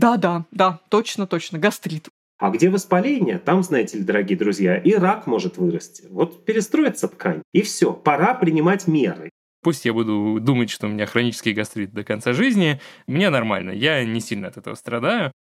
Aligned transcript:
Да-да, 0.00 0.46
да, 0.50 0.80
точно-точно, 0.88 1.58
гастрит. 1.58 2.08
А 2.38 2.48
где 2.48 2.70
воспаление, 2.70 3.38
там, 3.38 3.62
знаете 3.62 3.98
ли, 3.98 4.04
дорогие 4.04 4.38
друзья, 4.38 4.78
и 4.78 4.94
рак 4.94 5.26
может 5.26 5.58
вырасти. 5.58 6.06
Вот 6.08 6.46
перестроится 6.46 7.06
ткань, 7.06 7.42
и 7.52 7.60
все, 7.60 7.92
пора 7.92 8.32
принимать 8.32 8.86
меры. 8.86 9.28
Пусть 9.62 9.84
я 9.84 9.92
буду 9.92 10.38
думать, 10.40 10.70
что 10.70 10.86
у 10.86 10.90
меня 10.90 11.04
хронический 11.04 11.52
гастрит 11.52 11.92
до 11.92 12.02
конца 12.02 12.32
жизни, 12.32 12.80
мне 13.06 13.28
нормально, 13.28 13.72
я 13.72 14.02
не 14.02 14.20
сильно 14.20 14.48
от 14.48 14.56
этого 14.56 14.74
страдаю. 14.74 15.32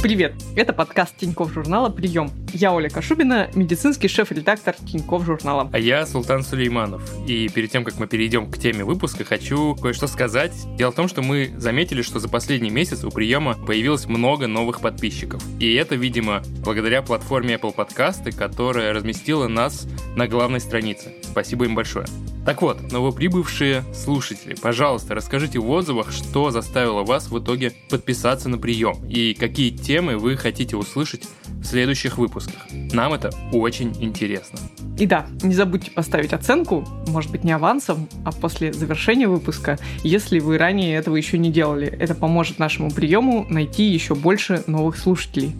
Привет! 0.00 0.34
Это 0.54 0.72
подкаст 0.72 1.16
Тиньков 1.16 1.52
журнала 1.52 1.88
«Прием». 1.90 2.30
Я 2.52 2.72
Оля 2.72 2.88
Кашубина, 2.88 3.50
медицинский 3.56 4.06
шеф-редактор 4.06 4.76
Тиньков 4.76 5.24
журнала. 5.24 5.68
А 5.72 5.78
я 5.78 6.06
Султан 6.06 6.44
Сулейманов. 6.44 7.02
И 7.26 7.48
перед 7.48 7.72
тем, 7.72 7.82
как 7.82 7.98
мы 7.98 8.06
перейдем 8.06 8.48
к 8.48 8.58
теме 8.58 8.84
выпуска, 8.84 9.24
хочу 9.24 9.74
кое-что 9.74 10.06
сказать. 10.06 10.52
Дело 10.76 10.92
в 10.92 10.94
том, 10.94 11.08
что 11.08 11.20
мы 11.20 11.52
заметили, 11.56 12.02
что 12.02 12.20
за 12.20 12.28
последний 12.28 12.70
месяц 12.70 13.02
у 13.02 13.10
«Приема» 13.10 13.54
появилось 13.54 14.06
много 14.06 14.46
новых 14.46 14.80
подписчиков. 14.80 15.42
И 15.58 15.74
это, 15.74 15.96
видимо, 15.96 16.42
благодаря 16.64 17.02
платформе 17.02 17.56
Apple 17.56 17.74
Podcasts, 17.74 18.30
которая 18.30 18.92
разместила 18.92 19.48
нас 19.48 19.88
на 20.14 20.28
главной 20.28 20.60
странице. 20.60 21.12
Спасибо 21.24 21.64
им 21.64 21.74
большое. 21.74 22.06
Так 22.48 22.62
вот, 22.62 22.92
новоприбывшие 22.92 23.84
слушатели, 23.92 24.54
пожалуйста, 24.54 25.14
расскажите 25.14 25.58
в 25.58 25.68
отзывах, 25.68 26.10
что 26.10 26.50
заставило 26.50 27.02
вас 27.02 27.30
в 27.30 27.38
итоге 27.38 27.74
подписаться 27.90 28.48
на 28.48 28.56
прием 28.56 29.04
и 29.06 29.34
какие 29.34 29.68
темы 29.88 30.18
вы 30.18 30.36
хотите 30.36 30.76
услышать 30.76 31.26
в 31.46 31.64
следующих 31.64 32.18
выпусках. 32.18 32.66
Нам 32.92 33.14
это 33.14 33.30
очень 33.54 33.96
интересно. 34.04 34.58
И 34.98 35.06
да, 35.06 35.26
не 35.42 35.54
забудьте 35.54 35.90
поставить 35.90 36.34
оценку, 36.34 36.86
может 37.06 37.30
быть 37.30 37.42
не 37.42 37.52
авансом, 37.52 38.06
а 38.22 38.32
после 38.32 38.74
завершения 38.74 39.28
выпуска, 39.28 39.78
если 40.04 40.40
вы 40.40 40.58
ранее 40.58 40.94
этого 40.94 41.16
еще 41.16 41.38
не 41.38 41.50
делали. 41.50 41.86
Это 41.86 42.14
поможет 42.14 42.58
нашему 42.58 42.90
приему 42.90 43.46
найти 43.48 43.84
еще 43.84 44.14
больше 44.14 44.62
новых 44.66 44.98
слушателей. 44.98 45.54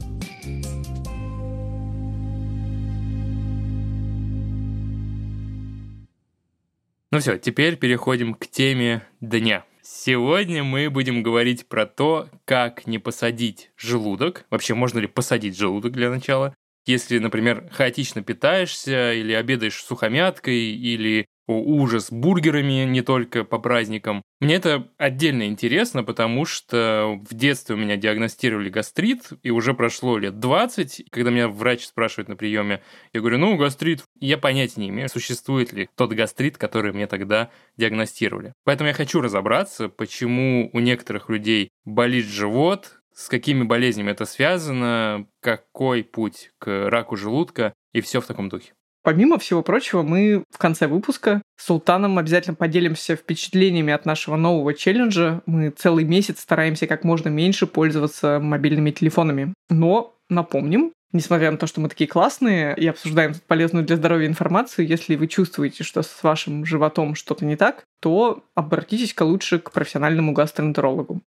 Ну 7.11 7.19
все, 7.19 7.39
теперь 7.39 7.77
переходим 7.77 8.35
к 8.35 8.47
теме 8.47 9.01
дня. 9.23 9.65
Сегодня 10.01 10.63
мы 10.63 10.91
будем 10.91 11.25
говорить 11.25 11.67
про 11.67 11.85
то, 11.85 12.29
как 12.45 12.87
не 12.87 13.01
посадить 13.01 13.73
желудок. 13.77 14.47
Вообще, 14.49 14.75
можно 14.75 15.01
ли 15.01 15.09
посадить 15.09 15.59
желудок 15.59 15.91
для 15.91 16.09
начала? 16.09 16.55
Если, 16.87 17.19
например, 17.19 17.69
хаотично 17.73 18.23
питаешься 18.23 19.13
или 19.13 19.33
обедаешь 19.33 19.83
сухомяткой, 19.83 20.57
или 20.57 21.27
ужас 21.53 22.11
бургерами 22.11 22.85
не 22.85 23.03
только 23.03 23.45
по 23.45 23.59
праздникам. 23.59 24.23
Мне 24.41 24.55
это 24.57 24.89
отдельно 24.99 25.47
интересно, 25.47 26.05
потому 26.05 26.45
что 26.45 27.21
в 27.29 27.35
детстве 27.35 27.75
у 27.75 27.79
меня 27.79 27.97
диагностировали 27.97 28.69
гастрит, 28.69 29.31
и 29.43 29.51
уже 29.51 29.75
прошло 29.75 30.19
лет 30.19 30.39
20. 30.39 31.07
Когда 31.11 31.31
меня 31.31 31.49
врач 31.49 31.87
спрашивает 31.87 32.29
на 32.29 32.37
приеме, 32.37 32.83
я 33.13 33.21
говорю, 33.21 33.39
ну, 33.39 33.57
гастрит, 33.57 34.05
я 34.21 34.39
понятия 34.39 34.81
не 34.81 34.91
имею, 34.91 35.09
существует 35.09 35.73
ли 35.73 35.89
тот 35.97 36.13
гастрит, 36.13 36.59
который 36.59 36.93
мне 36.93 37.07
тогда 37.07 37.51
диагностировали. 37.77 38.53
Поэтому 38.65 38.89
я 38.89 38.95
хочу 38.95 39.21
разобраться, 39.21 39.89
почему 39.89 40.71
у 40.73 40.79
некоторых 40.81 41.29
людей 41.29 41.71
болит 41.85 42.27
живот, 42.27 43.01
с 43.15 43.29
какими 43.29 43.65
болезнями 43.65 44.13
это 44.13 44.27
связано, 44.27 45.27
какой 45.41 46.05
путь 46.05 46.51
к 46.59 46.89
раку 46.89 47.17
желудка 47.17 47.75
и 47.93 48.01
все 48.01 48.21
в 48.21 48.27
таком 48.27 48.49
духе. 48.49 48.75
Помимо 49.03 49.39
всего 49.39 49.63
прочего, 49.63 50.03
мы 50.03 50.45
в 50.51 50.59
конце 50.59 50.87
выпуска 50.87 51.43
с 51.57 51.67
Султаном 51.67 52.19
обязательно 52.19 52.55
поделимся 52.55 53.17
впечатлениями 53.17 53.93
от 53.93 54.05
нашего 54.05 54.37
нового 54.37 54.75
челленджа. 54.75 55.43
Мы 55.47 55.71
целый 55.71 56.05
месяц 56.05 56.41
стараемся 56.41 56.87
как 56.87 57.05
можно 57.05 57.29
меньше 57.29 57.67
пользоваться 57.67 58.39
мобильными 58.41 58.91
телефонами. 58.91 59.55
Но 59.71 60.15
напомним, 60.29 60.93
Несмотря 61.11 61.51
на 61.51 61.57
то, 61.57 61.67
что 61.67 61.81
мы 61.81 61.89
такие 61.89 62.07
классные 62.07 62.77
и 62.77 62.87
обсуждаем 62.87 63.33
полезную 63.47 63.83
для 63.83 63.97
здоровья 63.97 64.27
информацию, 64.27 64.87
если 64.87 65.17
вы 65.17 65.27
чувствуете, 65.27 65.83
что 65.83 66.03
с 66.03 66.23
вашим 66.23 66.67
животом 66.67 67.15
что-то 67.15 67.47
не 67.47 67.57
так, 67.57 67.85
то 68.03 68.45
обратитесь-ка 68.55 69.23
лучше 69.23 69.59
к 69.59 69.71
профессиональному 69.71 70.35
гастроэнтерологу. 70.35 71.23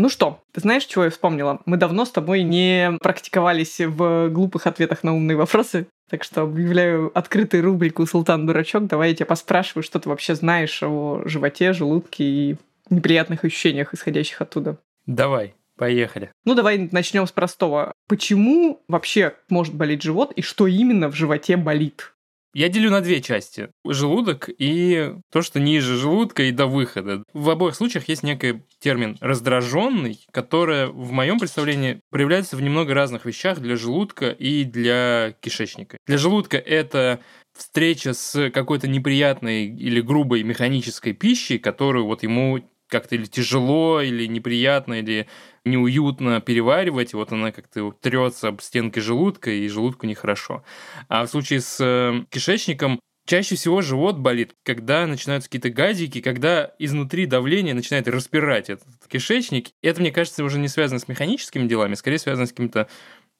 Ну 0.00 0.08
что, 0.08 0.40
ты 0.52 0.60
знаешь, 0.60 0.84
чего 0.84 1.04
я 1.04 1.10
вспомнила? 1.10 1.60
Мы 1.66 1.76
давно 1.76 2.04
с 2.04 2.12
тобой 2.12 2.44
не 2.44 2.96
практиковались 3.02 3.80
в 3.80 4.28
глупых 4.28 4.68
ответах 4.68 5.02
на 5.02 5.12
умные 5.12 5.36
вопросы. 5.36 5.88
Так 6.08 6.22
что 6.22 6.42
объявляю 6.42 7.10
открытую 7.18 7.64
рубрику 7.64 8.06
«Султан 8.06 8.46
Дурачок». 8.46 8.86
Давай 8.86 9.10
я 9.10 9.16
тебя 9.16 9.26
поспрашиваю, 9.26 9.82
что 9.82 9.98
ты 9.98 10.08
вообще 10.08 10.36
знаешь 10.36 10.82
о 10.84 11.22
животе, 11.24 11.72
желудке 11.72 12.24
и 12.24 12.56
неприятных 12.90 13.44
ощущениях, 13.44 13.92
исходящих 13.92 14.40
оттуда. 14.40 14.78
Давай, 15.06 15.54
поехали. 15.76 16.30
Ну, 16.44 16.54
давай 16.54 16.88
начнем 16.92 17.26
с 17.26 17.32
простого. 17.32 17.92
Почему 18.06 18.80
вообще 18.86 19.34
может 19.48 19.74
болеть 19.74 20.02
живот 20.02 20.32
и 20.32 20.42
что 20.42 20.68
именно 20.68 21.10
в 21.10 21.16
животе 21.16 21.56
болит? 21.56 22.12
Я 22.54 22.68
делю 22.68 22.90
на 22.90 23.00
две 23.00 23.20
части. 23.20 23.68
Желудок 23.86 24.48
и 24.56 25.12
то, 25.30 25.42
что 25.42 25.60
ниже 25.60 25.96
желудка 25.96 26.44
и 26.44 26.50
до 26.50 26.66
выхода. 26.66 27.22
В 27.32 27.50
обоих 27.50 27.74
случаях 27.74 28.08
есть 28.08 28.22
некий 28.22 28.62
термин 28.78 29.16
раздраженный, 29.20 30.26
который 30.32 30.86
в 30.86 31.12
моем 31.12 31.38
представлении 31.38 32.00
проявляется 32.10 32.56
в 32.56 32.62
немного 32.62 32.94
разных 32.94 33.26
вещах 33.26 33.60
для 33.60 33.76
желудка 33.76 34.30
и 34.30 34.64
для 34.64 35.34
кишечника. 35.40 35.98
Для 36.06 36.18
желудка 36.18 36.56
это 36.56 37.20
встреча 37.56 38.14
с 38.14 38.50
какой-то 38.50 38.88
неприятной 38.88 39.66
или 39.66 40.00
грубой 40.00 40.42
механической 40.42 41.12
пищей, 41.12 41.58
которую 41.58 42.06
вот 42.06 42.22
ему 42.22 42.60
как-то 42.88 43.14
или 43.16 43.26
тяжело, 43.26 44.00
или 44.00 44.26
неприятно, 44.26 44.94
или 44.94 45.28
неуютно 45.70 46.40
переваривать, 46.40 47.14
вот 47.14 47.32
она 47.32 47.52
как-то 47.52 47.92
трется 47.92 48.48
об 48.48 48.60
стенки 48.60 48.98
желудка, 48.98 49.50
и 49.50 49.68
желудку 49.68 50.06
нехорошо. 50.06 50.64
А 51.08 51.24
в 51.24 51.30
случае 51.30 51.60
с 51.60 51.78
э, 51.80 52.24
кишечником 52.30 53.00
Чаще 53.28 53.56
всего 53.56 53.82
живот 53.82 54.16
болит, 54.16 54.54
когда 54.64 55.06
начинаются 55.06 55.50
какие-то 55.50 55.68
газики, 55.68 56.22
когда 56.22 56.72
изнутри 56.78 57.26
давление 57.26 57.74
начинает 57.74 58.08
распирать 58.08 58.70
этот 58.70 58.88
кишечник. 59.06 59.68
Это, 59.82 60.00
мне 60.00 60.10
кажется, 60.10 60.42
уже 60.42 60.58
не 60.58 60.68
связано 60.68 60.98
с 60.98 61.08
механическими 61.08 61.68
делами, 61.68 61.92
скорее 61.92 62.18
связано 62.18 62.46
с 62.46 62.52
какими-то 62.52 62.88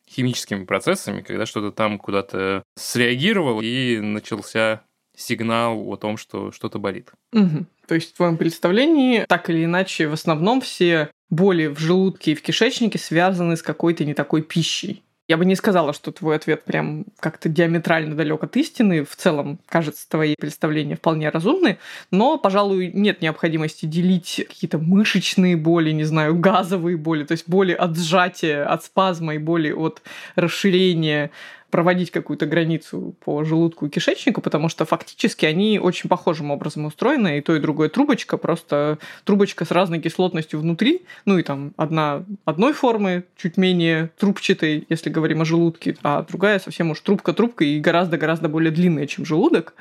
химическими 0.06 0.64
процессами, 0.64 1.22
когда 1.22 1.46
что-то 1.46 1.72
там 1.72 1.98
куда-то 1.98 2.64
среагировало 2.76 3.62
и 3.62 3.98
начался 3.98 4.82
сигнал 5.18 5.78
о 5.90 5.96
том, 5.96 6.16
что 6.16 6.52
что-то 6.52 6.78
болит. 6.78 7.10
Угу. 7.32 7.66
То 7.86 7.94
есть 7.94 8.12
в 8.12 8.16
твоем 8.16 8.36
представлении, 8.36 9.24
так 9.28 9.50
или 9.50 9.64
иначе, 9.64 10.08
в 10.08 10.12
основном 10.12 10.60
все 10.60 11.10
боли 11.30 11.66
в 11.66 11.78
желудке 11.78 12.32
и 12.32 12.34
в 12.34 12.42
кишечнике 12.42 12.98
связаны 12.98 13.56
с 13.56 13.62
какой-то 13.62 14.04
не 14.04 14.14
такой 14.14 14.42
пищей. 14.42 15.02
Я 15.28 15.36
бы 15.36 15.44
не 15.44 15.56
сказала, 15.56 15.92
что 15.92 16.10
твой 16.10 16.36
ответ 16.36 16.64
прям 16.64 17.04
как-то 17.20 17.50
диаметрально 17.50 18.16
далек 18.16 18.42
от 18.42 18.56
истины. 18.56 19.04
В 19.04 19.14
целом, 19.14 19.60
кажется, 19.68 20.08
твои 20.08 20.34
представления 20.34 20.96
вполне 20.96 21.28
разумны. 21.28 21.76
Но, 22.10 22.38
пожалуй, 22.38 22.90
нет 22.94 23.20
необходимости 23.20 23.84
делить 23.84 24.46
какие-то 24.48 24.78
мышечные 24.78 25.54
боли, 25.58 25.90
не 25.90 26.04
знаю, 26.04 26.34
газовые 26.38 26.96
боли, 26.96 27.24
то 27.24 27.32
есть 27.32 27.46
боли 27.46 27.72
от 27.72 27.94
сжатия, 27.98 28.62
от 28.62 28.84
спазма 28.84 29.34
и 29.34 29.38
боли 29.38 29.70
от 29.70 30.00
расширения 30.34 31.30
проводить 31.70 32.10
какую-то 32.10 32.46
границу 32.46 33.14
по 33.24 33.44
желудку 33.44 33.86
и 33.86 33.90
кишечнику, 33.90 34.40
потому 34.40 34.68
что 34.68 34.84
фактически 34.84 35.44
они 35.44 35.78
очень 35.78 36.08
похожим 36.08 36.50
образом 36.50 36.86
устроены, 36.86 37.38
и 37.38 37.40
то, 37.40 37.54
и 37.54 37.60
другое 37.60 37.88
трубочка, 37.88 38.36
просто 38.36 38.98
трубочка 39.24 39.64
с 39.64 39.70
разной 39.70 40.00
кислотностью 40.00 40.60
внутри, 40.60 41.02
ну 41.24 41.38
и 41.38 41.42
там 41.42 41.72
одна 41.76 42.24
одной 42.44 42.72
формы, 42.72 43.24
чуть 43.36 43.56
менее 43.56 44.10
трубчатой, 44.18 44.86
если 44.88 45.10
говорим 45.10 45.42
о 45.42 45.44
желудке, 45.44 45.96
а 46.02 46.22
другая 46.22 46.58
совсем 46.58 46.90
уж 46.90 47.00
трубка-трубка 47.00 47.64
и 47.64 47.80
гораздо-гораздо 47.80 48.48
более 48.48 48.70
длинная, 48.70 49.06
чем 49.06 49.26
желудок. 49.26 49.74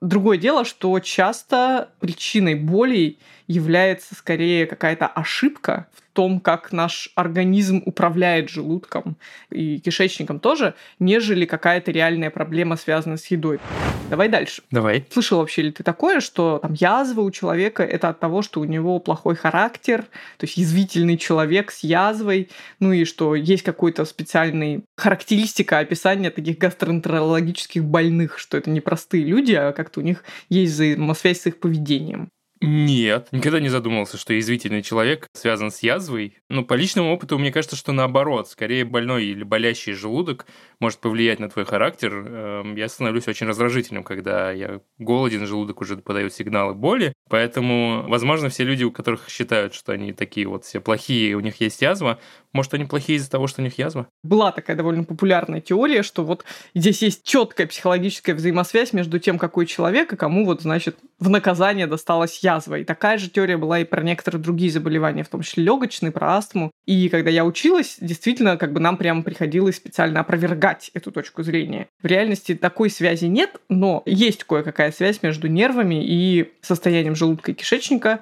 Другое 0.00 0.38
дело, 0.38 0.64
что 0.64 0.98
часто 1.00 1.90
причиной 2.00 2.54
болей 2.54 3.18
является 3.46 4.14
скорее 4.14 4.66
какая-то 4.66 5.06
ошибка 5.06 5.86
в 5.94 6.14
том, 6.16 6.40
как 6.40 6.72
наш 6.72 7.10
организм 7.14 7.82
управляет 7.84 8.48
желудком 8.48 9.16
и 9.50 9.78
кишечником 9.78 10.40
тоже, 10.40 10.74
нежели 10.98 11.44
какая-то 11.44 11.90
реальная 11.90 12.30
проблема, 12.30 12.76
связанная 12.76 13.18
с 13.18 13.26
едой. 13.26 13.60
Давай 14.08 14.28
дальше. 14.28 14.62
Давай. 14.70 15.04
Слышал 15.10 15.40
вообще 15.40 15.62
ли 15.62 15.72
ты 15.72 15.82
такое, 15.82 16.20
что 16.20 16.58
там 16.62 16.72
язва 16.74 17.22
у 17.22 17.30
человека 17.30 17.82
это 17.82 18.08
от 18.08 18.20
того, 18.20 18.42
что 18.42 18.60
у 18.60 18.64
него 18.64 18.98
плохой 18.98 19.34
характер, 19.34 20.02
то 20.38 20.46
есть 20.46 20.56
язвительный 20.56 21.18
человек 21.18 21.70
с 21.70 21.82
язвой, 21.82 22.48
ну 22.80 22.92
и 22.92 23.04
что 23.04 23.34
есть 23.34 23.62
какой-то 23.62 24.04
специальный 24.04 24.84
характеристика 24.96 25.80
описания 25.80 26.30
таких 26.30 26.58
гастроэнтерологических 26.58 27.84
больных, 27.84 28.38
что 28.38 28.56
это 28.56 28.70
не 28.70 28.80
простые 28.80 29.24
люди, 29.24 29.52
а 29.52 29.72
как-то 29.72 30.00
у 30.00 30.02
них 30.02 30.24
есть 30.48 30.72
взаимосвязь 30.72 31.42
с 31.42 31.46
их 31.46 31.58
поведением. 31.58 32.30
Нет, 32.62 33.28
никогда 33.32 33.60
не 33.60 33.68
задумывался, 33.68 34.16
что 34.16 34.32
язвительный 34.32 34.82
человек 34.82 35.28
связан 35.34 35.70
с 35.70 35.80
язвой. 35.80 36.38
Но 36.48 36.64
по 36.64 36.74
личному 36.74 37.12
опыту 37.12 37.38
мне 37.38 37.52
кажется, 37.52 37.76
что 37.76 37.92
наоборот, 37.92 38.48
скорее 38.48 38.84
больной 38.84 39.26
или 39.26 39.42
болящий 39.42 39.92
желудок 39.92 40.46
может 40.80 41.00
повлиять 41.00 41.38
на 41.38 41.50
твой 41.50 41.66
характер. 41.66 42.14
Эм, 42.14 42.76
я 42.76 42.88
становлюсь 42.88 43.28
очень 43.28 43.46
раздражительным, 43.46 44.04
когда 44.04 44.52
я 44.52 44.80
голоден, 44.98 45.46
желудок 45.46 45.82
уже 45.82 45.98
подает 45.98 46.32
сигналы 46.32 46.74
боли. 46.74 47.12
Поэтому, 47.28 48.04
возможно, 48.08 48.48
все 48.48 48.64
люди, 48.64 48.84
у 48.84 48.92
которых 48.92 49.28
считают, 49.28 49.74
что 49.74 49.92
они 49.92 50.12
такие 50.12 50.46
вот 50.46 50.64
все 50.64 50.80
плохие, 50.80 51.34
у 51.34 51.40
них 51.40 51.60
есть 51.60 51.82
язва, 51.82 52.18
может, 52.56 52.72
они 52.72 52.84
плохие 52.84 53.18
из-за 53.18 53.30
того, 53.30 53.48
что 53.48 53.60
у 53.60 53.64
них 53.64 53.76
язва? 53.76 54.08
Была 54.22 54.50
такая 54.50 54.76
довольно 54.76 55.04
популярная 55.04 55.60
теория, 55.60 56.02
что 56.02 56.24
вот 56.24 56.44
здесь 56.74 57.02
есть 57.02 57.22
четкая 57.22 57.66
психологическая 57.66 58.34
взаимосвязь 58.34 58.94
между 58.94 59.18
тем, 59.18 59.38
какой 59.38 59.66
человек 59.66 60.14
и 60.14 60.16
кому 60.16 60.46
вот, 60.46 60.62
значит, 60.62 60.96
в 61.18 61.30
наказание 61.30 61.86
досталась 61.86 62.38
язва. 62.42 62.78
И 62.78 62.84
такая 62.84 63.18
же 63.18 63.30
теория 63.30 63.56
была 63.56 63.80
и 63.80 63.84
про 63.84 64.02
некоторые 64.02 64.42
другие 64.42 64.70
заболевания, 64.70 65.24
в 65.24 65.28
том 65.28 65.42
числе 65.42 65.64
легочные, 65.64 66.12
про 66.12 66.36
астму. 66.36 66.70
И 66.84 67.08
когда 67.08 67.30
я 67.30 67.44
училась, 67.44 67.96
действительно, 68.00 68.56
как 68.56 68.72
бы 68.72 68.80
нам 68.80 68.96
прямо 68.96 69.22
приходилось 69.22 69.76
специально 69.76 70.20
опровергать 70.20 70.90
эту 70.94 71.10
точку 71.10 71.42
зрения. 71.42 71.88
В 72.02 72.06
реальности 72.06 72.54
такой 72.54 72.90
связи 72.90 73.26
нет, 73.26 73.60
но 73.68 74.02
есть 74.04 74.44
кое-какая 74.44 74.92
связь 74.92 75.22
между 75.22 75.48
нервами 75.48 76.04
и 76.04 76.52
состоянием 76.60 77.14
желудка 77.14 77.52
и 77.52 77.54
кишечника, 77.54 78.20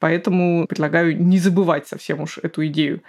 Поэтому 0.00 0.66
предлагаю 0.66 1.14
не 1.22 1.38
забывать 1.38 1.86
совсем 1.86 2.22
уж 2.22 2.38
эту 2.38 2.66
идею. 2.68 3.02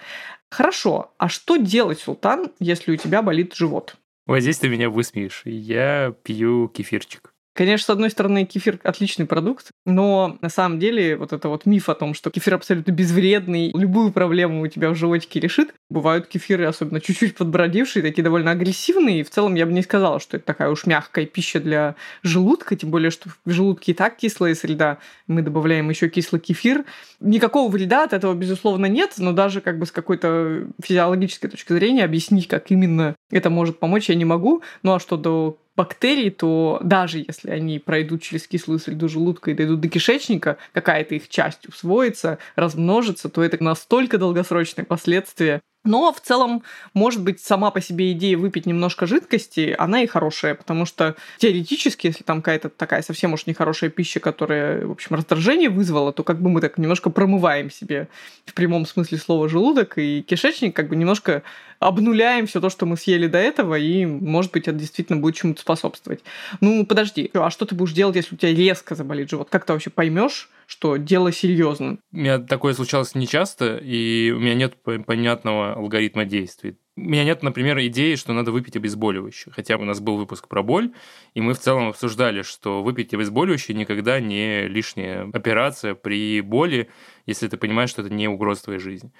Хорошо, 0.50 1.14
а 1.18 1.30
что 1.30 1.56
делать, 1.56 2.00
Султан, 2.00 2.52
если 2.60 2.92
у 2.92 2.98
тебя 2.98 3.22
болит 3.22 3.56
живот? 3.56 3.96
Вот 4.28 4.42
здесь 4.42 4.58
ты 4.58 4.68
меня 4.68 4.90
высмеешь. 4.90 5.42
Я 5.46 6.14
пью 6.24 6.68
кефирчик. 6.68 7.31
Конечно, 7.54 7.86
с 7.86 7.90
одной 7.90 8.10
стороны, 8.10 8.46
кефир 8.46 8.80
отличный 8.84 9.26
продукт, 9.26 9.72
но 9.86 10.38
на 10.42 10.48
самом 10.48 10.80
деле 10.80 11.18
вот 11.18 11.34
это 11.34 11.50
вот 11.50 11.66
миф 11.66 11.90
о 11.90 11.96
том, 11.96 12.14
что 12.14 12.32
кефир 12.32 12.54
абсолютно 12.54 12.92
безвредный, 12.92 13.72
любую 13.74 14.14
проблему 14.14 14.62
у 14.62 14.68
тебя 14.68 14.90
в 14.90 14.96
животике 14.96 15.42
решит. 15.42 15.74
Бывают 15.90 16.28
кефиры, 16.28 16.66
особенно 16.66 17.02
чуть-чуть 17.02 17.36
подбродившие, 17.36 18.04
такие 18.04 18.24
довольно 18.24 18.52
агрессивные, 18.52 19.20
и 19.20 19.24
в 19.24 19.30
целом 19.30 19.56
я 19.56 19.66
бы 19.66 19.74
не 19.74 19.82
сказала, 19.82 20.22
что 20.22 20.38
это 20.38 20.46
такая 20.46 20.70
уж 20.70 20.86
мягкая 20.86 21.26
пища 21.26 21.60
для 21.60 21.96
желудка, 22.24 22.78
тем 22.78 22.90
более, 22.90 23.12
что 23.12 23.30
в 23.44 23.52
желудке 23.52 23.92
и 23.92 23.96
так 23.96 24.16
кислая 24.16 24.56
среда, 24.56 25.00
мы 25.28 25.42
добавляем 25.42 25.90
еще 25.90 26.08
кислый 26.08 26.40
кефир. 26.40 26.86
Никакого 27.20 27.70
вреда 27.70 28.06
от 28.06 28.14
этого, 28.14 28.34
безусловно, 28.34 28.86
нет, 28.86 29.16
но 29.18 29.34
даже 29.34 29.60
как 29.60 29.78
бы 29.78 29.86
с 29.86 29.92
какой-то 29.92 30.68
физиологической 30.82 31.50
точки 31.50 31.74
зрения 31.74 32.06
объяснить, 32.06 32.48
как 32.48 32.72
именно 32.72 33.16
это 33.30 33.50
может 33.50 33.78
помочь, 33.78 34.08
я 34.08 34.16
не 34.16 34.26
могу. 34.26 34.62
Ну 34.84 34.94
а 34.94 35.00
что 35.02 35.18
до 35.18 35.58
бактерий, 35.76 36.30
то 36.30 36.80
даже 36.84 37.20
если 37.20 37.50
они 37.50 37.80
пройдут 37.80 38.22
через 38.22 38.48
кислую 38.48 38.80
среду 38.80 39.08
желудка 39.08 39.52
и 39.52 39.54
дойдут 39.54 39.80
до 39.80 39.90
кишечника, 39.90 40.58
какая-то 40.74 41.16
их 41.16 41.30
часть 41.30 41.68
усвоится, 41.68 42.38
размножится, 42.56 43.30
то 43.30 43.44
это 43.44 43.64
настолько 43.64 44.18
долгосрочные 44.18 44.86
последствия, 44.86 45.62
но 45.84 46.14
в 46.14 46.22
целом, 46.22 46.62
может 46.94 47.24
быть, 47.24 47.42
сама 47.42 47.72
по 47.72 47.82
себе 47.82 48.12
идея 48.12 48.38
выпить 48.38 48.68
немножко 48.68 49.08
жидкости, 49.08 49.76
она 49.78 50.04
и 50.04 50.08
хорошая, 50.08 50.54
потому 50.54 50.86
что 50.86 51.16
теоретически, 51.40 52.08
если 52.08 52.24
там 52.24 52.44
какая-то 52.44 52.70
такая 52.70 53.02
совсем 53.02 53.34
уж 53.34 53.48
нехорошая 53.48 53.90
пища, 53.90 54.20
которая, 54.20 54.86
в 54.86 54.92
общем, 54.92 55.16
раздражение 55.16 55.70
вызвала, 55.70 56.14
то 56.14 56.24
как 56.24 56.40
бы 56.40 56.52
мы 56.52 56.62
так 56.62 56.78
немножко 56.78 57.10
промываем 57.10 57.72
себе 57.72 58.10
в 58.46 58.54
прямом 58.54 58.86
смысле 58.86 59.18
слова 59.18 59.50
желудок 59.50 59.98
и 59.98 60.22
кишечник, 60.22 60.76
как 60.76 60.88
бы 60.88 60.96
немножко 60.96 61.42
обнуляем 61.82 62.46
все 62.46 62.62
то, 62.62 62.70
что 62.70 62.86
мы 62.86 62.96
съели 62.96 63.28
до 63.28 63.40
этого, 63.40 63.78
и, 63.78 64.06
может 64.06 64.52
быть, 64.52 64.68
это 64.68 64.78
действительно 64.78 65.20
будет 65.20 65.36
чему-то 65.36 65.62
способствовать. 65.62 66.22
Ну, 66.62 66.86
подожди, 66.86 67.30
а 67.34 67.50
что 67.50 67.66
ты 67.66 67.76
будешь 67.76 67.94
делать, 67.94 68.16
если 68.16 68.36
у 68.36 68.38
тебя 68.38 68.54
резко 68.54 68.94
заболит 68.96 69.30
живот? 69.30 69.50
Как 69.50 69.66
ты 69.66 69.74
вообще 69.74 69.90
поймешь, 69.90 70.50
что 70.68 70.96
дело 70.96 71.34
серьезно. 71.34 71.98
У 72.14 72.18
меня 72.18 72.38
такое 72.40 72.74
случалось 72.74 73.16
нечасто, 73.16 73.78
и 73.78 74.32
у 74.32 74.40
меня 74.40 74.54
нет 74.54 74.76
понятного 75.06 75.74
алгоритма 75.74 76.24
действий. 76.24 76.78
У 76.96 77.02
меня 77.02 77.24
нет, 77.26 77.42
например, 77.42 77.80
идеи, 77.88 78.16
что 78.16 78.32
надо 78.32 78.52
выпить 78.52 78.76
обезболивающее. 78.76 79.52
Хотя 79.54 79.78
у 79.78 79.84
нас 79.84 80.00
был 80.00 80.18
выпуск 80.18 80.48
про 80.48 80.62
боль, 80.62 80.94
и 81.34 81.42
мы 81.42 81.56
в 81.56 81.60
целом 81.60 81.90
обсуждали, 81.90 82.44
что 82.44 82.84
выпить 82.84 83.14
обезболивающее 83.14 83.76
никогда 83.76 84.20
не 84.20 84.68
лишняя 84.68 85.30
операция 85.34 85.96
при 85.96 86.42
боли, 86.42 86.90
если 87.26 87.48
ты 87.48 87.58
понимаешь, 87.58 87.90
что 87.90 88.04
это 88.04 88.14
не 88.14 88.28
угроза 88.28 88.64
твоей 88.64 88.80
жизни 88.80 89.12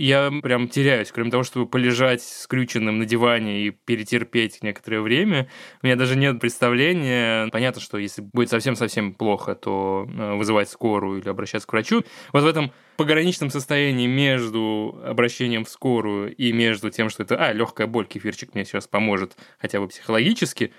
я 0.00 0.32
прям 0.42 0.68
теряюсь. 0.68 1.12
Кроме 1.12 1.30
того, 1.30 1.42
чтобы 1.42 1.66
полежать 1.66 2.22
скрюченным 2.22 2.98
на 2.98 3.04
диване 3.04 3.66
и 3.66 3.70
перетерпеть 3.70 4.62
некоторое 4.62 5.02
время, 5.02 5.48
у 5.82 5.86
меня 5.86 5.96
даже 5.96 6.16
нет 6.16 6.40
представления. 6.40 7.48
Понятно, 7.48 7.82
что 7.82 7.98
если 7.98 8.22
будет 8.22 8.48
совсем-совсем 8.48 9.12
плохо, 9.12 9.54
то 9.54 10.08
э, 10.08 10.34
вызывать 10.36 10.70
скорую 10.70 11.20
или 11.20 11.28
обращаться 11.28 11.68
к 11.68 11.72
врачу. 11.72 12.02
Вот 12.32 12.42
в 12.42 12.46
этом 12.46 12.72
пограничном 12.96 13.50
состоянии 13.50 14.06
между 14.06 14.98
обращением 15.04 15.64
в 15.64 15.68
скорую 15.68 16.34
и 16.34 16.52
между 16.52 16.90
тем, 16.90 17.10
что 17.10 17.22
это, 17.22 17.36
а, 17.36 17.52
легкая 17.52 17.86
боль, 17.86 18.06
кефирчик 18.06 18.54
мне 18.54 18.64
сейчас 18.64 18.88
поможет 18.88 19.36
хотя 19.58 19.80
бы 19.80 19.88
психологически, 19.88 20.72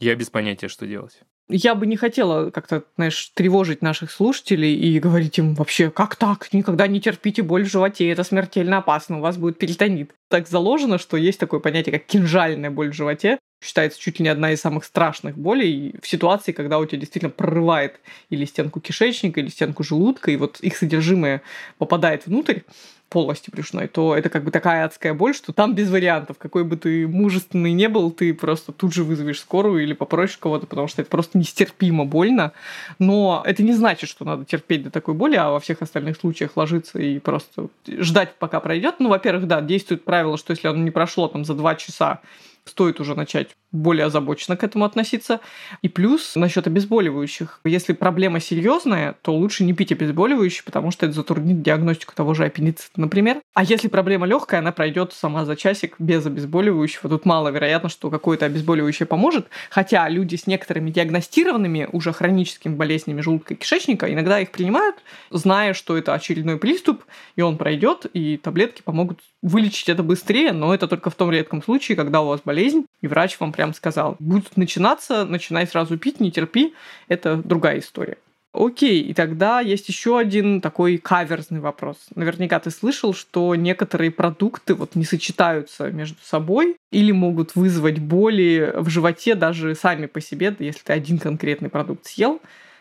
я 0.00 0.16
без 0.16 0.30
понятия, 0.30 0.66
что 0.66 0.86
делать. 0.86 1.20
Я 1.48 1.74
бы 1.74 1.86
не 1.86 1.96
хотела 1.96 2.50
как-то, 2.50 2.84
знаешь, 2.96 3.30
тревожить 3.34 3.82
наших 3.82 4.10
слушателей 4.10 4.74
и 4.74 4.98
говорить 4.98 5.38
им 5.38 5.54
вообще, 5.54 5.90
как 5.90 6.16
так, 6.16 6.52
никогда 6.52 6.86
не 6.86 7.00
терпите 7.00 7.42
боль 7.42 7.64
в 7.64 7.70
животе, 7.70 8.08
это 8.08 8.24
смертельно 8.24 8.78
опасно, 8.78 9.18
у 9.18 9.20
вас 9.20 9.36
будет 9.36 9.58
перитонит. 9.58 10.12
Так 10.28 10.48
заложено, 10.48 10.98
что 10.98 11.18
есть 11.18 11.38
такое 11.38 11.60
понятие, 11.60 11.98
как 11.98 12.06
кинжальная 12.06 12.70
боль 12.70 12.90
в 12.90 12.94
животе. 12.94 13.38
Считается 13.64 13.98
чуть 13.98 14.18
ли 14.18 14.24
не 14.24 14.28
одна 14.28 14.52
из 14.52 14.60
самых 14.60 14.84
страшных 14.84 15.38
болей 15.38 15.94
в 16.02 16.06
ситуации, 16.06 16.52
когда 16.52 16.78
у 16.78 16.84
тебя 16.84 16.98
действительно 16.98 17.30
прорывает 17.30 17.98
или 18.28 18.44
стенку 18.44 18.80
кишечника, 18.80 19.40
или 19.40 19.48
стенку 19.48 19.82
желудка, 19.82 20.30
и 20.30 20.36
вот 20.36 20.60
их 20.60 20.76
содержимое 20.76 21.40
попадает 21.78 22.26
внутрь 22.26 22.60
полости 23.08 23.48
брюшной, 23.48 23.86
то 23.86 24.16
это 24.16 24.28
как 24.28 24.42
бы 24.42 24.50
такая 24.50 24.84
адская 24.84 25.14
боль, 25.14 25.34
что 25.34 25.52
там 25.52 25.74
без 25.74 25.88
вариантов. 25.88 26.36
Какой 26.36 26.64
бы 26.64 26.76
ты 26.76 27.06
мужественный 27.06 27.72
не 27.72 27.88
был, 27.88 28.10
ты 28.10 28.34
просто 28.34 28.72
тут 28.72 28.92
же 28.92 29.04
вызовешь 29.04 29.40
скорую 29.40 29.84
или 29.84 29.92
попросишь 29.92 30.36
кого-то, 30.36 30.66
потому 30.66 30.88
что 30.88 31.00
это 31.00 31.10
просто 31.10 31.38
нестерпимо 31.38 32.04
больно. 32.04 32.52
Но 32.98 33.42
это 33.46 33.62
не 33.62 33.72
значит, 33.72 34.10
что 34.10 34.24
надо 34.24 34.44
терпеть 34.44 34.82
до 34.82 34.90
такой 34.90 35.14
боли, 35.14 35.36
а 35.36 35.50
во 35.50 35.60
всех 35.60 35.80
остальных 35.80 36.16
случаях 36.16 36.56
ложиться 36.56 36.98
и 36.98 37.20
просто 37.20 37.68
ждать, 37.86 38.34
пока 38.38 38.58
пройдет. 38.58 38.96
Ну, 38.98 39.10
во-первых, 39.10 39.46
да, 39.46 39.60
действует 39.60 40.04
правило, 40.04 40.36
что 40.36 40.50
если 40.50 40.66
оно 40.66 40.82
не 40.82 40.90
прошло 40.90 41.28
там 41.28 41.44
за 41.44 41.54
два 41.54 41.76
часа, 41.76 42.20
стоит 42.64 43.00
уже 43.00 43.14
начать 43.14 43.56
более 43.74 44.06
озабоченно 44.06 44.56
к 44.56 44.64
этому 44.64 44.84
относиться. 44.84 45.40
И 45.82 45.88
плюс 45.88 46.36
насчет 46.36 46.66
обезболивающих. 46.66 47.60
Если 47.64 47.92
проблема 47.92 48.40
серьезная, 48.40 49.16
то 49.20 49.34
лучше 49.34 49.64
не 49.64 49.72
пить 49.72 49.92
обезболивающие, 49.92 50.62
потому 50.64 50.90
что 50.90 51.06
это 51.06 51.14
затруднит 51.14 51.60
диагностику 51.62 52.14
того 52.14 52.34
же 52.34 52.44
аппендицита, 52.44 53.00
например. 53.00 53.40
А 53.52 53.64
если 53.64 53.88
проблема 53.88 54.26
легкая, 54.26 54.60
она 54.60 54.72
пройдет 54.72 55.12
сама 55.12 55.44
за 55.44 55.56
часик 55.56 55.96
без 55.98 56.24
обезболивающего. 56.24 57.10
Тут 57.10 57.26
маловероятно, 57.26 57.88
что 57.88 58.10
какое-то 58.10 58.46
обезболивающее 58.46 59.06
поможет. 59.06 59.48
Хотя 59.70 60.08
люди 60.08 60.36
с 60.36 60.46
некоторыми 60.46 60.90
диагностированными 60.90 61.88
уже 61.92 62.12
хроническими 62.12 62.74
болезнями 62.74 63.20
желудка 63.20 63.54
и 63.54 63.56
кишечника 63.56 64.12
иногда 64.12 64.38
их 64.38 64.52
принимают, 64.52 64.96
зная, 65.30 65.74
что 65.74 65.98
это 65.98 66.14
очередной 66.14 66.58
приступ, 66.58 67.04
и 67.34 67.42
он 67.42 67.56
пройдет, 67.56 68.06
и 68.12 68.36
таблетки 68.36 68.82
помогут 68.82 69.20
вылечить 69.42 69.88
это 69.88 70.02
быстрее, 70.02 70.52
но 70.52 70.74
это 70.74 70.86
только 70.88 71.10
в 71.10 71.14
том 71.14 71.30
редком 71.30 71.62
случае, 71.62 71.96
когда 71.96 72.22
у 72.22 72.28
вас 72.28 72.40
болезнь, 72.44 72.86
и 73.00 73.06
врач 73.06 73.38
вам 73.40 73.52
прям 73.52 73.63
сказал, 73.72 74.16
будет 74.18 74.56
начинаться, 74.56 75.24
начинай 75.24 75.66
сразу 75.66 75.96
пить, 75.96 76.20
не 76.20 76.30
терпи, 76.30 76.74
это 77.08 77.36
другая 77.36 77.78
история. 77.78 78.18
Окей, 78.54 79.00
и 79.00 79.14
тогда 79.14 79.58
есть 79.58 79.88
еще 79.88 80.16
один 80.16 80.60
такой 80.60 80.98
каверзный 80.98 81.58
вопрос. 81.58 81.96
Наверняка 82.14 82.60
ты 82.60 82.70
слышал, 82.70 83.12
что 83.12 83.56
некоторые 83.56 84.12
продукты 84.12 84.74
вот 84.74 84.94
не 84.94 85.04
сочетаются 85.04 85.90
между 85.90 86.18
собой 86.22 86.76
или 86.92 87.10
могут 87.10 87.56
вызвать 87.56 87.98
боли 87.98 88.72
в 88.76 88.88
животе 88.88 89.34
даже 89.34 89.74
сами 89.74 90.06
по 90.06 90.20
себе, 90.20 90.54
если 90.60 90.82
ты 90.84 90.92
один 90.92 91.18
конкретный 91.18 91.68
продукт 91.68 92.06
съел. 92.06 92.40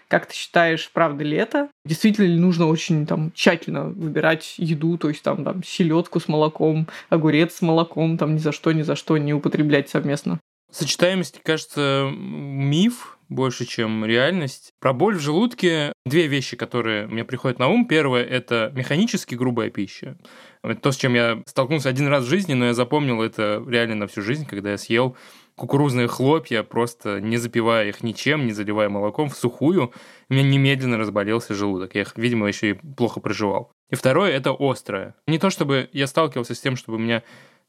Как 0.10 0.28
ты 0.28 0.36
считаешь, 0.36 0.92
правда 0.94 1.24
ли 1.24 1.36
это? 1.36 1.70
Действительно 1.86 2.28
ли 2.28 2.38
нужно 2.38 2.68
очень 2.68 3.08
там 3.08 3.32
тщательно 3.34 3.86
выбирать 3.86 4.54
еду, 4.58 5.00
то 5.00 5.10
есть 5.10 5.24
там, 5.24 5.44
там 5.44 5.64
селедку 5.64 6.20
с 6.20 6.28
молоком, 6.28 6.88
огурец 7.10 7.56
с 7.56 7.62
молоком, 7.64 8.20
там 8.20 8.36
ни 8.36 8.38
за 8.38 8.52
что, 8.52 8.72
ни 8.74 8.84
за 8.84 8.96
что 8.96 9.18
не 9.18 9.34
употреблять 9.34 9.90
совместно? 9.90 10.40
Сочетаемость, 10.74 11.40
кажется, 11.44 12.10
миф 12.12 13.20
больше, 13.30 13.66
чем 13.66 14.04
реальность. 14.06 14.74
Про 14.80 14.92
боль 14.94 15.18
в 15.18 15.22
желудке 15.22 15.94
две 16.04 16.26
вещи, 16.26 16.58
которые 16.58 17.06
мне 17.06 17.24
приходят 17.24 17.60
на 17.60 17.68
ум. 17.68 17.88
Первое– 17.88 18.24
это 18.26 18.72
механически 18.76 19.36
грубая 19.36 19.70
пища. 19.70 20.18
Это 20.64 20.82
то, 20.82 20.92
с 20.92 20.98
чем 20.98 21.14
я 21.14 21.44
столкнулся 21.46 21.90
один 21.90 22.08
раз 22.08 22.24
в 22.26 22.30
жизни, 22.30 22.54
но 22.54 22.66
я 22.66 22.74
запомнил 22.74 23.22
это 23.22 23.64
реально 23.68 23.96
на 23.96 24.08
всю 24.08 24.24
жизнь, 24.24 24.48
когда 24.48 24.72
я 24.72 24.78
съел 24.80 25.16
кукурузные 25.56 26.08
хлопья, 26.08 26.64
просто 26.64 27.22
не 27.22 27.38
запивая 27.38 27.88
их 27.90 28.02
ничем, 28.02 28.48
не 28.48 28.54
заливая 28.54 28.90
молоком, 28.90 29.30
в 29.30 29.36
сухую, 29.36 29.94
у 30.30 30.34
меня 30.34 30.44
немедленно 30.44 30.98
разболелся 30.98 31.54
желудок. 31.54 31.94
Я 31.94 32.02
их, 32.02 32.14
видимо, 32.16 32.48
еще 32.48 32.72
и 32.72 32.74
плохо 32.74 33.20
проживал. 33.20 33.72
И 33.92 33.96
второе– 33.96 34.32
это 34.36 34.56
острое. 34.58 35.14
Не 35.28 35.38
то, 35.38 35.52
чтобы 35.52 35.90
я 35.94 36.08
сталкивался 36.08 36.56
с 36.56 36.60
тем, 36.60 36.76
чтобы 36.76 36.98
у 36.98 37.02
меня 37.02 37.22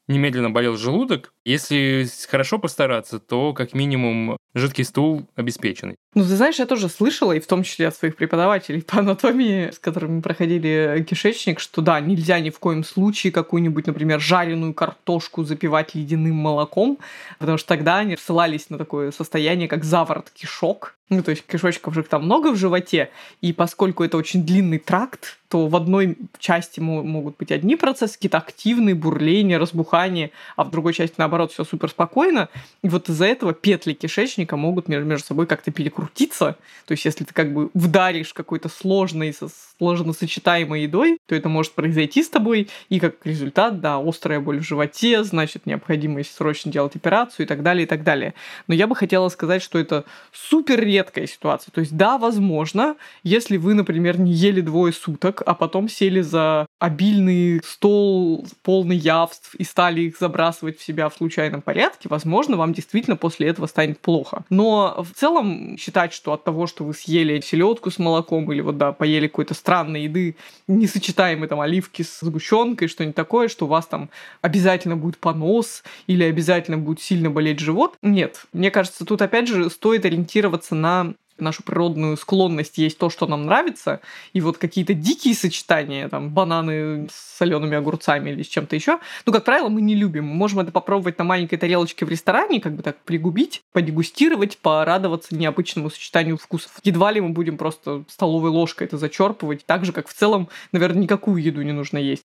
немедленно 0.09 0.51
болел 0.51 0.77
желудок. 0.77 1.33
Если 1.45 2.07
хорошо 2.29 2.59
постараться, 2.59 3.19
то 3.19 3.53
как 3.53 3.75
минимум 3.75 4.37
жидкий 4.55 4.85
стул 4.85 5.27
обеспеченный. 5.35 5.97
Ну, 6.15 6.23
ты 6.23 6.37
знаешь, 6.37 6.59
я 6.59 6.67
тоже 6.67 6.89
слышала, 6.89 7.33
и 7.33 7.41
в 7.41 7.47
том 7.47 7.65
числе 7.65 7.89
от 7.89 7.97
своих 7.97 8.17
преподавателей 8.17 8.83
по 8.87 8.99
анатомии, 8.99 9.71
с 9.71 9.79
которыми 9.79 10.21
проходили 10.21 11.05
кишечник, 11.09 11.59
что 11.59 11.83
да, 11.83 12.01
нельзя 12.01 12.39
ни 12.41 12.51
в 12.51 12.59
коем 12.59 12.85
случае 12.85 13.33
какую-нибудь, 13.33 13.87
например, 13.87 14.21
жареную 14.21 14.75
картошку 14.75 15.45
запивать 15.45 15.95
ледяным 15.95 16.37
молоком, 16.37 16.99
потому 17.39 17.59
что 17.59 17.69
тогда 17.69 17.99
они 17.99 18.17
ссылались 18.17 18.71
на 18.71 18.79
такое 18.79 19.11
состояние, 19.11 19.69
как 19.69 19.85
заворот 19.85 20.31
кишок, 20.31 20.97
ну, 21.09 21.23
то 21.23 21.31
есть 21.33 21.47
кишочков 21.47 21.95
же 21.95 22.03
там 22.03 22.25
много 22.25 22.53
в 22.53 22.57
животе, 22.57 23.11
и 23.41 23.53
поскольку 23.53 24.05
это 24.05 24.17
очень 24.17 24.45
длинный 24.45 24.79
тракт, 24.79 25.39
то 25.55 25.69
в 25.69 25.77
одной 25.77 26.19
части 26.41 26.81
могут 26.81 27.37
быть 27.37 27.53
одни 27.53 27.77
процессы, 27.77 28.15
какие-то 28.15 28.39
активные, 28.39 28.97
бурления, 28.97 29.57
разбухания, 29.57 30.33
а 30.57 30.65
в 30.65 30.71
другой 30.73 30.95
части, 30.95 31.15
наоборот, 31.17 31.53
все 31.53 31.63
супер 31.63 31.91
спокойно. 31.91 32.49
И 32.83 32.89
вот 32.89 33.09
из-за 33.09 33.27
этого 33.27 33.55
петли 33.55 33.93
кишечника 33.93 34.57
могут 34.57 34.89
между 34.89 35.25
собой 35.25 35.47
как-то 35.47 35.71
перекрутиться. 35.71 36.57
То 36.87 36.93
есть 36.93 37.05
если 37.05 37.23
ты 37.23 37.33
как 37.33 37.55
бы 37.55 37.71
вдаришь 37.73 38.35
какой-то 38.35 38.69
сложной, 38.69 39.33
сложно 39.79 40.13
сочетаемой 40.13 40.83
едой, 40.83 41.19
то 41.29 41.37
это 41.37 41.49
может 41.49 41.75
произойти 41.75 42.25
с 42.25 42.29
тобой, 42.29 42.69
и 42.89 42.99
как 42.99 43.25
результат, 43.25 43.81
да, 43.81 43.99
острая 43.99 44.41
боль 44.41 44.59
в 44.59 44.65
животе, 44.65 45.23
значит, 45.23 45.67
необходимость 45.67 46.35
срочно 46.35 46.73
делать 46.73 46.97
операцию 46.97 47.47
и 47.47 47.49
так 47.49 47.63
далее, 47.63 47.85
и 47.85 47.87
так 47.87 48.03
далее. 48.03 48.35
Но 48.67 48.75
я 48.75 48.89
бы 48.89 48.97
хотела 48.97 49.29
сказать, 49.29 49.63
что 49.63 49.79
это 49.79 50.05
супер 50.33 50.81
редкая 50.81 51.29
ситуация. 51.29 51.71
То 51.71 51.81
есть, 51.81 51.97
да, 51.97 52.19
возможно, 52.19 52.97
если 53.23 53.57
вы, 53.57 53.75
например, 53.75 54.19
не 54.19 54.33
ели 54.33 54.61
двое 54.61 54.93
суток, 54.93 55.44
а 55.45 55.55
потом 55.55 55.89
сели 55.89 56.21
за 56.21 56.67
обильный 56.79 57.61
стол 57.65 58.47
полный 58.63 58.97
явств 58.97 59.55
и 59.55 59.65
стали 59.65 60.03
их 60.03 60.19
забрасывать 60.19 60.79
в 60.79 60.85
себя 60.85 61.09
в 61.09 61.15
случайном 61.15 61.63
порядке, 61.63 62.09
возможно, 62.09 62.57
вам 62.57 62.73
действительно 62.73 63.17
после 63.17 63.49
этого 63.49 63.67
станет 63.67 64.01
плохо. 64.01 64.45
Но 64.51 65.03
в 65.03 65.19
целом 65.19 65.77
считать, 65.79 66.13
что 66.13 66.33
от 66.33 66.45
того, 66.45 66.67
что 66.67 66.85
вы 66.85 66.95
съели 66.95 67.41
селедку 67.41 67.91
с 67.91 67.99
молоком 67.99 68.51
или 68.53 68.61
вот 68.61 68.79
да, 68.79 68.93
поели 68.93 69.27
какой-то 69.27 69.55
странной 69.55 70.05
еды, 70.05 70.37
несочетаемой 70.69 71.49
там 71.49 71.61
оливки 71.61 72.03
с 72.03 72.21
сгущенкой, 72.21 72.89
что-нибудь 72.89 73.17
такое, 73.17 73.49
что 73.49 73.67
у 73.67 73.69
вас 73.69 73.87
там 73.87 74.11
обязательно 74.41 74.97
будет 74.97 75.19
понос 75.19 75.83
или 76.07 76.25
обязательно 76.25 76.79
будет 76.79 77.01
сильно 77.01 77.31
болеть 77.31 77.61
живот. 77.61 77.97
Нет. 78.03 78.47
Мне 78.53 78.71
кажется, 78.71 79.05
тут 79.05 79.23
опять 79.23 79.49
же 79.49 79.71
стоит 79.71 80.05
ориентироваться 80.05 80.75
на 80.75 81.15
нашу 81.39 81.63
природную 81.63 82.17
склонность 82.17 82.79
есть 82.79 82.99
то, 82.99 83.11
что 83.11 83.27
нам 83.27 83.47
нравится, 83.47 84.01
и 84.33 84.41
вот 84.41 84.59
какие-то 84.59 84.95
дикие 84.95 85.35
сочетания, 85.35 86.09
там, 86.09 86.31
бананы 86.31 87.09
с 87.09 87.39
солеными 87.39 87.77
огурцами 87.77 88.31
или 88.31 88.43
с 88.43 88.49
чем-то 88.49 88.77
еще, 88.77 89.01
ну, 89.27 89.33
как 89.33 89.45
правило, 89.45 89.69
мы 89.69 89.81
не 89.81 89.95
любим. 89.95 90.25
Мы 90.27 90.35
можем 90.35 90.61
это 90.61 90.73
попробовать 90.73 91.19
на 91.19 91.25
маленькой 91.25 91.57
тарелочке 91.57 92.05
в 92.05 92.09
ресторане, 92.09 92.61
как 92.61 92.75
бы 92.75 92.83
так 92.83 92.99
пригубить, 93.05 93.63
подегустировать, 93.73 94.59
порадоваться 94.59 95.35
необычному 95.35 95.91
сочетанию 95.91 96.37
вкусов. 96.37 96.73
Едва 96.85 97.13
ли 97.13 97.21
мы 97.21 97.31
будем 97.31 97.57
просто 97.57 98.05
столовой 98.09 98.51
ложкой 98.51 98.87
это 98.87 98.99
зачерпывать, 98.99 99.67
так 99.67 99.85
же, 99.85 99.93
как 99.93 100.09
в 100.09 100.15
целом, 100.15 100.49
наверное, 100.73 101.03
никакую 101.03 101.43
еду 101.43 101.63
не 101.63 101.73
нужно 101.73 101.99
есть. 101.99 102.25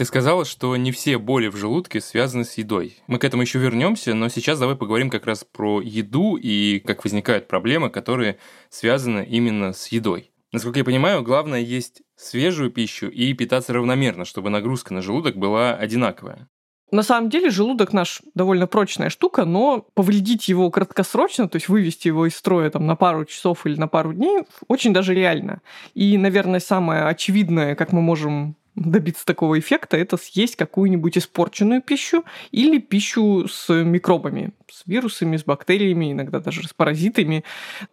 Ты 0.00 0.06
сказала, 0.06 0.46
что 0.46 0.74
не 0.78 0.92
все 0.92 1.18
боли 1.18 1.48
в 1.48 1.56
желудке 1.56 2.00
связаны 2.00 2.46
с 2.46 2.54
едой. 2.54 2.96
Мы 3.06 3.18
к 3.18 3.24
этому 3.24 3.42
еще 3.42 3.58
вернемся, 3.58 4.14
но 4.14 4.30
сейчас 4.30 4.58
давай 4.58 4.74
поговорим 4.74 5.10
как 5.10 5.26
раз 5.26 5.44
про 5.44 5.82
еду 5.82 6.36
и 6.36 6.78
как 6.86 7.04
возникают 7.04 7.48
проблемы, 7.48 7.90
которые 7.90 8.38
связаны 8.70 9.26
именно 9.28 9.74
с 9.74 9.88
едой. 9.88 10.30
Насколько 10.52 10.78
я 10.78 10.84
понимаю, 10.86 11.22
главное 11.22 11.60
есть 11.60 12.00
свежую 12.16 12.70
пищу 12.70 13.08
и 13.08 13.34
питаться 13.34 13.74
равномерно, 13.74 14.24
чтобы 14.24 14.48
нагрузка 14.48 14.94
на 14.94 15.02
желудок 15.02 15.36
была 15.36 15.74
одинаковая. 15.74 16.48
На 16.90 17.02
самом 17.02 17.28
деле 17.28 17.50
желудок 17.50 17.92
наш 17.92 18.22
довольно 18.34 18.66
прочная 18.66 19.10
штука, 19.10 19.44
но 19.44 19.86
повредить 19.94 20.48
его 20.48 20.70
краткосрочно, 20.70 21.46
то 21.46 21.56
есть 21.56 21.68
вывести 21.68 22.08
его 22.08 22.26
из 22.26 22.34
строя 22.34 22.70
там, 22.70 22.86
на 22.86 22.96
пару 22.96 23.26
часов 23.26 23.66
или 23.66 23.76
на 23.76 23.86
пару 23.86 24.14
дней, 24.14 24.44
очень 24.66 24.94
даже 24.94 25.14
реально. 25.14 25.60
И, 25.92 26.16
наверное, 26.16 26.58
самое 26.58 27.04
очевидное, 27.04 27.74
как 27.74 27.92
мы 27.92 28.00
можем 28.00 28.56
добиться 28.80 29.26
такого 29.26 29.58
эффекта, 29.58 29.96
это 29.96 30.16
съесть 30.16 30.56
какую-нибудь 30.56 31.18
испорченную 31.18 31.82
пищу 31.82 32.24
или 32.50 32.78
пищу 32.78 33.46
с 33.46 33.68
микробами, 33.72 34.52
с 34.70 34.82
вирусами, 34.86 35.36
с 35.36 35.44
бактериями, 35.44 36.12
иногда 36.12 36.40
даже 36.40 36.66
с 36.66 36.72
паразитами. 36.72 37.44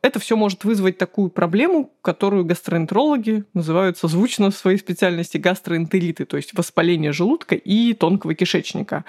Это 0.02 0.20
все 0.20 0.38
может 0.38 0.64
вызвать 0.64 0.98
такую 0.98 1.30
проблему, 1.30 1.92
которую 2.02 2.46
гастроэнтерологи 2.46 3.44
называют 3.54 3.98
созвучно 3.98 4.50
в 4.50 4.56
своей 4.56 4.78
специальности 4.78 5.38
гастроэнтериты, 5.38 6.26
то 6.26 6.38
есть 6.38 6.58
воспаление 6.58 7.12
желудка 7.12 7.56
и 7.56 7.94
тонкого 7.94 8.34
кишечника. 8.34 9.04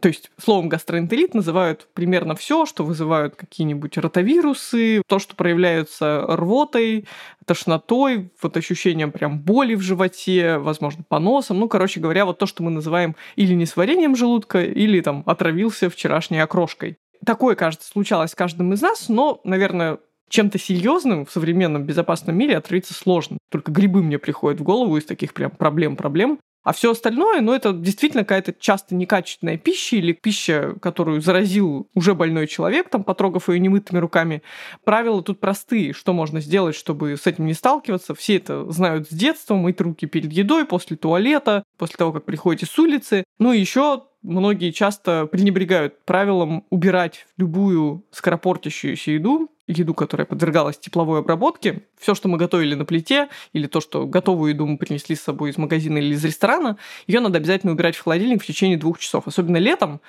То 0.00 0.08
есть 0.08 0.30
словом 0.42 0.68
гастроэнтерит 0.68 1.34
называют 1.34 1.88
примерно 1.94 2.36
все, 2.36 2.64
что 2.64 2.84
вызывают 2.84 3.34
какие-нибудь 3.34 3.98
ротавирусы, 3.98 5.02
то, 5.08 5.18
что 5.18 5.34
проявляются 5.34 6.24
рвотой, 6.28 7.06
тошнотой, 7.44 8.30
вот 8.40 8.56
ощущением 8.56 9.12
прям 9.12 9.38
боли 9.38 9.74
в 9.74 9.80
животе, 9.80 10.58
возможно, 10.58 11.04
поносом. 11.24 11.58
Ну, 11.58 11.68
короче 11.68 12.00
говоря, 12.00 12.24
вот 12.24 12.38
то, 12.38 12.46
что 12.46 12.62
мы 12.62 12.70
называем 12.70 13.16
или 13.36 13.54
несварением 13.54 14.14
желудка, 14.14 14.62
или 14.62 15.00
там 15.00 15.22
отравился 15.26 15.88
вчерашней 15.88 16.38
окрошкой. 16.38 16.96
Такое, 17.24 17.54
кажется, 17.54 17.88
случалось 17.88 18.32
с 18.32 18.34
каждым 18.34 18.72
из 18.74 18.82
нас, 18.82 19.08
но, 19.08 19.40
наверное, 19.44 19.98
чем-то 20.28 20.58
серьезным 20.58 21.24
в 21.24 21.30
современном 21.30 21.84
безопасном 21.84 22.36
мире 22.36 22.56
отравиться 22.56 22.92
сложно. 22.92 23.38
Только 23.50 23.72
грибы 23.72 24.02
мне 24.02 24.18
приходят 24.18 24.60
в 24.60 24.64
голову 24.64 24.96
из 24.96 25.04
таких 25.04 25.32
прям 25.32 25.50
проблем-проблем. 25.50 26.38
А 26.64 26.72
все 26.72 26.92
остальное, 26.92 27.42
ну, 27.42 27.52
это 27.52 27.74
действительно 27.74 28.24
какая-то 28.24 28.54
часто 28.58 28.94
некачественная 28.94 29.58
пища 29.58 29.96
или 29.96 30.12
пища, 30.12 30.74
которую 30.80 31.20
заразил 31.20 31.88
уже 31.94 32.14
больной 32.14 32.46
человек, 32.46 32.88
там, 32.88 33.04
потрогав 33.04 33.50
ее 33.50 33.60
немытыми 33.60 33.98
руками. 33.98 34.42
Правила 34.82 35.22
тут 35.22 35.40
простые. 35.40 35.92
Что 35.92 36.14
можно 36.14 36.40
сделать, 36.40 36.74
чтобы 36.74 37.16
с 37.18 37.26
этим 37.26 37.44
не 37.44 37.52
сталкиваться? 37.52 38.14
Все 38.14 38.36
это 38.36 38.70
знают 38.72 39.08
с 39.10 39.14
детства. 39.14 39.54
Мыть 39.54 39.80
руки 39.80 40.06
перед 40.06 40.32
едой, 40.32 40.64
после 40.64 40.96
туалета, 40.96 41.64
после 41.76 41.96
того, 41.96 42.12
как 42.12 42.24
приходите 42.24 42.64
с 42.64 42.78
улицы. 42.78 43.24
Ну 43.38 43.52
и 43.52 43.60
еще 43.60 44.04
многие 44.22 44.70
часто 44.70 45.26
пренебрегают 45.26 46.02
правилом 46.06 46.64
убирать 46.70 47.26
любую 47.36 48.04
скоропортящуюся 48.10 49.10
еду 49.10 49.50
еду, 49.66 49.94
которая 49.94 50.26
подвергалась 50.26 50.78
тепловой 50.78 51.20
обработке, 51.20 51.82
все, 51.98 52.14
что 52.14 52.28
мы 52.28 52.36
готовили 52.36 52.74
на 52.74 52.84
плите, 52.84 53.28
или 53.52 53.66
то, 53.66 53.80
что 53.80 54.06
готовую 54.06 54.52
еду 54.52 54.66
мы 54.66 54.76
принесли 54.76 55.16
с 55.16 55.22
собой 55.22 55.50
из 55.50 55.58
магазина 55.58 55.98
или 55.98 56.14
из 56.14 56.24
ресторана, 56.24 56.76
ее 57.06 57.20
надо 57.20 57.38
обязательно 57.38 57.72
убирать 57.72 57.96
в 57.96 58.02
холодильник 58.02 58.42
в 58.42 58.46
течение 58.46 58.76
двух 58.76 58.98
часов. 58.98 59.26
Особенно 59.26 59.56
летом, 59.56 60.00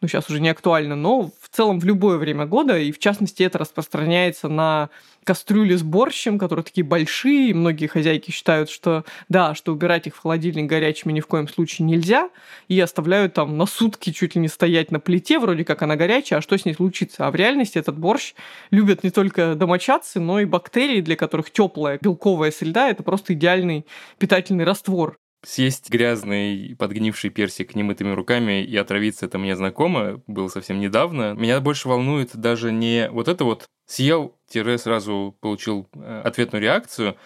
ну 0.00 0.08
сейчас 0.08 0.30
уже 0.30 0.40
не 0.40 0.48
актуально, 0.48 0.94
но 0.94 1.30
в 1.40 1.48
целом 1.50 1.80
в 1.80 1.84
любое 1.84 2.18
время 2.18 2.46
года, 2.46 2.78
и 2.78 2.92
в 2.92 2.98
частности 2.98 3.42
это 3.42 3.58
распространяется 3.58 4.48
на 4.48 4.90
кастрюли 5.24 5.74
с 5.76 5.82
борщем, 5.82 6.38
которые 6.38 6.64
такие 6.64 6.84
большие, 6.84 7.50
и 7.50 7.54
многие 7.54 7.86
хозяйки 7.86 8.30
считают, 8.30 8.70
что 8.70 9.04
да, 9.28 9.54
что 9.54 9.72
убирать 9.72 10.06
их 10.06 10.16
в 10.16 10.20
холодильник 10.20 10.66
горячими 10.66 11.12
ни 11.12 11.20
в 11.20 11.26
коем 11.26 11.48
случае 11.48 11.86
нельзя, 11.86 12.30
и 12.68 12.78
оставляют 12.80 13.34
там 13.34 13.56
на 13.56 13.66
сутки 13.66 14.10
чуть 14.10 14.34
ли 14.34 14.40
не 14.40 14.48
стоять 14.48 14.90
на 14.90 15.00
плите, 15.00 15.38
вроде 15.38 15.64
как 15.64 15.82
она 15.82 15.96
горячая, 15.96 16.38
а 16.38 16.42
что 16.42 16.56
с 16.56 16.64
ней 16.64 16.74
случится? 16.74 17.26
А 17.26 17.30
в 17.30 17.34
реальности 17.34 17.78
этот 17.78 17.98
борщ 17.98 18.34
любят 18.70 19.04
не 19.04 19.10
только 19.10 19.54
домочадцы, 19.54 20.20
но 20.20 20.40
и 20.40 20.44
бактерии, 20.44 21.00
для 21.00 21.16
которых 21.16 21.50
теплая 21.50 21.98
белковая 22.00 22.50
среда– 22.50 22.88
это 22.90 23.02
просто 23.02 23.34
идеальный 23.34 23.86
питательный 24.18 24.64
раствор. 24.64 25.16
Съесть 25.42 25.88
грязный 25.88 26.76
подгнивший 26.78 27.30
персик 27.30 27.74
немытыми 27.74 28.12
руками 28.12 28.62
и 28.62 28.76
отравиться 28.76 29.24
это 29.24 29.38
мне 29.38 29.56
знакомо, 29.56 30.22
было 30.26 30.48
совсем 30.48 30.80
недавно. 30.80 31.32
Меня 31.32 31.60
больше 31.60 31.88
волнует 31.88 32.36
даже 32.36 32.72
не 32.72 33.08
вот 33.10 33.26
это 33.28 33.44
вот 33.44 33.66
съел-сразу 33.86 35.34
получил 35.40 35.88
э, 35.94 36.22
ответную 36.24 36.62
реакцию, 36.62 37.16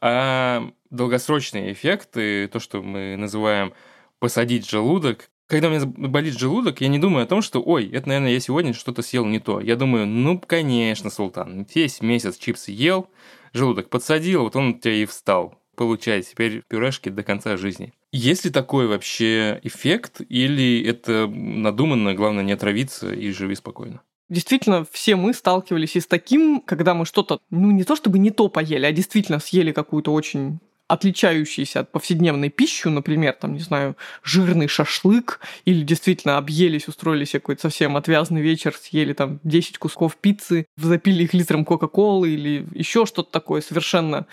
а 0.00 0.70
долгосрочные 0.90 1.72
эффекты, 1.72 2.46
то, 2.46 2.60
что 2.60 2.80
мы 2.80 3.16
называем 3.16 3.74
посадить 4.20 4.68
желудок. 4.68 5.30
Когда 5.48 5.68
у 5.68 5.72
меня 5.72 5.84
болит 5.84 6.38
желудок, 6.38 6.80
я 6.80 6.86
не 6.88 7.00
думаю 7.00 7.24
о 7.24 7.28
том, 7.28 7.42
что, 7.42 7.60
ой, 7.60 7.90
это, 7.90 8.08
наверное, 8.08 8.30
я 8.30 8.40
сегодня 8.40 8.72
что-то 8.72 9.02
съел 9.02 9.26
не 9.26 9.40
то. 9.40 9.60
Я 9.60 9.74
думаю, 9.74 10.06
ну, 10.06 10.38
конечно, 10.38 11.10
Султан, 11.10 11.66
весь 11.74 12.00
месяц 12.00 12.38
чипсы 12.38 12.70
ел, 12.70 13.10
желудок 13.52 13.90
подсадил, 13.90 14.44
вот 14.44 14.54
он 14.54 14.68
у 14.68 14.78
тебя 14.78 14.94
и 14.94 15.06
встал 15.06 15.58
получать 15.74 16.28
теперь 16.28 16.62
пюрешки 16.68 17.08
до 17.08 17.22
конца 17.22 17.56
жизни. 17.56 17.92
Есть 18.12 18.44
ли 18.44 18.50
такой 18.50 18.86
вообще 18.86 19.60
эффект, 19.62 20.20
или 20.28 20.82
это 20.84 21.26
надуманно, 21.26 22.14
главное 22.14 22.44
не 22.44 22.52
отравиться 22.52 23.12
и 23.12 23.30
живи 23.30 23.54
спокойно? 23.54 24.02
Действительно, 24.28 24.86
все 24.90 25.16
мы 25.16 25.34
сталкивались 25.34 25.96
и 25.96 26.00
с 26.00 26.06
таким, 26.06 26.60
когда 26.60 26.94
мы 26.94 27.04
что-то, 27.04 27.40
ну 27.50 27.70
не 27.70 27.84
то 27.84 27.94
чтобы 27.94 28.18
не 28.18 28.30
то 28.30 28.48
поели, 28.48 28.86
а 28.86 28.92
действительно 28.92 29.38
съели 29.38 29.72
какую-то 29.72 30.12
очень 30.12 30.60
отличающиеся 30.86 31.80
от 31.80 31.92
повседневной 31.92 32.50
пищи, 32.50 32.88
например, 32.88 33.32
там, 33.32 33.54
не 33.54 33.60
знаю, 33.60 33.96
жирный 34.22 34.68
шашлык, 34.68 35.40
или 35.64 35.82
действительно 35.82 36.36
объелись, 36.36 36.88
устроили 36.88 37.24
себе 37.24 37.40
какой-то 37.40 37.62
совсем 37.62 37.96
отвязный 37.96 38.42
вечер, 38.42 38.74
съели 38.74 39.14
там 39.14 39.40
10 39.44 39.78
кусков 39.78 40.16
пиццы, 40.16 40.66
запили 40.76 41.24
их 41.24 41.32
литром 41.32 41.64
Кока-Колы 41.64 42.30
или 42.30 42.66
еще 42.74 43.06
что-то 43.06 43.30
такое 43.30 43.62
совершенно, 43.62 44.26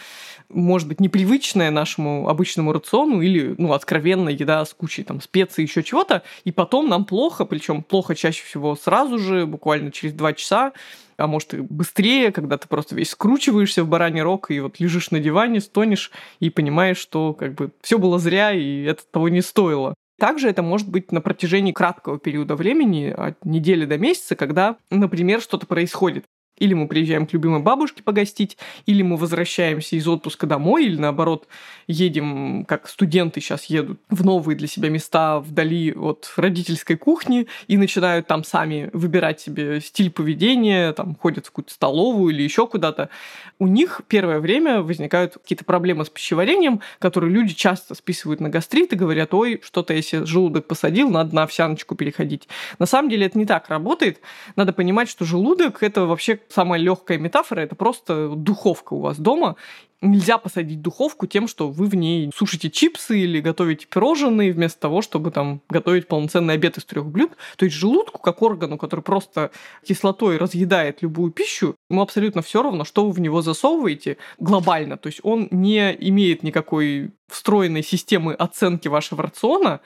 может 0.49 0.89
быть, 0.89 0.99
непривычное 0.99 1.71
нашему 1.71 2.27
обычному 2.27 2.73
рациону 2.73 3.21
или, 3.21 3.55
ну, 3.57 3.71
откровенная 3.71 4.33
еда 4.33 4.65
с 4.65 4.73
кучей 4.73 5.03
там 5.03 5.21
специй, 5.21 5.63
еще 5.63 5.83
чего-то, 5.83 6.21
и 6.43 6.51
потом 6.51 6.89
нам 6.89 7.05
плохо, 7.05 7.45
причем 7.45 7.81
плохо 7.81 8.13
чаще 8.13 8.43
всего 8.43 8.75
сразу 8.75 9.17
же, 9.19 9.45
буквально 9.45 9.91
через 9.91 10.13
два 10.13 10.33
часа, 10.33 10.73
а 11.21 11.27
может 11.27 11.53
и 11.53 11.57
быстрее, 11.57 12.31
когда 12.31 12.57
ты 12.57 12.67
просто 12.67 12.95
весь 12.95 13.11
скручиваешься 13.11 13.83
в 13.83 13.87
бараний 13.87 14.21
рог 14.21 14.49
и 14.49 14.59
вот 14.59 14.79
лежишь 14.79 15.11
на 15.11 15.19
диване, 15.19 15.61
стонешь 15.61 16.11
и 16.39 16.49
понимаешь, 16.49 16.97
что 16.97 17.33
как 17.33 17.53
бы 17.53 17.71
все 17.81 17.99
было 17.99 18.17
зря 18.17 18.51
и 18.51 18.83
это 18.83 19.03
того 19.09 19.29
не 19.29 19.41
стоило. 19.41 19.93
Также 20.19 20.49
это 20.49 20.61
может 20.61 20.89
быть 20.89 21.11
на 21.11 21.21
протяжении 21.21 21.71
краткого 21.71 22.19
периода 22.19 22.55
времени, 22.55 23.13
от 23.15 23.43
недели 23.45 23.85
до 23.85 23.97
месяца, 23.97 24.35
когда, 24.35 24.77
например, 24.89 25.41
что-то 25.41 25.65
происходит. 25.65 26.25
Или 26.61 26.75
мы 26.75 26.87
приезжаем 26.87 27.25
к 27.25 27.33
любимой 27.33 27.59
бабушке 27.59 28.03
погостить, 28.03 28.55
или 28.85 29.01
мы 29.01 29.17
возвращаемся 29.17 29.95
из 29.95 30.07
отпуска 30.07 30.45
домой, 30.45 30.85
или 30.85 30.95
наоборот 30.95 31.47
едем, 31.87 32.65
как 32.67 32.87
студенты 32.87 33.41
сейчас 33.41 33.65
едут, 33.65 33.99
в 34.09 34.23
новые 34.23 34.55
для 34.55 34.67
себя 34.67 34.89
места 34.89 35.39
вдали 35.39 35.91
от 35.91 36.31
родительской 36.37 36.97
кухни 36.97 37.47
и 37.65 37.77
начинают 37.77 38.27
там 38.27 38.43
сами 38.43 38.91
выбирать 38.93 39.41
себе 39.41 39.81
стиль 39.81 40.11
поведения, 40.11 40.93
там 40.93 41.15
ходят 41.15 41.47
в 41.47 41.49
какую-то 41.49 41.73
столовую 41.73 42.31
или 42.31 42.43
еще 42.43 42.67
куда-то. 42.67 43.09
У 43.57 43.65
них 43.65 44.01
первое 44.07 44.39
время 44.39 44.83
возникают 44.83 45.33
какие-то 45.33 45.65
проблемы 45.65 46.05
с 46.05 46.09
пищеварением, 46.09 46.81
которые 46.99 47.31
люди 47.31 47.55
часто 47.55 47.95
списывают 47.95 48.39
на 48.39 48.49
гастрит 48.49 48.93
и 48.93 48.95
говорят, 48.95 49.33
ой, 49.33 49.59
что-то 49.63 49.95
если 49.95 50.25
желудок 50.25 50.67
посадил, 50.67 51.09
надо 51.09 51.33
на 51.33 51.43
овсяночку 51.43 51.95
переходить. 51.95 52.47
На 52.77 52.85
самом 52.85 53.09
деле 53.09 53.25
это 53.25 53.39
не 53.39 53.47
так 53.47 53.67
работает. 53.69 54.19
Надо 54.55 54.73
понимать, 54.73 55.09
что 55.09 55.25
желудок— 55.25 55.77
это 55.81 56.05
вообще 56.05 56.39
самая 56.51 56.79
легкая 56.79 57.17
метафора, 57.17 57.61
это 57.61 57.75
просто 57.75 58.29
духовка 58.29 58.93
у 58.93 58.99
вас 58.99 59.17
дома, 59.17 59.55
нельзя 60.01 60.37
посадить 60.37 60.81
духовку 60.81 61.27
тем, 61.27 61.47
что 61.47 61.69
вы 61.69 61.85
в 61.85 61.95
ней 61.95 62.31
сушите 62.35 62.69
чипсы 62.69 63.19
или 63.19 63.39
готовите 63.39 63.87
пирожные, 63.87 64.51
вместо 64.51 64.79
того, 64.79 65.01
чтобы 65.01 65.31
там 65.31 65.61
готовить 65.69 66.07
полноценный 66.07 66.55
обед 66.55 66.77
из 66.77 66.85
трех 66.85 67.05
блюд. 67.05 67.31
То 67.55 67.65
есть 67.65 67.77
желудку, 67.77 68.19
как 68.19 68.41
органу, 68.41 68.77
который 68.77 69.01
просто 69.01 69.51
кислотой 69.85 70.37
разъедает 70.37 71.01
любую 71.01 71.31
пищу, 71.31 71.75
ему 71.89 72.01
абсолютно 72.01 72.41
все 72.41 72.63
равно, 72.63 72.83
что 72.83 73.05
вы 73.05 73.11
в 73.11 73.19
него 73.19 73.41
засовываете 73.41 74.17
глобально. 74.39 74.97
То 74.97 75.07
есть 75.07 75.19
он 75.23 75.47
не 75.51 75.91
имеет 75.99 76.43
никакой 76.43 77.11
встроенной 77.31 77.83
системы 77.83 78.33
оценки 78.33 78.87
вашего 78.87 79.23
рациона. 79.23 79.79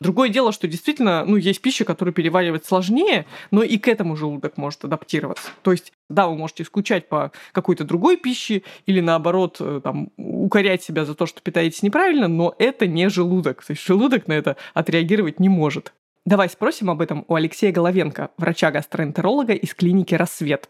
Другое 0.00 0.28
дело, 0.28 0.52
что 0.52 0.66
действительно, 0.66 1.24
ну, 1.24 1.36
есть 1.36 1.60
пища, 1.60 1.84
которую 1.84 2.14
переваривать 2.14 2.66
сложнее, 2.66 3.26
но 3.50 3.62
и 3.62 3.78
к 3.78 3.88
этому 3.88 4.16
желудок 4.16 4.56
может 4.56 4.84
адаптироваться. 4.84 5.50
То 5.62 5.72
есть, 5.72 5.92
да, 6.08 6.26
вы 6.26 6.36
можете 6.36 6.64
скучать 6.64 7.08
по 7.08 7.32
какой-то 7.52 7.84
другой 7.84 8.16
пище 8.16 8.62
или, 8.86 9.00
наоборот, 9.00 9.60
Э, 9.68 9.80
там, 9.82 10.10
укорять 10.16 10.82
себя 10.82 11.04
за 11.04 11.14
то, 11.14 11.26
что 11.26 11.42
питаетесь 11.42 11.82
неправильно, 11.82 12.28
но 12.28 12.54
это 12.58 12.86
не 12.86 13.08
желудок. 13.08 13.64
То 13.64 13.72
есть 13.72 13.84
желудок 13.84 14.26
на 14.28 14.32
это 14.32 14.56
отреагировать 14.74 15.40
не 15.40 15.48
может. 15.48 15.92
Давай 16.24 16.48
спросим 16.48 16.90
об 16.90 17.00
этом 17.00 17.24
у 17.28 17.34
Алексея 17.34 17.72
Головенко, 17.72 18.30
врача-гастроэнтеролога 18.36 19.54
из 19.54 19.74
клиники 19.74 20.14
«Рассвет». 20.14 20.68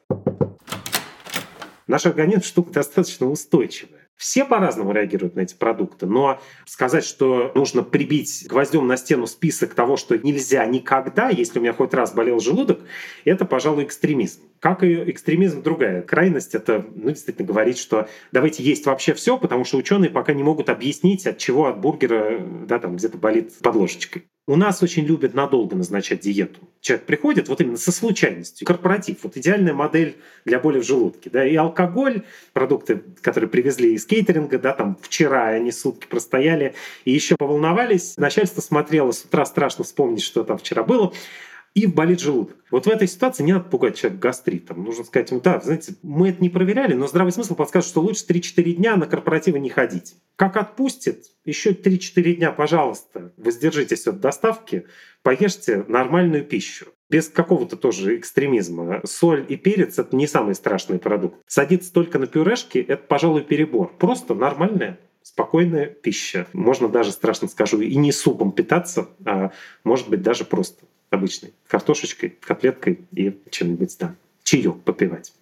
Наш 1.87 2.07
организм 2.07 2.43
штука 2.43 2.73
достаточно 2.73 3.27
устойчивая. 3.27 4.08
Все 4.19 4.45
по-разному 4.45 4.91
реагируют 4.91 5.37
на 5.37 5.41
эти 5.41 5.55
продукты, 5.55 6.07
но 6.07 6.41
сказать, 6.67 7.05
что 7.05 7.53
нужно 7.55 7.85
прибить 7.85 8.47
гвоздем 8.49 8.85
на 8.89 8.97
стену 8.97 9.29
список 9.29 9.75
того, 9.75 9.97
что 9.97 10.19
нельзя 10.19 10.67
никогда, 10.67 11.29
если 11.29 11.61
у 11.61 11.63
меня 11.63 11.73
хоть 11.73 11.95
раз 11.95 12.13
болел 12.13 12.41
желудок, 12.41 12.81
это, 13.25 13.45
пожалуй, 13.45 13.85
экстремизм. 13.85 14.41
Как 14.59 14.83
и 14.83 15.09
экстремизм 15.13 15.63
другая 15.63 16.03
крайность, 16.03 16.57
это 16.57 16.85
ну, 16.97 17.11
действительно 17.11 17.47
говорить, 17.47 17.79
что 17.79 18.09
давайте 18.33 18.65
есть 18.65 18.87
вообще 18.87 19.15
все, 19.15 19.39
потому 19.39 19.65
что 19.65 19.77
ученые 19.77 20.11
пока 20.11 20.33
не 20.33 20.43
могут 20.43 20.69
объяснить, 20.69 21.25
от 21.29 21.39
чего 21.39 21.67
от 21.67 21.81
бургера 21.81 22.41
да, 22.67 22.81
там 22.81 22.97
где-то 22.97 23.19
болит 23.19 23.57
под 23.63 23.77
ложечкой. 23.77 24.25
У 24.49 24.57
нас 24.57 24.83
очень 24.83 25.05
любят 25.05 25.35
надолго 25.35 25.77
назначать 25.77 26.21
диету. 26.21 26.61
Человек 26.81 27.05
приходит 27.05 27.49
вот 27.51 27.61
именно 27.61 27.77
со 27.77 27.93
случайностью. 27.93 28.67
Корпоратив. 28.67 29.19
Вот 29.25 29.37
идеальная 29.37 29.75
модель 29.75 30.17
для 30.47 30.59
боли 30.59 30.81
в 30.81 30.87
желудке. 30.87 31.29
Да, 31.29 31.47
и 31.47 31.55
алкоголь, 31.55 32.23
продукты, 32.55 33.03
которые 33.21 33.51
привезли 33.51 33.93
из 33.93 34.07
кейтеринга, 34.07 34.59
да, 34.59 34.73
там 34.73 34.97
вчера 35.03 35.49
они 35.49 35.71
сутки 35.71 36.07
простояли 36.07 36.75
и 37.05 37.13
еще 37.13 37.37
поволновались. 37.37 38.17
Начальство 38.17 38.63
смотрело, 38.63 39.13
с 39.13 39.23
утра 39.23 39.45
страшно 39.45 39.85
вспомнить, 39.85 40.23
что 40.23 40.43
там 40.45 40.57
вчера 40.57 40.83
было 40.83 41.13
и 41.79 41.87
болит 41.87 42.21
желудок. 42.21 42.57
Вот 42.71 42.87
в 42.87 42.89
этой 42.89 43.07
ситуации 43.07 43.45
не 43.45 43.53
надо 43.53 43.67
пугать 43.67 43.97
человека 43.97 44.21
гастритом. 44.21 44.83
Нужно 44.83 45.05
сказать 45.05 45.31
ему, 45.31 45.41
да, 45.41 45.61
знаете, 45.61 45.95
мы 46.03 46.31
это 46.31 46.43
не 46.43 46.49
проверяли, 46.49 46.95
но 46.95 47.07
здравый 47.07 47.33
смысл 47.33 47.55
подскажет, 47.55 47.89
что 47.89 48.01
лучше 48.01 48.25
3-4 48.29 48.73
дня 48.73 48.97
на 48.97 49.07
корпоративы 49.07 49.61
не 49.61 49.69
ходить. 49.69 50.17
Как 50.35 50.57
отпустит, 50.57 51.27
еще 51.45 51.71
3-4 51.71 52.35
дня, 52.35 52.51
пожалуйста, 52.51 53.33
воздержитесь 53.37 54.07
от 54.09 54.21
доставки, 54.21 54.87
поешьте 55.23 55.85
нормальную 55.87 56.45
пищу. 56.45 56.87
Без 57.09 57.29
какого-то 57.29 57.77
тоже 57.77 58.17
экстремизма. 58.17 59.01
Соль 59.05 59.47
и 59.49 59.57
перец— 59.57 59.99
это 60.01 60.15
не 60.15 60.27
самый 60.27 60.55
страшный 60.55 60.99
продукт. 60.99 61.37
Садиться 61.47 61.93
только 61.93 62.19
на 62.19 62.27
пюрешки— 62.27 62.79
это, 62.89 63.03
пожалуй, 63.03 63.43
перебор. 63.43 63.95
Просто 63.99 64.35
нормальная 64.35 64.99
спокойная 65.23 65.87
пища. 65.87 66.47
Можно 66.53 66.89
даже, 66.89 67.13
страшно 67.13 67.49
скажу, 67.49 67.81
и 67.81 67.95
не 67.97 68.13
супом 68.13 68.51
питаться, 68.51 69.09
а 69.25 69.53
может 69.85 70.09
быть 70.09 70.23
даже 70.23 70.45
просто 70.45 70.85
обычной 71.11 71.55
картошечкой, 71.67 72.31
котлеткой 72.41 73.01
и 73.13 73.39
чем-нибудь 73.51 73.97
там, 73.99 74.17
чаек 74.43 74.83
попивать. 74.83 75.33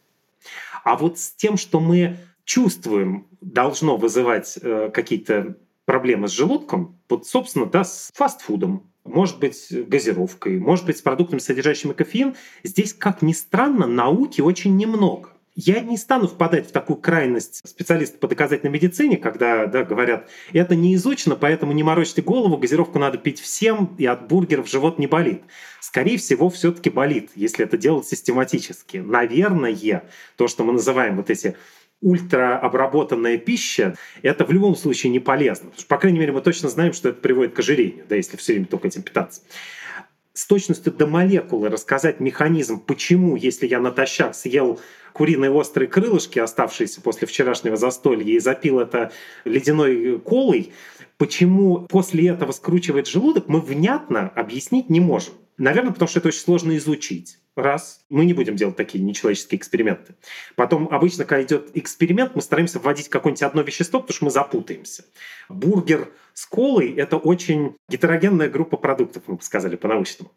А 0.84 0.96
вот 0.96 1.18
с 1.18 1.30
тем, 1.32 1.56
что 1.56 1.80
мы 1.80 2.16
чувствуем, 2.44 3.26
должно 3.40 3.96
вызывать 3.96 4.58
э, 4.62 4.90
какие-то 4.92 5.56
проблемы 5.84 6.28
с 6.28 6.32
желудком, 6.32 6.98
вот, 7.08 7.26
собственно, 7.26 7.66
да, 7.66 7.84
с 7.84 8.10
фастфудом, 8.14 8.90
может 9.04 9.38
быть, 9.38 9.68
газировкой, 9.70 10.58
может 10.58 10.86
быть, 10.86 10.98
с 10.98 11.02
продуктами, 11.02 11.38
содержащими 11.38 11.92
кофеин, 11.92 12.36
здесь, 12.62 12.92
как 12.92 13.22
ни 13.22 13.32
странно, 13.32 13.86
науки 13.86 14.40
очень 14.40 14.76
немного. 14.76 15.30
Я 15.58 15.80
не 15.80 15.96
стану 15.96 16.28
впадать 16.28 16.68
в 16.68 16.70
такую 16.70 16.98
крайность 16.98 17.66
специалистов 17.66 18.20
по 18.20 18.28
доказательной 18.28 18.70
медицине, 18.70 19.16
когда 19.16 19.64
да, 19.64 19.84
говорят, 19.84 20.28
это 20.52 20.74
не 20.74 20.94
изучено, 20.96 21.34
поэтому 21.34 21.72
не 21.72 21.82
морочьте 21.82 22.20
голову, 22.20 22.58
газировку 22.58 22.98
надо 22.98 23.16
пить 23.16 23.40
всем, 23.40 23.96
и 23.96 24.04
от 24.04 24.28
бургеров 24.28 24.68
живот 24.68 24.98
не 24.98 25.06
болит. 25.06 25.42
Скорее 25.80 26.18
всего, 26.18 26.50
все 26.50 26.72
таки 26.72 26.90
болит, 26.90 27.30
если 27.34 27.64
это 27.64 27.78
делать 27.78 28.06
систематически. 28.06 28.98
Наверное, 28.98 30.04
то, 30.36 30.46
что 30.46 30.62
мы 30.62 30.74
называем 30.74 31.16
вот 31.16 31.30
эти 31.30 31.56
ультраобработанная 32.02 33.38
пища, 33.38 33.96
это 34.20 34.44
в 34.44 34.52
любом 34.52 34.76
случае 34.76 35.10
не 35.10 35.20
полезно. 35.20 35.70
Что, 35.74 35.86
по 35.86 35.96
крайней 35.96 36.18
мере, 36.18 36.32
мы 36.32 36.42
точно 36.42 36.68
знаем, 36.68 36.92
что 36.92 37.08
это 37.08 37.18
приводит 37.22 37.54
к 37.54 37.58
ожирению, 37.60 38.04
да, 38.06 38.16
если 38.16 38.36
все 38.36 38.52
время 38.52 38.66
только 38.66 38.88
этим 38.88 39.00
питаться 39.00 39.40
с 40.36 40.46
точностью 40.46 40.92
до 40.92 41.06
молекулы 41.06 41.70
рассказать 41.70 42.20
механизм, 42.20 42.78
почему, 42.78 43.36
если 43.36 43.66
я 43.66 43.80
натощак 43.80 44.34
съел 44.34 44.78
куриные 45.14 45.50
острые 45.50 45.88
крылышки, 45.88 46.38
оставшиеся 46.38 47.00
после 47.00 47.26
вчерашнего 47.26 47.76
застолья, 47.78 48.22
и 48.22 48.38
запил 48.38 48.78
это 48.78 49.12
ледяной 49.46 50.20
колой, 50.20 50.72
почему 51.16 51.86
после 51.88 52.28
этого 52.28 52.52
скручивает 52.52 53.06
желудок, 53.06 53.48
мы 53.48 53.62
внятно 53.62 54.28
объяснить 54.28 54.90
не 54.90 55.00
можем. 55.00 55.32
Наверное, 55.56 55.92
потому 55.92 56.08
что 56.10 56.18
это 56.18 56.28
очень 56.28 56.40
сложно 56.40 56.76
изучить. 56.76 57.38
Раз. 57.56 58.04
Мы 58.10 58.26
не 58.26 58.34
будем 58.34 58.54
делать 58.54 58.76
такие 58.76 59.02
нечеловеческие 59.02 59.58
эксперименты. 59.58 60.14
Потом 60.56 60.88
обычно, 60.90 61.24
когда 61.24 61.42
идет 61.42 61.70
эксперимент, 61.72 62.34
мы 62.34 62.42
стараемся 62.42 62.78
вводить 62.78 63.08
какое-нибудь 63.08 63.42
одно 63.42 63.62
вещество, 63.62 64.00
потому 64.00 64.14
что 64.14 64.24
мы 64.26 64.30
запутаемся. 64.30 65.04
Бургер 65.48 66.12
с 66.34 66.44
колой— 66.44 66.92
это 66.96 67.16
очень 67.16 67.74
гетерогенная 67.88 68.50
группа 68.50 68.76
продуктов, 68.76 69.22
мы 69.26 69.36
бы 69.36 69.42
сказали 69.42 69.76
по-научному. 69.76 70.32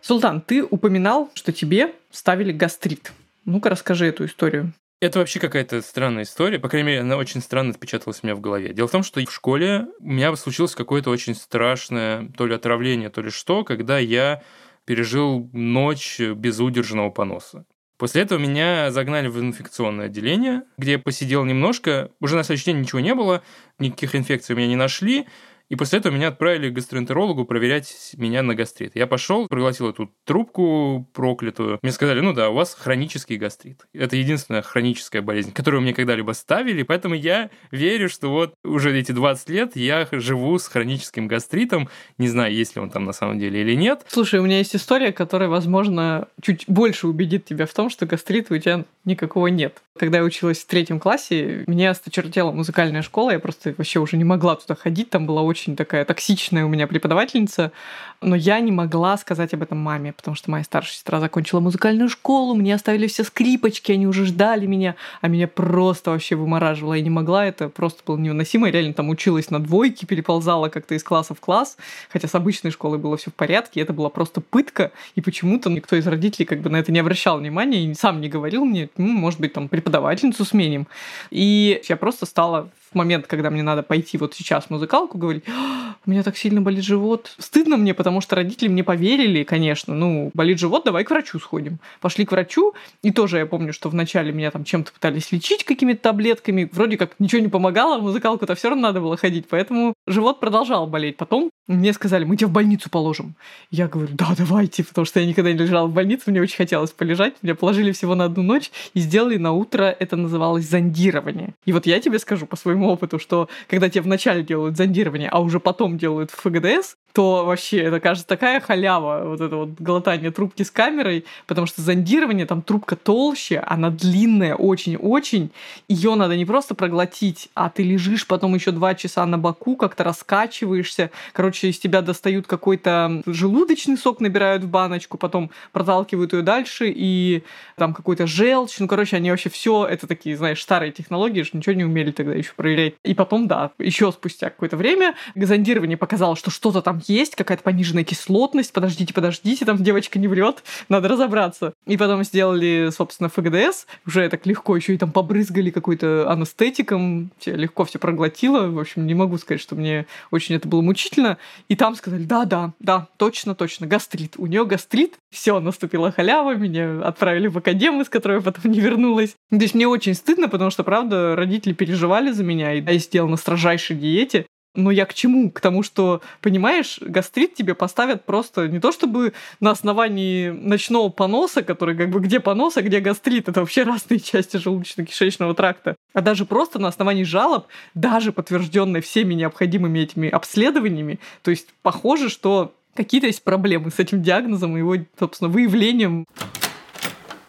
Султан, 0.00 0.40
ты 0.40 0.64
упоминал, 0.64 1.30
что 1.34 1.52
тебе 1.52 1.94
ставили 2.10 2.52
гастрит. 2.52 3.12
Ну-ка 3.44 3.68
расскажи 3.68 4.06
эту 4.06 4.24
историю. 4.24 4.72
Это 5.04 5.18
вообще 5.18 5.38
какая-то 5.38 5.82
странная 5.82 6.22
история. 6.22 6.58
По 6.58 6.70
крайней 6.70 6.86
мере, 6.86 7.00
она 7.00 7.18
очень 7.18 7.42
странно 7.42 7.72
отпечаталась 7.72 8.20
у 8.22 8.26
меня 8.26 8.34
в 8.34 8.40
голове. 8.40 8.72
Дело 8.72 8.88
в 8.88 8.90
том, 8.90 9.02
что 9.02 9.20
в 9.20 9.30
школе 9.30 9.86
у 10.00 10.10
меня 10.10 10.34
случилось 10.34 10.74
какое-то 10.74 11.10
очень 11.10 11.34
страшное 11.34 12.30
то 12.38 12.46
ли 12.46 12.54
отравление, 12.54 13.10
то 13.10 13.20
ли 13.20 13.28
что, 13.28 13.64
когда 13.64 13.98
я 13.98 14.42
пережил 14.86 15.50
ночь 15.52 16.18
безудержного 16.20 17.10
поноса. 17.10 17.66
После 17.98 18.22
этого 18.22 18.38
меня 18.38 18.90
загнали 18.90 19.28
в 19.28 19.38
инфекционное 19.38 20.06
отделение, 20.06 20.62
где 20.78 20.92
я 20.92 20.98
посидел 20.98 21.44
немножко. 21.44 22.10
Уже 22.18 22.36
на 22.36 22.42
следующий 22.42 22.72
день 22.72 22.80
ничего 22.80 23.00
не 23.00 23.14
было, 23.14 23.42
никаких 23.78 24.14
инфекций 24.14 24.54
у 24.54 24.58
меня 24.58 24.68
не 24.68 24.76
нашли. 24.76 25.26
И 25.74 25.76
после 25.76 25.98
этого 25.98 26.14
меня 26.14 26.28
отправили 26.28 26.70
к 26.70 26.74
гастроэнтерологу 26.74 27.44
проверять 27.44 28.12
меня 28.16 28.44
на 28.44 28.54
гастрит. 28.54 28.92
Я 28.94 29.08
пошел, 29.08 29.48
пригласил 29.48 29.90
эту 29.90 30.08
трубку 30.24 31.08
проклятую. 31.12 31.80
Мне 31.82 31.90
сказали, 31.90 32.20
ну 32.20 32.32
да, 32.32 32.50
у 32.50 32.54
вас 32.54 32.74
хронический 32.74 33.36
гастрит. 33.36 33.80
Это 33.92 34.14
единственная 34.14 34.62
хроническая 34.62 35.20
болезнь, 35.20 35.52
которую 35.52 35.80
мне 35.80 35.92
когда-либо 35.92 36.30
ставили, 36.30 36.84
поэтому 36.84 37.16
я 37.16 37.50
верю, 37.72 38.08
что 38.08 38.30
вот 38.30 38.54
уже 38.62 38.96
эти 38.96 39.10
20 39.10 39.48
лет 39.48 39.72
я 39.74 40.06
живу 40.12 40.56
с 40.60 40.68
хроническим 40.68 41.26
гастритом. 41.26 41.88
Не 42.18 42.28
знаю, 42.28 42.54
есть 42.54 42.76
ли 42.76 42.80
он 42.80 42.90
там 42.90 43.04
на 43.04 43.12
самом 43.12 43.40
деле 43.40 43.62
или 43.62 43.74
нет. 43.74 44.02
Слушай, 44.06 44.38
у 44.38 44.44
меня 44.44 44.58
есть 44.58 44.76
история, 44.76 45.10
которая, 45.10 45.48
возможно, 45.48 46.28
чуть 46.40 46.66
больше 46.68 47.08
убедит 47.08 47.46
тебя 47.46 47.66
в 47.66 47.74
том, 47.74 47.90
что 47.90 48.06
гастрита 48.06 48.54
у 48.54 48.58
тебя 48.58 48.84
никакого 49.04 49.48
нет. 49.48 49.82
Когда 49.98 50.18
я 50.18 50.24
училась 50.24 50.58
в 50.58 50.66
третьем 50.66 50.98
классе, 50.98 51.64
меня 51.66 51.90
осточертела 51.90 52.50
музыкальная 52.50 53.02
школа, 53.02 53.30
я 53.30 53.38
просто 53.38 53.74
вообще 53.76 54.00
уже 54.00 54.16
не 54.16 54.24
могла 54.24 54.56
туда 54.56 54.74
ходить, 54.74 55.10
там 55.10 55.26
была 55.26 55.42
очень 55.42 55.63
такая 55.72 56.04
токсичная 56.04 56.64
у 56.64 56.68
меня 56.68 56.86
преподавательница, 56.86 57.72
но 58.20 58.36
я 58.36 58.60
не 58.60 58.72
могла 58.72 59.16
сказать 59.16 59.54
об 59.54 59.62
этом 59.62 59.78
маме, 59.78 60.12
потому 60.12 60.34
что 60.34 60.50
моя 60.50 60.64
старшая 60.64 60.94
сестра 60.94 61.20
закончила 61.20 61.60
музыкальную 61.60 62.08
школу, 62.08 62.54
мне 62.54 62.74
оставили 62.74 63.06
все 63.06 63.24
скрипочки, 63.24 63.92
они 63.92 64.06
уже 64.06 64.24
ждали 64.24 64.66
меня, 64.66 64.96
а 65.20 65.28
меня 65.28 65.48
просто 65.48 66.10
вообще 66.10 66.36
вымораживало. 66.36 66.94
Я 66.94 67.02
не 67.02 67.10
могла, 67.10 67.46
это 67.46 67.68
просто 67.68 68.02
было 68.06 68.16
невыносимо. 68.16 68.66
Я 68.66 68.72
реально 68.72 68.94
там 68.94 69.08
училась 69.08 69.50
на 69.50 69.60
двойке, 69.62 70.06
переползала 70.06 70.68
как-то 70.68 70.94
из 70.94 71.02
класса 71.02 71.34
в 71.34 71.40
класс, 71.40 71.76
хотя 72.10 72.28
с 72.28 72.34
обычной 72.34 72.70
школой 72.70 72.98
было 72.98 73.16
все 73.16 73.30
в 73.30 73.34
порядке, 73.34 73.80
это 73.80 73.92
была 73.92 74.08
просто 74.08 74.40
пытка, 74.40 74.92
и 75.14 75.20
почему-то 75.20 75.70
никто 75.70 75.96
из 75.96 76.06
родителей 76.06 76.46
как 76.46 76.60
бы 76.60 76.70
на 76.70 76.76
это 76.76 76.92
не 76.92 76.98
обращал 76.98 77.38
внимания 77.38 77.84
и 77.84 77.94
сам 77.94 78.20
не 78.20 78.28
говорил 78.28 78.64
мне, 78.64 78.88
ну, 78.96 79.06
может 79.06 79.40
быть, 79.40 79.52
там 79.52 79.68
преподавательницу 79.68 80.44
сменим. 80.44 80.86
И 81.30 81.80
я 81.88 81.96
просто 81.96 82.26
стала 82.26 82.70
в 82.94 82.96
момент, 82.96 83.26
когда 83.26 83.50
мне 83.50 83.62
надо 83.62 83.82
пойти 83.82 84.16
вот 84.18 84.34
сейчас 84.34 84.64
в 84.64 84.70
музыкалку, 84.70 85.18
говорить, 85.18 85.43
«А, 85.48 85.96
у 86.06 86.10
меня 86.10 86.22
так 86.22 86.36
сильно 86.36 86.60
болит 86.60 86.84
живот. 86.84 87.34
Стыдно 87.38 87.76
мне, 87.76 87.94
потому 87.94 88.20
что 88.20 88.36
родители 88.36 88.68
мне 88.68 88.84
поверили, 88.84 89.42
конечно. 89.42 89.94
Ну, 89.94 90.30
болит 90.34 90.58
живот, 90.58 90.84
давай 90.84 91.04
к 91.04 91.10
врачу 91.10 91.38
сходим. 91.38 91.78
Пошли 92.00 92.26
к 92.26 92.32
врачу, 92.32 92.74
и 93.02 93.10
тоже 93.10 93.38
я 93.38 93.46
помню, 93.46 93.72
что 93.72 93.88
вначале 93.88 94.32
меня 94.32 94.50
там 94.50 94.64
чем-то 94.64 94.92
пытались 94.92 95.32
лечить 95.32 95.64
какими-то 95.64 96.02
таблетками. 96.02 96.68
Вроде 96.72 96.98
как 96.98 97.12
ничего 97.18 97.40
не 97.40 97.48
помогало, 97.48 97.98
музыкалку-то 98.00 98.54
все 98.54 98.68
равно 98.68 98.82
надо 98.82 99.00
было 99.00 99.16
ходить, 99.16 99.46
поэтому 99.48 99.94
живот 100.06 100.40
продолжал 100.40 100.86
болеть. 100.86 101.16
Потом 101.16 101.50
мне 101.66 101.94
сказали, 101.94 102.24
мы 102.24 102.36
тебя 102.36 102.48
в 102.48 102.52
больницу 102.52 102.90
положим. 102.90 103.34
Я 103.70 103.88
говорю, 103.88 104.10
да, 104.12 104.34
давайте, 104.36 104.84
потому 104.84 105.06
что 105.06 105.20
я 105.20 105.26
никогда 105.26 105.52
не 105.52 105.58
лежала 105.58 105.86
в 105.86 105.92
больнице, 105.92 106.30
мне 106.30 106.42
очень 106.42 106.56
хотелось 106.56 106.90
полежать. 106.90 107.34
Меня 107.40 107.54
положили 107.54 107.92
всего 107.92 108.14
на 108.14 108.24
одну 108.24 108.42
ночь 108.42 108.70
и 108.92 109.00
сделали 109.00 109.38
на 109.38 109.52
утро, 109.52 109.84
это 109.98 110.16
называлось 110.16 110.68
зондирование. 110.68 111.54
И 111.64 111.72
вот 111.72 111.86
я 111.86 112.00
тебе 112.00 112.18
скажу 112.18 112.46
по 112.46 112.56
своему 112.56 112.88
опыту, 112.88 113.18
что 113.18 113.48
когда 113.68 113.88
тебе 113.88 114.02
вначале 114.02 114.42
делают 114.42 114.76
зондирование, 114.76 115.30
а 115.34 115.40
уже 115.40 115.58
потом 115.58 115.98
делают 115.98 116.30
в 116.30 116.36
ФГДС, 116.36 116.96
то 117.14 117.44
вообще 117.44 117.78
это 117.78 118.00
кажется 118.00 118.26
такая 118.26 118.60
халява, 118.60 119.22
вот 119.24 119.40
это 119.40 119.54
вот 119.54 119.68
глотание 119.78 120.32
трубки 120.32 120.64
с 120.64 120.70
камерой, 120.72 121.24
потому 121.46 121.68
что 121.68 121.80
зондирование, 121.80 122.44
там 122.44 122.60
трубка 122.60 122.96
толще, 122.96 123.62
она 123.64 123.90
длинная 123.90 124.56
очень-очень, 124.56 125.52
ее 125.88 126.16
надо 126.16 126.36
не 126.36 126.44
просто 126.44 126.74
проглотить, 126.74 127.50
а 127.54 127.70
ты 127.70 127.84
лежишь 127.84 128.26
потом 128.26 128.56
еще 128.56 128.72
два 128.72 128.96
часа 128.96 129.24
на 129.26 129.38
боку, 129.38 129.76
как-то 129.76 130.02
раскачиваешься, 130.02 131.12
короче, 131.32 131.68
из 131.68 131.78
тебя 131.78 132.02
достают 132.02 132.48
какой-то 132.48 133.22
желудочный 133.26 133.96
сок, 133.96 134.18
набирают 134.18 134.64
в 134.64 134.68
баночку, 134.68 135.16
потом 135.16 135.52
проталкивают 135.70 136.32
ее 136.32 136.42
дальше, 136.42 136.92
и 136.92 137.44
там 137.76 137.94
какой-то 137.94 138.26
желчь, 138.26 138.80
ну, 138.80 138.88
короче, 138.88 139.14
они 139.14 139.30
вообще 139.30 139.50
все 139.50 139.86
это 139.86 140.08
такие, 140.08 140.36
знаешь, 140.36 140.60
старые 140.60 140.90
технологии, 140.90 141.44
что 141.44 141.58
ничего 141.58 141.76
не 141.76 141.84
умели 141.84 142.10
тогда 142.10 142.34
еще 142.34 142.54
проверять. 142.56 142.94
И 143.04 143.14
потом, 143.14 143.46
да, 143.46 143.70
еще 143.78 144.10
спустя 144.10 144.50
какое-то 144.50 144.76
время 144.76 145.14
зондирование 145.36 145.96
показало, 145.96 146.34
что 146.34 146.50
что-то 146.50 146.82
там 146.82 147.03
есть, 147.08 147.34
какая-то 147.34 147.62
пониженная 147.62 148.04
кислотность, 148.04 148.72
подождите, 148.72 149.14
подождите, 149.14 149.64
там 149.64 149.82
девочка 149.82 150.18
не 150.18 150.28
врет, 150.28 150.62
надо 150.88 151.08
разобраться. 151.08 151.72
И 151.86 151.96
потом 151.96 152.24
сделали, 152.24 152.90
собственно, 152.94 153.28
ФГДС, 153.28 153.86
уже 154.06 154.28
так 154.28 154.46
легко, 154.46 154.76
еще 154.76 154.94
и 154.94 154.98
там 154.98 155.12
побрызгали 155.12 155.70
какой-то 155.70 156.30
анестетиком, 156.30 157.30
легко 157.44 157.84
все 157.84 157.98
проглотила, 157.98 158.68
в 158.68 158.78
общем, 158.78 159.06
не 159.06 159.14
могу 159.14 159.38
сказать, 159.38 159.60
что 159.60 159.74
мне 159.74 160.06
очень 160.30 160.54
это 160.54 160.68
было 160.68 160.80
мучительно. 160.80 161.38
И 161.68 161.76
там 161.76 161.94
сказали, 161.94 162.24
да, 162.24 162.44
да, 162.44 162.72
да, 162.80 163.08
точно, 163.16 163.54
точно, 163.54 163.86
гастрит. 163.86 164.34
У 164.38 164.46
нее 164.46 164.64
гастрит, 164.64 165.14
все, 165.30 165.60
наступила 165.60 166.12
халява, 166.12 166.54
меня 166.54 167.00
отправили 167.02 167.48
в 167.48 167.58
академию, 167.58 168.02
из 168.02 168.08
которой 168.08 168.36
я 168.38 168.40
потом 168.40 168.70
не 168.70 168.80
вернулась. 168.80 169.34
То 169.50 169.56
есть 169.56 169.74
мне 169.74 169.86
очень 169.86 170.14
стыдно, 170.14 170.48
потому 170.48 170.70
что, 170.70 170.84
правда, 170.84 171.36
родители 171.36 171.72
переживали 171.72 172.30
за 172.30 172.44
меня, 172.44 172.72
и 172.72 172.82
я 172.82 172.98
сидела 172.98 173.26
на 173.26 173.36
строжайшей 173.36 173.96
диете, 173.96 174.46
но 174.74 174.90
я 174.90 175.06
к 175.06 175.14
чему? 175.14 175.50
К 175.50 175.60
тому, 175.60 175.82
что, 175.82 176.20
понимаешь, 176.40 176.98
гастрит 177.00 177.54
тебе 177.54 177.74
поставят 177.74 178.24
просто 178.24 178.68
не 178.68 178.80
то 178.80 178.92
чтобы 178.92 179.32
на 179.60 179.70
основании 179.70 180.50
ночного 180.50 181.08
поноса, 181.08 181.62
который 181.62 181.96
как 181.96 182.10
бы 182.10 182.20
где 182.20 182.40
понос, 182.40 182.76
а 182.76 182.82
где 182.82 183.00
гастрит, 183.00 183.48
это 183.48 183.60
вообще 183.60 183.84
разные 183.84 184.20
части 184.20 184.56
желудочно-кишечного 184.56 185.54
тракта, 185.54 185.96
а 186.12 186.20
даже 186.20 186.44
просто 186.44 186.78
на 186.78 186.88
основании 186.88 187.24
жалоб, 187.24 187.66
даже 187.94 188.32
подтвержденной 188.32 189.00
всеми 189.00 189.34
необходимыми 189.34 190.00
этими 190.00 190.28
обследованиями. 190.28 191.20
То 191.42 191.50
есть 191.50 191.68
похоже, 191.82 192.28
что 192.28 192.74
какие-то 192.94 193.26
есть 193.26 193.42
проблемы 193.42 193.90
с 193.90 193.98
этим 193.98 194.22
диагнозом 194.22 194.76
и 194.76 194.80
его, 194.80 194.96
собственно, 195.18 195.50
выявлением. 195.50 196.26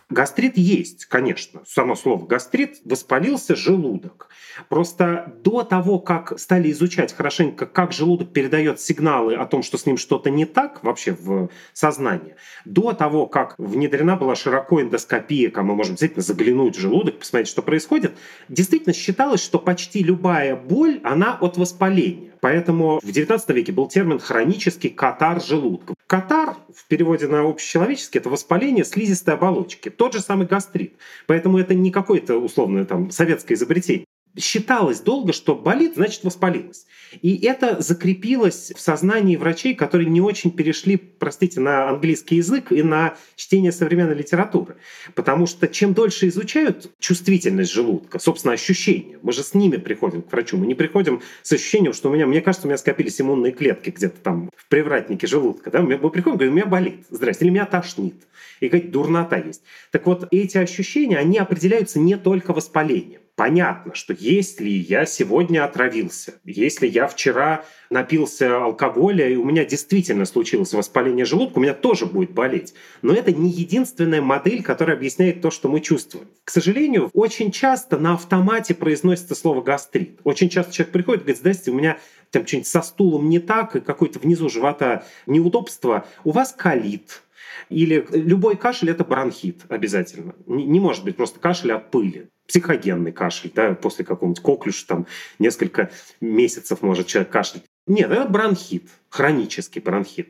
Гастрит 0.10 0.56
есть, 0.56 1.06
конечно. 1.06 1.63
Само 1.65 1.96
слово 1.96 2.28
гастрит 2.28 2.78
воспалился 2.86 3.56
желудок. 3.56 4.30
Просто 4.70 5.34
до 5.44 5.63
того, 5.63 6.00
как 6.00 6.39
стали 6.39 6.72
изучать 6.72 7.12
хорошенько, 7.12 7.65
как 7.65 7.91
желудок 7.91 8.32
передает 8.32 8.80
сигналы 8.80 9.34
о 9.34 9.48
том, 9.48 9.63
что 9.63 9.80
с 9.80 9.88
ним 9.88 9.98
что-то 9.98 10.30
не 10.30 10.46
так 10.46 10.84
вообще 10.84 11.13
в 11.13 11.50
сознании, 11.74 12.36
до 12.65 12.94
того, 12.94 13.26
как 13.26 13.56
внедрена 13.58 14.15
была 14.15 14.36
широко 14.36 14.80
эндоскопия, 14.80 15.52
мы 15.56 15.76
можем 15.76 15.94
действительно 15.96 16.22
заглянуть 16.22 16.78
в 16.78 16.80
желудок, 16.80 17.18
посмотреть, 17.18 17.48
что 17.48 17.63
происходит, 17.63 18.15
действительно 18.48 18.94
считалось, 18.94 19.44
что 19.44 19.58
почти 19.58 20.04
любая 20.04 20.56
боль, 20.56 21.02
она 21.04 21.36
от 21.41 21.58
воспаления. 21.58 22.35
Поэтому 22.46 23.00
в 23.02 23.10
XIX 23.10 23.42
веке 23.54 23.72
был 23.72 23.88
термин 23.88 24.20
хронический 24.20 24.90
катар 24.90 25.42
желудка. 25.42 25.96
Катар 26.06 26.56
в 26.72 26.88
переводе 26.88 27.28
на 27.28 27.42
общечеловеческий 27.42 28.20
это 28.20 28.30
воспаление 28.30 28.86
слизистой 28.86 29.34
оболочки. 29.34 29.90
Тот 29.90 30.14
же 30.14 30.20
самый 30.20 30.46
гастрит. 30.46 30.94
Поэтому 31.26 31.58
это 31.58 31.74
не 31.74 31.90
какое-то 31.90 32.38
условное 32.38 32.86
там 32.86 33.10
советское 33.10 33.56
изобретение 33.56 34.06
считалось 34.38 35.00
долго, 35.02 35.34
что 35.34 35.56
болит, 35.56 35.95
значит 35.95 36.24
воспалилось. 36.24 36.86
И 37.21 37.45
это 37.45 37.82
закрепилось 37.82 38.71
в 38.76 38.80
сознании 38.80 39.36
врачей, 39.36 39.74
которые 39.74 40.10
не 40.10 40.21
очень 40.21 40.52
перешли, 40.52 40.98
простите, 40.98 41.60
на 41.60 41.89
английский 41.89 42.38
язык 42.38 42.71
и 42.71 42.84
на 42.84 43.15
чтение 43.36 43.71
современной 43.71 44.15
литературы. 44.15 44.76
Потому 45.13 45.48
что 45.48 45.67
чем 45.67 45.93
дольше 45.93 46.28
изучают 46.28 46.91
чувствительность 47.00 47.71
желудка, 47.71 48.19
собственно, 48.19 48.54
ощущения, 48.54 49.19
мы 49.21 49.32
же 49.32 49.43
с 49.43 49.54
ними 49.54 49.78
приходим 49.78 50.21
к 50.21 50.32
врачу, 50.32 50.58
мы 50.58 50.65
не 50.65 50.76
приходим 50.76 51.21
с 51.41 51.52
ощущением, 51.52 51.93
что 51.93 52.10
у 52.10 52.13
меня, 52.13 52.28
мне 52.28 52.41
кажется, 52.41 52.67
у 52.67 52.69
меня 52.69 52.78
скопились 52.78 53.19
иммунные 53.21 53.54
клетки 53.54 53.89
где-то 53.89 54.19
там 54.21 54.50
в 54.56 54.67
привратнике 54.67 55.28
желудка. 55.28 55.71
Да? 55.71 55.82
Мы 55.82 55.98
приходим, 56.10 56.38
говорим, 56.38 56.54
у 56.54 56.56
меня 56.56 56.65
болит, 56.65 57.06
здрасте, 57.10 57.45
или 57.45 57.52
меня 57.52 57.65
тошнит, 57.65 58.15
и 58.60 58.69
какая-то 58.69 58.91
дурнота 58.91 59.38
есть. 59.38 59.63
Так 59.91 60.06
вот, 60.06 60.28
эти 60.32 60.58
ощущения, 60.58 61.17
они 61.17 61.38
определяются 61.38 62.00
не 62.00 62.17
только 62.17 62.54
воспалением 62.54 63.21
понятно, 63.36 63.93
что 63.93 64.13
если 64.17 64.69
я 64.69 65.06
сегодня 65.06 65.63
отравился, 65.63 66.36
если 66.45 66.88
я 66.88 67.08
вчера 67.08 67.65
напился 67.89 68.63
алкоголя, 68.63 69.30
и 69.30 69.36
у 69.36 69.43
меня 69.43 69.65
действительно 69.65 70.26
случилось 70.26 70.74
воспаление 70.74 71.26
желудка, 71.26 71.58
у 71.58 71.62
меня 71.62 71.74
тоже 71.74 72.06
будет 72.06 72.32
болеть. 72.32 72.74
Но 73.02 73.13
это 73.13 73.32
не 73.32 73.50
единственная 73.50 74.21
модель, 74.21 74.63
которая 74.63 74.95
объясняет 74.95 75.41
то, 75.41 75.52
что 75.52 75.69
мы 75.69 75.82
чувствуем. 75.82 76.28
К 76.43 76.52
сожалению, 76.52 77.10
очень 77.13 77.52
часто 77.52 77.98
на 77.98 78.13
автомате 78.13 78.74
произносится 78.74 79.36
слово 79.36 79.62
гастрит. 79.62 80.19
Очень 80.24 80.50
часто 80.50 80.74
человек 80.74 80.93
приходит 80.93 81.21
и 81.21 81.24
говорит, 81.26 81.39
здрасте, 81.39 81.71
у 81.71 81.76
меня 81.76 81.98
там 82.32 82.48
что-нибудь 82.48 82.67
со 82.67 82.82
стулом 82.82 83.30
не 83.30 83.39
так, 83.39 83.76
и 83.76 83.82
какое-то 83.82 84.19
внизу 84.19 84.50
живота 84.50 85.06
неудобство, 85.26 86.06
у 86.24 86.32
вас 86.32 86.54
калит, 86.58 87.21
или 87.70 88.06
любой 88.12 88.58
кашель– 88.58 88.89
это 88.91 89.04
бронхит 89.04 89.62
обязательно. 89.70 90.36
Не, 90.46 90.65
не 90.65 90.80
может 90.80 91.04
быть 91.04 91.15
просто 91.15 91.39
кашель 91.39 91.72
от 91.72 91.91
пыли 91.91 92.30
психогенный 92.48 93.12
кашель, 93.12 93.52
да, 93.54 93.74
после 93.74 94.06
какого-нибудь 94.06 94.44
коклюша, 94.44 94.86
там 94.88 95.08
несколько 95.39 95.91
месяцев 96.22 96.82
может 96.82 97.08
человек 97.08 97.32
кашлять. 97.32 97.63
Нет, 97.88 98.12
это 98.12 98.28
бронхит, 98.28 98.89
хронический 99.10 99.80
бронхит. 99.80 100.30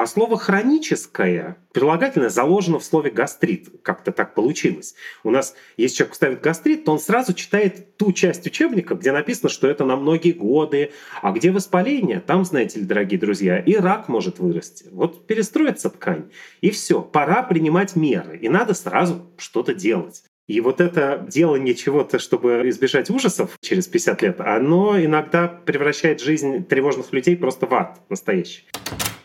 А 0.00 0.06
слово 0.06 0.38
«хроническое» 0.38 1.58
прилагательное 1.74 2.30
заложено 2.30 2.78
в 2.78 2.84
слове 2.84 3.10
«гастрит». 3.10 3.68
Как-то 3.82 4.12
так 4.12 4.32
получилось. 4.34 4.94
У 5.24 5.30
нас, 5.30 5.54
если 5.76 5.96
человек 5.96 6.14
ставит 6.14 6.40
гастрит, 6.40 6.86
то 6.86 6.92
он 6.92 6.98
сразу 6.98 7.34
читает 7.34 7.98
ту 7.98 8.14
часть 8.14 8.46
учебника, 8.46 8.94
где 8.94 9.12
написано, 9.12 9.50
что 9.50 9.68
это 9.68 9.84
на 9.84 9.96
многие 9.96 10.32
годы. 10.32 10.92
А 11.20 11.32
где 11.32 11.50
воспаление, 11.50 12.20
там, 12.20 12.46
знаете 12.46 12.80
ли, 12.80 12.86
дорогие 12.86 13.20
друзья, 13.20 13.58
и 13.58 13.74
рак 13.74 14.08
может 14.08 14.38
вырасти. 14.38 14.86
Вот 14.90 15.26
перестроится 15.26 15.90
ткань, 15.90 16.30
и 16.62 16.70
все. 16.70 17.02
Пора 17.02 17.42
принимать 17.42 17.94
меры, 17.94 18.38
и 18.38 18.48
надо 18.48 18.72
сразу 18.72 19.30
что-то 19.36 19.74
делать. 19.74 20.22
И 20.46 20.62
вот 20.62 20.80
это 20.80 21.26
делание 21.28 21.74
чего-то, 21.74 22.18
чтобы 22.18 22.62
избежать 22.70 23.10
ужасов 23.10 23.58
через 23.60 23.86
50 23.86 24.22
лет, 24.22 24.40
оно 24.40 24.98
иногда 24.98 25.46
превращает 25.46 26.22
жизнь 26.22 26.64
тревожных 26.64 27.12
людей 27.12 27.36
просто 27.36 27.66
в 27.66 27.74
ад 27.74 28.00
настоящий. 28.08 28.64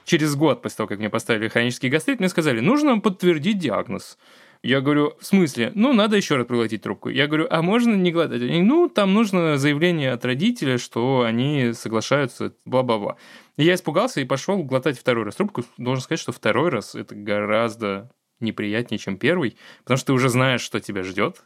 Через 0.06 0.36
год 0.36 0.62
после 0.62 0.78
того, 0.78 0.88
как 0.88 1.00
мне 1.00 1.10
поставили 1.10 1.48
хронический 1.48 1.90
гастрит, 1.90 2.20
мне 2.20 2.30
сказали, 2.30 2.60
нужно 2.60 3.00
подтвердить 3.00 3.58
диагноз. 3.58 4.18
Я 4.62 4.82
говорю, 4.82 5.16
в 5.20 5.26
смысле? 5.26 5.72
Ну, 5.76 5.94
надо 5.94 6.16
еще 6.16 6.38
раз 6.38 6.48
проглотить 6.48 6.84
трубку. 6.84 7.10
Я 7.10 7.28
говорю, 7.28 7.48
а 7.50 7.62
можно 7.62 7.94
не 7.94 8.12
глотать? 8.12 8.42
Они, 8.42 8.62
ну, 8.62 8.88
там 8.88 9.14
нужно 9.14 9.58
заявление 9.58 10.12
от 10.12 10.24
родителя, 10.24 10.78
что 10.78 11.22
они 11.22 11.74
соглашаются, 11.74 12.56
бла-бла-бла. 12.66 13.18
я 13.58 13.76
испугался 13.76 14.22
и 14.22 14.26
пошел 14.26 14.64
глотать 14.64 14.98
второй 14.98 15.26
раз 15.26 15.36
трубку. 15.36 15.64
Должен 15.78 16.04
сказать, 16.04 16.20
что 16.20 16.32
второй 16.32 16.70
раз 16.70 16.96
это 16.96 17.16
гораздо 17.16 18.12
неприятнее, 18.40 19.00
чем 19.00 19.18
первый, 19.18 19.58
потому 19.84 19.98
что 19.98 20.08
ты 20.08 20.14
уже 20.14 20.30
знаешь, 20.30 20.62
что 20.62 20.80
тебя 20.80 21.04
ждет. 21.04 21.44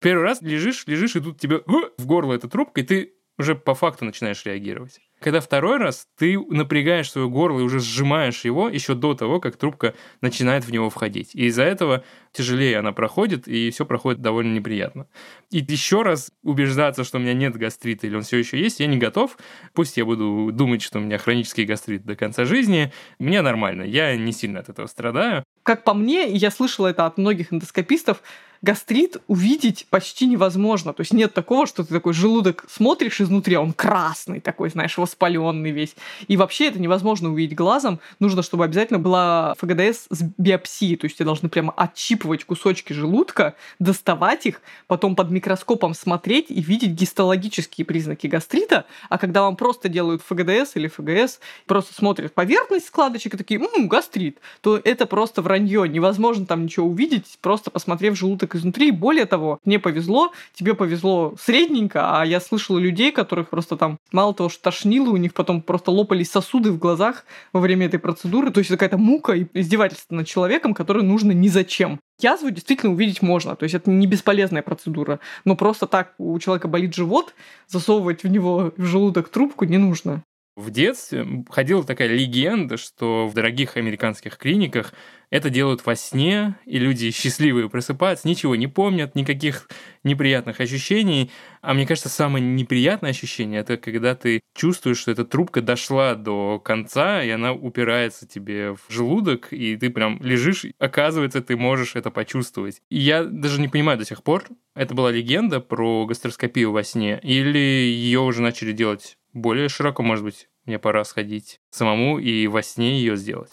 Первый 0.00 0.22
раз 0.22 0.40
лежишь, 0.40 0.84
лежишь, 0.86 1.16
и 1.16 1.20
тут 1.20 1.40
тебе 1.40 1.62
в 1.66 2.06
горло 2.06 2.34
эта 2.34 2.48
трубка, 2.48 2.80
и 2.80 2.84
ты 2.84 3.14
уже 3.38 3.54
по 3.54 3.74
факту 3.74 4.04
начинаешь 4.04 4.44
реагировать. 4.44 5.00
Когда 5.20 5.40
второй 5.40 5.78
раз 5.78 6.06
ты 6.16 6.38
напрягаешь 6.38 7.10
свое 7.10 7.28
горло 7.28 7.60
и 7.60 7.62
уже 7.62 7.80
сжимаешь 7.80 8.44
его 8.44 8.68
еще 8.68 8.94
до 8.94 9.14
того, 9.14 9.40
как 9.40 9.56
трубка 9.56 9.94
начинает 10.20 10.64
в 10.64 10.70
него 10.70 10.90
входить. 10.90 11.34
И 11.34 11.46
из-за 11.46 11.64
этого 11.64 12.04
тяжелее 12.32 12.78
она 12.78 12.92
проходит, 12.92 13.48
и 13.48 13.70
все 13.70 13.84
проходит 13.84 14.20
довольно 14.20 14.54
неприятно. 14.54 15.06
И 15.50 15.58
еще 15.58 16.02
раз 16.02 16.30
убеждаться, 16.42 17.04
что 17.04 17.18
у 17.18 17.20
меня 17.20 17.34
нет 17.34 17.56
гастрита 17.56 18.06
или 18.06 18.16
он 18.16 18.22
все 18.22 18.36
еще 18.36 18.60
есть, 18.60 18.80
я 18.80 18.86
не 18.86 18.96
готов. 18.96 19.36
Пусть 19.72 19.96
я 19.96 20.04
буду 20.04 20.50
думать, 20.52 20.82
что 20.82 20.98
у 20.98 21.02
меня 21.02 21.18
хронический 21.18 21.64
гастрит 21.64 22.04
до 22.04 22.14
конца 22.14 22.44
жизни. 22.44 22.92
Мне 23.18 23.42
нормально, 23.42 23.82
я 23.82 24.16
не 24.16 24.32
сильно 24.32 24.60
от 24.60 24.68
этого 24.68 24.86
страдаю. 24.86 25.42
Как 25.62 25.84
по 25.84 25.94
мне, 25.94 26.28
я 26.30 26.50
слышала 26.50 26.86
это 26.88 27.06
от 27.06 27.18
многих 27.18 27.52
эндоскопистов, 27.52 28.22
гастрит 28.62 29.18
увидеть 29.26 29.86
почти 29.90 30.26
невозможно. 30.26 30.92
То 30.92 31.02
есть 31.02 31.12
нет 31.12 31.34
такого, 31.34 31.66
что 31.66 31.84
ты 31.84 31.94
такой 31.94 32.12
желудок 32.12 32.64
смотришь 32.68 33.20
изнутри, 33.20 33.54
а 33.54 33.60
он 33.60 33.72
красный 33.72 34.40
такой, 34.40 34.70
знаешь, 34.70 34.96
воспаленный 35.08 35.70
весь. 35.70 35.96
И 36.28 36.36
вообще 36.36 36.68
это 36.68 36.78
невозможно 36.78 37.30
увидеть 37.30 37.56
глазом. 37.56 38.00
Нужно, 38.20 38.42
чтобы 38.42 38.64
обязательно 38.64 38.98
была 38.98 39.54
ФГДС 39.58 40.06
с 40.10 40.22
биопсией. 40.36 40.96
То 40.96 41.06
есть 41.06 41.16
тебе 41.16 41.26
должны 41.26 41.48
прямо 41.48 41.72
отщипывать 41.76 42.44
кусочки 42.44 42.92
желудка, 42.92 43.54
доставать 43.78 44.46
их, 44.46 44.60
потом 44.86 45.16
под 45.16 45.30
микроскопом 45.30 45.94
смотреть 45.94 46.50
и 46.50 46.60
видеть 46.60 46.90
гистологические 46.90 47.84
признаки 47.84 48.26
гастрита. 48.26 48.84
А 49.08 49.18
когда 49.18 49.42
вам 49.42 49.56
просто 49.56 49.88
делают 49.88 50.22
ФГДС 50.22 50.76
или 50.76 50.88
ФГС, 50.88 51.40
просто 51.66 51.94
смотрят 51.94 52.34
поверхность 52.34 52.86
складочек 52.86 53.34
и 53.34 53.38
такие, 53.38 53.60
ммм, 53.60 53.88
гастрит, 53.88 54.38
то 54.60 54.80
это 54.82 55.06
просто 55.06 55.42
вранье. 55.42 55.88
Невозможно 55.88 56.46
там 56.46 56.64
ничего 56.64 56.86
увидеть, 56.86 57.38
просто 57.40 57.70
посмотрев 57.70 58.16
желудок 58.16 58.54
изнутри. 58.54 58.90
Более 58.90 59.24
того, 59.24 59.58
мне 59.64 59.78
повезло, 59.78 60.32
тебе 60.54 60.74
повезло 60.74 61.34
средненько, 61.40 62.20
а 62.20 62.26
я 62.26 62.40
слышала 62.40 62.78
людей, 62.78 63.12
которых 63.12 63.48
просто 63.48 63.76
там 63.76 63.98
мало 64.12 64.34
того, 64.34 64.48
что 64.48 64.62
тошнило, 64.98 65.14
у 65.14 65.16
них 65.16 65.34
потом 65.34 65.62
просто 65.62 65.90
лопались 65.90 66.30
сосуды 66.30 66.70
в 66.70 66.78
глазах 66.78 67.24
во 67.52 67.60
время 67.60 67.86
этой 67.86 67.98
процедуры. 67.98 68.50
То 68.50 68.58
есть 68.58 68.70
какая-то 68.70 68.98
мука 68.98 69.32
и 69.32 69.46
издевательство 69.54 70.14
над 70.14 70.26
человеком, 70.26 70.74
который 70.74 71.02
нужно 71.02 71.32
ни 71.32 71.48
зачем. 71.48 72.00
Язву 72.20 72.50
действительно 72.50 72.92
увидеть 72.92 73.22
можно, 73.22 73.54
то 73.54 73.62
есть 73.62 73.76
это 73.76 73.90
не 73.90 74.06
бесполезная 74.08 74.62
процедура, 74.62 75.20
но 75.44 75.54
просто 75.54 75.86
так 75.86 76.14
у 76.18 76.36
человека 76.40 76.66
болит 76.66 76.92
живот, 76.94 77.32
засовывать 77.68 78.24
в 78.24 78.28
него 78.28 78.72
в 78.76 78.84
желудок 78.84 79.28
трубку 79.28 79.64
не 79.66 79.78
нужно. 79.78 80.24
В 80.58 80.70
детстве 80.70 81.44
ходила 81.50 81.84
такая 81.84 82.08
легенда, 82.08 82.78
что 82.78 83.28
в 83.28 83.32
дорогих 83.32 83.76
американских 83.76 84.36
клиниках 84.36 84.92
это 85.30 85.50
делают 85.50 85.86
во 85.86 85.94
сне, 85.94 86.56
и 86.64 86.80
люди 86.80 87.12
счастливые 87.12 87.70
просыпаются, 87.70 88.26
ничего 88.26 88.56
не 88.56 88.66
помнят, 88.66 89.14
никаких 89.14 89.68
неприятных 90.02 90.58
ощущений. 90.58 91.30
А 91.60 91.74
мне 91.74 91.86
кажется, 91.86 92.08
самое 92.08 92.44
неприятное 92.44 93.10
ощущение— 93.10 93.60
это 93.60 93.76
когда 93.76 94.16
ты 94.16 94.40
чувствуешь, 94.52 94.98
что 94.98 95.12
эта 95.12 95.24
трубка 95.24 95.60
дошла 95.62 96.16
до 96.16 96.58
конца, 96.58 97.22
и 97.22 97.30
она 97.30 97.52
упирается 97.52 98.26
тебе 98.26 98.72
в 98.72 98.80
желудок, 98.88 99.52
и 99.52 99.76
ты 99.76 99.90
прям 99.90 100.20
лежишь, 100.20 100.66
оказывается, 100.80 101.40
ты 101.40 101.56
можешь 101.56 101.94
это 101.94 102.10
почувствовать. 102.10 102.80
И 102.90 102.98
я 102.98 103.22
даже 103.22 103.60
не 103.60 103.68
понимаю 103.68 103.96
до 103.96 104.04
сих 104.04 104.24
пор, 104.24 104.44
это 104.74 104.92
была 104.92 105.12
легенда 105.12 105.60
про 105.60 106.04
гастроскопию 106.04 106.72
во 106.72 106.82
сне, 106.82 107.20
или 107.22 107.58
ее 107.58 108.18
уже 108.18 108.42
начали 108.42 108.72
делать 108.72 109.17
более 109.38 109.68
широко, 109.68 110.02
может 110.02 110.24
быть, 110.24 110.48
мне 110.66 110.78
пора 110.78 111.04
сходить 111.04 111.60
самому 111.70 112.18
и 112.18 112.46
во 112.46 112.62
сне 112.62 112.98
ее 112.98 113.16
сделать. 113.16 113.52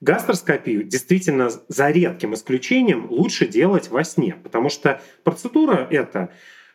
Гастроскопию 0.00 0.84
действительно 0.84 1.48
за 1.68 1.90
редким 1.90 2.34
исключением 2.34 3.06
лучше 3.10 3.46
делать 3.46 3.88
во 3.88 4.04
сне, 4.04 4.36
потому 4.42 4.68
что 4.68 5.00
процедура 5.24 5.86
эта 5.90 6.30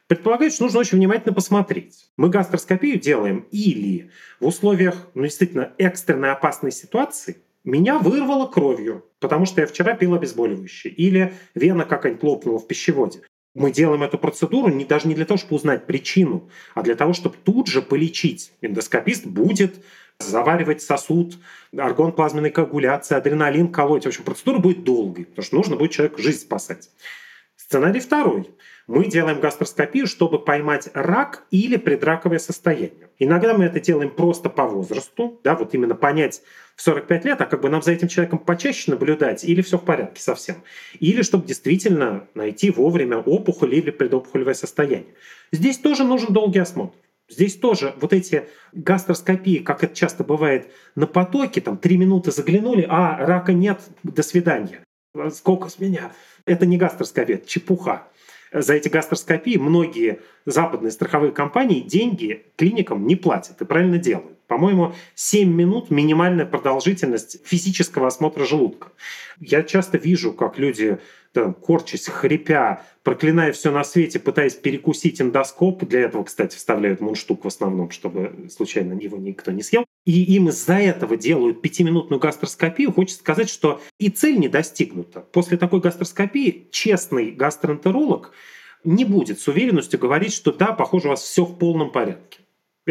предполагает, 0.08 0.54
что 0.54 0.64
нужно 0.64 0.80
очень 0.80 0.98
внимательно 0.98 1.34
посмотреть. 1.34 2.10
Мы 2.18 2.30
гастроскопию 2.30 3.00
делаем 3.00 3.48
или 3.52 4.10
в 4.40 4.48
условиях 4.48 5.08
ну, 5.14 5.24
действительно 5.24 5.72
экстренной 5.78 6.32
опасной 6.32 6.72
ситуации 6.72 7.38
меня 7.64 8.00
вырвало 8.00 8.48
кровью, 8.48 9.06
потому 9.20 9.46
что 9.46 9.62
я 9.62 9.68
вчера 9.68 9.96
пил 9.96 10.16
обезболивающее, 10.16 10.92
или 10.92 11.34
вена 11.54 11.86
какая-нибудь 11.86 12.24
лопнула 12.24 12.60
в 12.60 12.68
пищеводе. 12.68 13.22
Мы 13.54 13.72
делаем 13.72 14.04
эту 14.04 14.18
процедуру 14.18 14.70
не, 14.70 14.86
даже 14.86 15.08
не 15.08 15.16
для 15.16 15.26
того, 15.26 15.38
чтобы 15.38 15.56
узнать 15.56 15.86
причину, 15.86 16.50
а 16.74 16.84
для 16.84 16.96
того, 16.96 17.14
чтобы 17.14 17.36
тут 17.44 17.68
же 17.68 17.82
полечить. 17.82 18.54
Эндоскопист 18.62 19.26
будет 19.26 19.84
заваривать 20.20 20.82
сосуд, 20.82 21.38
аргон 21.76 22.14
плазменной 22.14 22.52
коагуляции, 22.52 23.16
адреналин 23.16 23.72
колоть. 23.72 24.06
В 24.06 24.08
общем, 24.08 24.24
процедура 24.24 24.60
будет 24.60 24.84
долгой, 24.84 25.26
потому 25.26 25.44
что 25.44 25.56
нужно 25.56 25.76
будет 25.76 25.92
человеку 25.92 26.22
жизнь 26.22 26.42
спасать. 26.42 26.90
Сценарий 27.58 28.00
второй. 28.00 28.50
Мы 28.88 29.06
делаем 29.06 29.40
гастроскопию, 29.40 30.08
чтобы 30.08 30.44
поймать 30.44 30.90
рак 30.94 31.46
или 31.52 31.78
предраковое 31.78 32.40
состояние. 32.40 33.10
Иногда 33.20 33.54
мы 33.54 33.66
это 33.66 33.80
делаем 33.80 34.10
просто 34.10 34.50
по 34.50 34.66
возрасту, 34.66 35.40
да, 35.44 35.56
вот 35.56 35.74
именно 35.74 35.96
понять 35.96 36.42
45 36.82 37.26
лет, 37.26 37.42
а 37.42 37.46
как 37.46 37.62
бы 37.62 37.70
нам 37.70 37.82
за 37.82 37.92
этим 37.92 38.08
человеком 38.08 38.40
почаще 38.40 38.92
наблюдать, 38.92 39.44
или 39.44 39.62
все 39.62 39.78
в 39.78 39.86
порядке 39.86 40.22
совсем. 40.22 40.58
Или 41.00 41.22
чтобы 41.22 41.46
действительно 41.46 42.28
найти 42.34 42.72
вовремя 42.72 43.18
опухоль 43.18 43.76
или 43.76 43.92
предопухолевое 43.92 44.56
состояние. 44.56 45.14
Здесь 45.52 45.78
тоже 45.78 46.04
нужен 46.04 46.34
долгий 46.34 46.60
осмотр. 46.60 46.96
Здесь 47.30 47.56
тоже 47.56 47.94
вот 48.02 48.12
эти 48.12 48.44
гастроскопии, 48.74 49.60
как 49.60 49.84
это 49.84 49.96
часто 49.96 50.24
бывает, 50.24 50.70
на 50.96 51.08
потоке, 51.08 51.62
там 51.62 51.78
три 51.78 51.98
минуты 51.98 52.32
заглянули, 52.32 52.86
а 52.90 53.26
рака 53.26 53.54
нет, 53.54 53.80
до 54.04 54.22
свидания. 54.22 54.84
Сколько 55.34 55.70
с 55.70 55.80
меня? 55.80 56.12
Это 56.46 56.66
не 56.66 56.78
гастроскопия, 56.78 57.36
это 57.36 57.48
чепуха. 57.48 58.08
За 58.52 58.74
эти 58.74 58.90
гастроскопии 58.90 59.56
многие 59.58 60.20
западные 60.46 60.92
страховые 60.92 61.32
компании 61.32 61.80
деньги 61.80 62.48
клиникам 62.58 63.08
не 63.08 63.16
платят 63.16 63.62
и 63.62 63.66
правильно 63.66 63.98
делают. 63.98 64.38
По-моему, 64.52 64.94
7 65.16 65.50
минут 65.50 65.92
минимальная 65.92 66.46
продолжительность 66.46 67.38
физического 67.46 68.08
осмотра 68.08 68.44
желудка. 68.44 68.90
Я 69.40 69.64
часто 69.64 69.98
вижу, 69.98 70.34
как 70.34 70.60
люди 70.60 70.98
там, 71.32 71.54
корчась, 71.54 72.08
хрипя, 72.08 72.84
проклиная 73.02 73.54
все 73.54 73.72
на 73.72 73.86
свете, 73.86 74.20
пытаясь 74.20 74.56
перекусить 74.56 75.22
эндоскоп. 75.22 75.86
Для 75.86 76.02
этого, 76.02 76.26
кстати, 76.26 76.58
вставляют 76.58 77.00
мундштук 77.00 77.46
в 77.46 77.48
основном, 77.48 77.92
чтобы 77.92 78.50
случайно 78.54 78.92
его 79.00 79.18
никто 79.18 79.52
не 79.52 79.64
съел. 79.64 79.86
И 80.04 80.22
им 80.36 80.50
из-за 80.50 80.80
этого 80.80 81.16
делают 81.16 81.62
пятиминутную 81.62 82.20
гастроскопию. 82.20 82.92
Хочется 82.92 83.22
сказать, 83.22 83.50
что 83.50 83.80
и 84.00 84.10
цель 84.10 84.38
не 84.38 84.50
достигнута. 84.50 85.22
После 85.22 85.56
такой 85.56 85.80
гастроскопии 85.80 86.68
честный 86.72 87.32
гастроэнтеролог 87.32 88.34
не 88.84 89.06
будет 89.06 89.40
с 89.40 89.48
уверенностью 89.48 89.98
говорить, 89.98 90.34
что 90.34 90.52
да, 90.52 90.74
похоже, 90.74 91.08
у 91.08 91.12
вас 91.12 91.22
все 91.22 91.46
в 91.46 91.58
полном 91.58 91.94
порядке. 91.94 92.41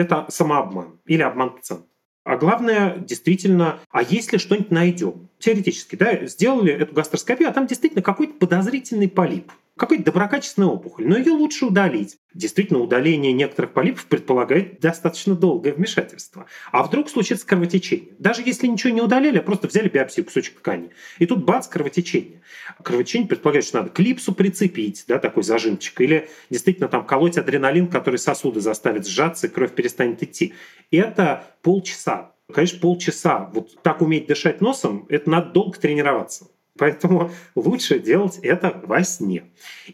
Это 0.00 0.24
самообман 0.30 0.98
или 1.04 1.20
обман 1.20 1.50
пациента. 1.50 1.86
А 2.24 2.36
главное, 2.36 2.96
действительно, 2.96 3.80
а 3.90 4.02
если 4.02 4.38
что-нибудь 4.38 4.70
найдем? 4.70 5.28
Теоретически, 5.38 5.96
да, 5.96 6.24
сделали 6.24 6.72
эту 6.72 6.94
гастроскопию, 6.94 7.50
а 7.50 7.52
там 7.52 7.66
действительно 7.66 8.02
какой-то 8.02 8.32
подозрительный 8.34 9.08
полип 9.08 9.52
какая-то 9.80 10.04
доброкачественная 10.04 10.68
опухоль, 10.68 11.08
но 11.08 11.16
ее 11.16 11.32
лучше 11.32 11.64
удалить. 11.64 12.18
Действительно, 12.34 12.80
удаление 12.80 13.32
некоторых 13.32 13.72
полипов 13.72 14.04
предполагает 14.04 14.78
достаточно 14.78 15.34
долгое 15.34 15.72
вмешательство. 15.72 16.44
А 16.70 16.82
вдруг 16.82 17.08
случится 17.08 17.46
кровотечение? 17.46 18.10
Даже 18.18 18.42
если 18.44 18.66
ничего 18.66 18.92
не 18.92 19.00
удаляли, 19.00 19.38
а 19.38 19.42
просто 19.42 19.68
взяли 19.68 19.88
биопсию, 19.88 20.26
кусочек 20.26 20.58
ткани, 20.58 20.90
и 21.18 21.24
тут 21.24 21.44
бац, 21.44 21.66
кровотечение. 21.66 22.42
Кровотечение 22.82 23.26
предполагает, 23.26 23.64
что 23.64 23.78
надо 23.78 23.88
клипсу 23.88 24.34
прицепить, 24.34 25.04
да, 25.08 25.18
такой 25.18 25.44
зажимчик, 25.44 25.98
или 26.02 26.28
действительно 26.50 26.88
там 26.88 27.06
колоть 27.06 27.38
адреналин, 27.38 27.88
который 27.88 28.18
сосуды 28.18 28.60
заставит 28.60 29.08
сжаться, 29.08 29.46
и 29.46 29.50
кровь 29.50 29.72
перестанет 29.72 30.22
идти. 30.22 30.52
Это 30.90 31.46
полчаса. 31.62 32.32
Конечно, 32.52 32.80
полчаса. 32.80 33.50
Вот 33.54 33.82
так 33.82 34.02
уметь 34.02 34.26
дышать 34.26 34.60
носом, 34.60 35.06
это 35.08 35.30
надо 35.30 35.52
долго 35.52 35.78
тренироваться. 35.78 36.48
Поэтому 36.80 37.30
лучше 37.54 37.98
делать 37.98 38.38
это 38.42 38.80
во 38.84 39.04
сне. 39.04 39.44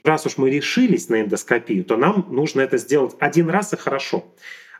Раз 0.04 0.24
уж 0.24 0.38
мы 0.38 0.50
решились 0.50 1.08
на 1.08 1.20
эндоскопию, 1.20 1.84
то 1.84 1.96
нам 1.96 2.28
нужно 2.30 2.60
это 2.60 2.78
сделать 2.78 3.16
один 3.18 3.50
раз 3.50 3.72
и 3.72 3.76
хорошо. 3.76 4.24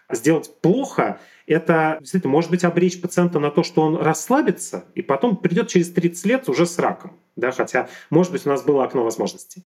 Сделать 0.09 0.49
плохо— 0.61 1.19
это 1.49 1.97
действительно 1.99 2.31
может 2.31 2.53
быть 2.53 2.63
обречь 2.63 3.01
пациента 3.01 3.41
на 3.41 3.51
то, 3.51 3.65
что 3.65 3.83
он 3.83 3.97
расслабится, 3.97 4.85
и 4.95 5.03
потом 5.03 5.37
придет 5.37 5.67
через 5.67 5.91
30 5.91 6.27
лет 6.27 6.49
уже 6.49 6.65
с 6.65 6.79
раком. 6.79 7.19
Да, 7.35 7.51
хотя, 7.51 7.89
может 8.09 8.31
быть, 8.31 8.47
у 8.47 8.51
нас 8.51 8.63
было 8.63 8.85
окно 8.85 9.03
возможностей. 9.03 9.65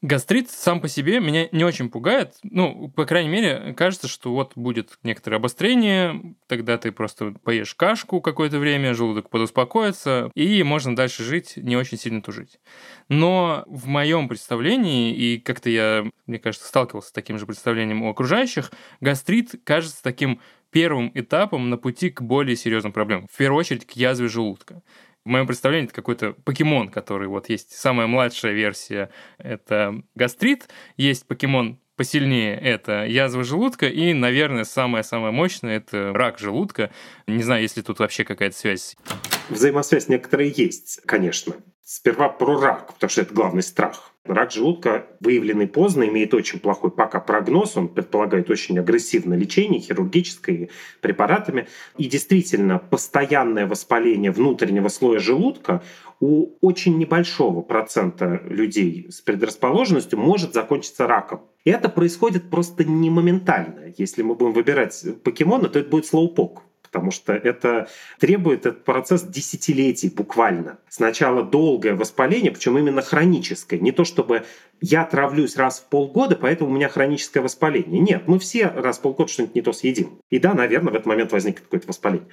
Гастрит 0.00 0.48
сам 0.48 0.80
по 0.80 0.86
себе 0.86 1.18
меня 1.18 1.48
не 1.50 1.64
очень 1.64 1.90
пугает. 1.90 2.34
Ну, 2.44 2.88
по 2.88 3.04
крайней 3.04 3.30
мере, 3.30 3.74
кажется, 3.76 4.06
что 4.06 4.32
вот 4.32 4.52
будет 4.54 4.96
некоторое 5.02 5.38
обострение, 5.38 6.36
тогда 6.46 6.78
ты 6.78 6.92
просто 6.92 7.32
поешь 7.42 7.74
кашку 7.74 8.20
какое-то 8.20 8.60
время, 8.60 8.94
желудок 8.94 9.28
подуспокоится, 9.28 10.30
и 10.36 10.62
можно 10.62 10.94
дальше 10.94 11.24
жить, 11.24 11.54
не 11.56 11.76
очень 11.76 11.98
сильно 11.98 12.22
тужить. 12.22 12.60
Но 13.08 13.64
в 13.66 13.88
моем 13.88 14.28
представлении, 14.28 15.12
и 15.12 15.38
как-то 15.38 15.68
я, 15.68 16.08
мне 16.26 16.38
кажется, 16.38 16.68
сталкивался 16.68 17.08
с 17.08 17.12
таким 17.12 17.36
же 17.36 17.46
представлением 17.46 18.02
у 18.02 18.10
окружающих, 18.10 18.70
гастрит 19.00 19.60
кажется 19.64 20.00
таким 20.00 20.40
первым 20.70 21.10
этапом 21.14 21.70
на 21.70 21.76
пути 21.76 22.10
к 22.10 22.22
более 22.22 22.54
серьезным 22.54 22.92
проблемам. 22.92 23.26
В 23.32 23.36
первую 23.36 23.58
очередь 23.58 23.84
к 23.84 23.92
язве 23.92 24.28
желудка 24.28 24.82
в 25.28 25.30
моем 25.30 25.46
представлении 25.46 25.84
это 25.84 25.94
какой-то 25.94 26.32
покемон, 26.32 26.88
который 26.88 27.28
вот 27.28 27.50
есть 27.50 27.72
самая 27.72 28.06
младшая 28.06 28.54
версия, 28.54 29.10
это 29.36 30.02
гастрит, 30.14 30.68
есть 30.96 31.26
покемон 31.26 31.78
посильнее 31.96 32.58
это 32.58 33.04
язва 33.04 33.44
желудка, 33.44 33.88
и, 33.88 34.14
наверное, 34.14 34.64
самое-самое 34.64 35.30
мощное 35.30 35.76
это 35.76 36.14
рак 36.14 36.38
желудка. 36.38 36.90
Не 37.26 37.42
знаю, 37.42 37.60
есть 37.60 37.76
ли 37.76 37.82
тут 37.82 37.98
вообще 37.98 38.24
какая-то 38.24 38.56
связь. 38.56 38.96
Взаимосвязь 39.50 40.08
некоторая 40.08 40.46
есть, 40.46 41.00
конечно. 41.04 41.54
Сперва 41.84 42.30
про 42.30 42.58
рак, 42.58 42.94
потому 42.94 43.10
что 43.10 43.20
это 43.20 43.34
главный 43.34 43.62
страх. 43.62 44.14
Рак 44.28 44.52
желудка, 44.52 45.06
выявленный 45.20 45.66
поздно, 45.66 46.04
имеет 46.04 46.34
очень 46.34 46.60
плохой 46.60 46.90
пока 46.90 47.18
прогноз. 47.18 47.76
Он 47.76 47.88
предполагает 47.88 48.50
очень 48.50 48.78
агрессивное 48.78 49.38
лечение, 49.38 49.80
хирургическое, 49.80 50.68
препаратами. 51.00 51.66
И 51.96 52.04
действительно, 52.04 52.78
постоянное 52.78 53.66
воспаление 53.66 54.30
внутреннего 54.30 54.88
слоя 54.88 55.18
желудка 55.18 55.82
у 56.20 56.50
очень 56.60 56.98
небольшого 56.98 57.62
процента 57.62 58.42
людей 58.44 59.06
с 59.10 59.20
предрасположенностью 59.20 60.18
может 60.18 60.52
закончиться 60.52 61.06
раком. 61.06 61.42
И 61.64 61.70
это 61.70 61.88
происходит 61.88 62.50
просто 62.50 62.84
не 62.84 63.08
моментально. 63.08 63.92
Если 63.96 64.22
мы 64.22 64.34
будем 64.34 64.52
выбирать 64.52 65.04
покемона, 65.24 65.68
то 65.68 65.78
это 65.78 65.88
будет 65.88 66.06
слоупок 66.06 66.67
потому 66.90 67.10
что 67.10 67.32
это 67.32 67.88
требует 68.18 68.66
этот 68.66 68.84
процесс 68.84 69.22
десятилетий 69.22 70.08
буквально. 70.08 70.78
Сначала 70.88 71.42
долгое 71.42 71.94
воспаление, 71.94 72.50
причем 72.50 72.78
именно 72.78 73.02
хроническое. 73.02 73.78
Не 73.78 73.92
то 73.92 74.04
чтобы 74.04 74.44
я 74.80 75.04
травлюсь 75.04 75.56
раз 75.56 75.80
в 75.80 75.88
полгода, 75.88 76.36
поэтому 76.36 76.70
у 76.70 76.72
меня 76.74 76.88
хроническое 76.88 77.42
воспаление. 77.42 78.00
Нет, 78.00 78.22
мы 78.26 78.38
все 78.38 78.68
раз 78.68 78.98
в 78.98 79.02
полгода 79.02 79.30
что-нибудь 79.30 79.54
не 79.54 79.62
то 79.62 79.72
съедим. 79.72 80.20
И 80.30 80.38
да, 80.38 80.54
наверное, 80.54 80.92
в 80.92 80.96
этот 80.96 81.06
момент 81.06 81.32
возникнет 81.32 81.64
какое-то 81.64 81.88
воспаление. 81.88 82.28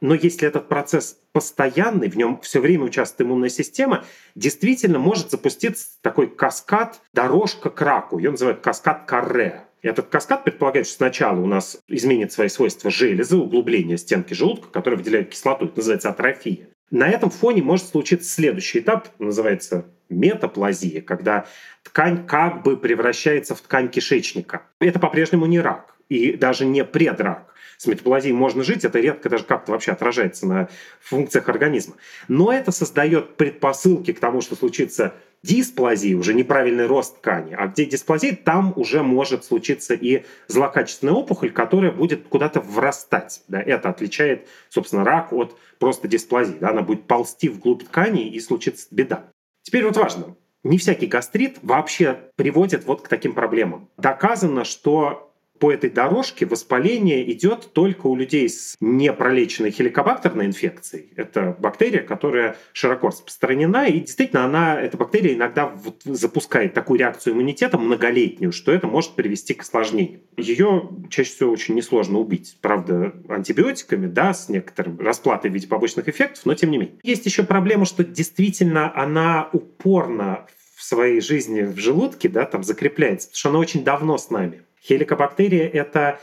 Но 0.00 0.14
если 0.14 0.46
этот 0.46 0.68
процесс 0.68 1.18
постоянный, 1.32 2.08
в 2.08 2.16
нем 2.16 2.40
все 2.40 2.60
время 2.60 2.84
участвует 2.84 3.28
иммунная 3.28 3.48
система, 3.48 4.04
действительно 4.34 4.98
может 4.98 5.30
запуститься 5.30 6.00
такой 6.02 6.28
каскад, 6.28 7.00
дорожка 7.12 7.70
к 7.70 7.80
раку. 7.80 8.18
Ее 8.18 8.30
называют 8.30 8.60
каскад 8.60 9.04
Карре. 9.06 9.67
Этот 9.82 10.08
каскад 10.08 10.44
предполагает, 10.44 10.86
что 10.86 10.96
сначала 10.96 11.40
у 11.40 11.46
нас 11.46 11.78
изменит 11.86 12.32
свои 12.32 12.48
свойства 12.48 12.90
железы, 12.90 13.36
углубление 13.36 13.96
стенки 13.96 14.34
желудка, 14.34 14.68
которое 14.68 14.96
выделяет 14.96 15.30
кислоту. 15.30 15.66
Это 15.66 15.76
называется 15.76 16.10
атрофия. 16.10 16.68
На 16.90 17.08
этом 17.08 17.30
фоне 17.30 17.62
может 17.62 17.86
случиться 17.86 18.28
следующий 18.28 18.80
этап, 18.80 19.08
называется 19.18 19.86
метаплазия, 20.08 21.02
когда 21.02 21.46
ткань 21.82 22.26
как 22.26 22.62
бы 22.62 22.76
превращается 22.76 23.54
в 23.54 23.60
ткань 23.60 23.88
кишечника. 23.88 24.62
Это 24.80 24.98
по-прежнему 24.98 25.46
не 25.46 25.60
рак 25.60 25.94
и 26.08 26.32
даже 26.32 26.64
не 26.64 26.84
предрак. 26.84 27.52
С 27.78 27.86
метаплазией 27.86 28.34
можно 28.34 28.64
жить, 28.64 28.84
это 28.84 28.98
редко 28.98 29.30
даже 29.30 29.44
как-то 29.44 29.70
вообще 29.70 29.92
отражается 29.92 30.48
на 30.48 30.68
функциях 31.00 31.48
организма. 31.48 31.94
Но 32.26 32.52
это 32.52 32.72
создает 32.72 33.36
предпосылки 33.36 34.12
к 34.12 34.18
тому, 34.18 34.40
что 34.40 34.56
случится 34.56 35.14
дисплазии, 35.44 36.14
уже 36.14 36.34
неправильный 36.34 36.86
рост 36.86 37.18
ткани. 37.18 37.54
А 37.56 37.68
где 37.68 37.86
дисплазия, 37.86 38.34
там 38.34 38.72
уже 38.74 39.04
может 39.04 39.44
случиться 39.44 39.94
и 39.94 40.24
злокачественная 40.48 41.14
опухоль, 41.14 41.52
которая 41.52 41.92
будет 41.92 42.26
куда-то 42.26 42.60
врастать. 42.60 43.42
Да, 43.46 43.62
это 43.62 43.90
отличает, 43.90 44.48
собственно, 44.68 45.04
рак 45.04 45.32
от 45.32 45.56
просто 45.78 46.08
дисплазии. 46.08 46.56
Да, 46.60 46.70
она 46.70 46.82
будет 46.82 47.06
ползти 47.06 47.48
вглубь 47.48 47.84
ткани 47.84 48.28
и 48.28 48.40
случится 48.40 48.88
беда. 48.90 49.30
Теперь 49.62 49.84
вот 49.84 49.96
важно. 49.96 50.36
Не 50.64 50.78
всякий 50.78 51.06
гастрит 51.06 51.58
вообще 51.62 52.18
приводит 52.34 52.84
вот 52.86 53.02
к 53.02 53.08
таким 53.08 53.34
проблемам. 53.34 53.88
Доказано, 53.96 54.64
что 54.64 55.27
по 55.58 55.72
этой 55.72 55.90
дорожке 55.90 56.46
воспаление 56.46 57.30
идет 57.32 57.72
только 57.72 58.06
у 58.06 58.16
людей 58.16 58.48
с 58.48 58.76
непролеченной 58.80 59.70
хеликобактерной 59.70 60.46
инфекцией. 60.46 61.12
Это 61.16 61.56
бактерия, 61.58 62.02
которая 62.02 62.56
широко 62.72 63.08
распространена, 63.08 63.86
и 63.86 64.00
действительно 64.00 64.44
она, 64.44 64.80
эта 64.80 64.96
бактерия 64.96 65.34
иногда 65.34 65.66
вот 65.66 66.02
запускает 66.04 66.74
такую 66.74 66.98
реакцию 66.98 67.34
иммунитета 67.34 67.78
многолетнюю, 67.78 68.52
что 68.52 68.72
это 68.72 68.86
может 68.86 69.12
привести 69.12 69.54
к 69.54 69.62
осложнению. 69.62 70.20
Ее 70.36 70.90
чаще 71.10 71.30
всего 71.30 71.52
очень 71.52 71.74
несложно 71.74 72.18
убить. 72.18 72.58
Правда, 72.60 73.12
антибиотиками, 73.28 74.06
да, 74.06 74.34
с 74.34 74.48
некоторым 74.48 74.98
расплатой 75.00 75.50
в 75.50 75.54
виде 75.54 75.66
побочных 75.66 76.08
эффектов, 76.08 76.46
но 76.46 76.54
тем 76.54 76.70
не 76.70 76.78
менее. 76.78 76.96
Есть 77.02 77.26
еще 77.26 77.42
проблема, 77.42 77.84
что 77.84 78.04
действительно 78.04 78.92
она 78.94 79.48
упорно 79.52 80.46
в 80.76 80.84
своей 80.84 81.20
жизни 81.20 81.62
в 81.62 81.76
желудке, 81.78 82.28
да, 82.28 82.44
там 82.44 82.62
закрепляется, 82.62 83.28
потому 83.28 83.38
что 83.38 83.48
она 83.48 83.58
очень 83.58 83.82
давно 83.82 84.16
с 84.16 84.30
нами. 84.30 84.62
Хеликобактерия— 84.88 85.68
это 85.72 86.20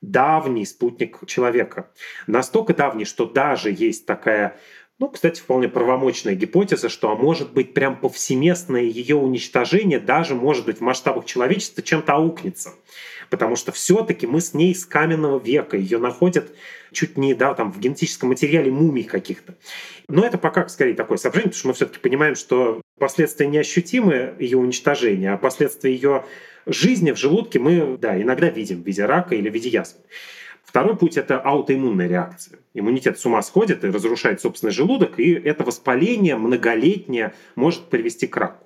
давний 0.00 0.66
спутник 0.66 1.26
человека. 1.26 1.90
Настолько 2.26 2.74
давний, 2.74 3.04
что 3.04 3.26
даже 3.26 3.70
есть 3.70 4.06
такая 4.06 4.56
ну, 5.00 5.08
кстати, 5.08 5.40
вполне 5.40 5.68
правомочная 5.68 6.36
гипотеза, 6.36 6.88
что, 6.88 7.10
а 7.10 7.16
может 7.16 7.52
быть, 7.52 7.74
прям 7.74 7.98
повсеместное 7.98 8.82
ее 8.82 9.16
уничтожение 9.16 9.98
даже, 9.98 10.36
может 10.36 10.66
быть, 10.66 10.78
в 10.78 10.82
масштабах 10.82 11.24
человечества 11.24 11.82
чем-то 11.82 12.12
аукнется. 12.12 12.74
Потому 13.28 13.56
что 13.56 13.72
все-таки 13.72 14.28
мы 14.28 14.40
с 14.40 14.54
ней 14.54 14.72
с 14.72 14.86
каменного 14.86 15.40
века. 15.40 15.76
Ее 15.76 15.98
находят 15.98 16.52
чуть 16.92 17.18
не 17.18 17.34
да, 17.34 17.54
там, 17.54 17.72
в 17.72 17.80
генетическом 17.80 18.28
материале 18.28 18.70
мумий 18.70 19.02
каких-то. 19.02 19.56
Но 20.08 20.24
это 20.24 20.38
пока 20.38 20.68
скорее 20.68 20.94
такое 20.94 21.18
соображение, 21.18 21.50
потому 21.50 21.58
что 21.58 21.68
мы 21.68 21.74
все-таки 21.74 21.98
понимаем, 21.98 22.36
что 22.36 22.80
последствия 22.96 23.48
неощутимы 23.48 24.36
ее 24.38 24.58
уничтожения, 24.58 25.32
а 25.32 25.38
последствия 25.38 25.92
ее 25.92 26.24
жизни 26.66 27.12
в 27.12 27.18
желудке 27.18 27.58
мы 27.58 27.98
да, 27.98 28.20
иногда 28.20 28.48
видим 28.48 28.82
в 28.82 28.86
виде 28.86 29.04
рака 29.04 29.34
или 29.34 29.48
в 29.48 29.54
виде 29.54 29.68
язвы. 29.68 30.00
Второй 30.64 30.96
путь– 30.96 31.16
это 31.18 31.38
аутоиммунная 31.38 32.08
реакция. 32.08 32.58
Иммунитет 32.74 33.18
с 33.18 33.26
ума 33.26 33.42
сходит 33.42 33.84
и 33.84 33.88
разрушает 33.88 34.40
собственный 34.40 34.72
желудок, 34.72 35.20
и 35.20 35.32
это 35.32 35.62
воспаление 35.62 36.36
многолетнее 36.36 37.32
может 37.54 37.84
привести 37.90 38.26
к 38.26 38.36
раку. 38.36 38.64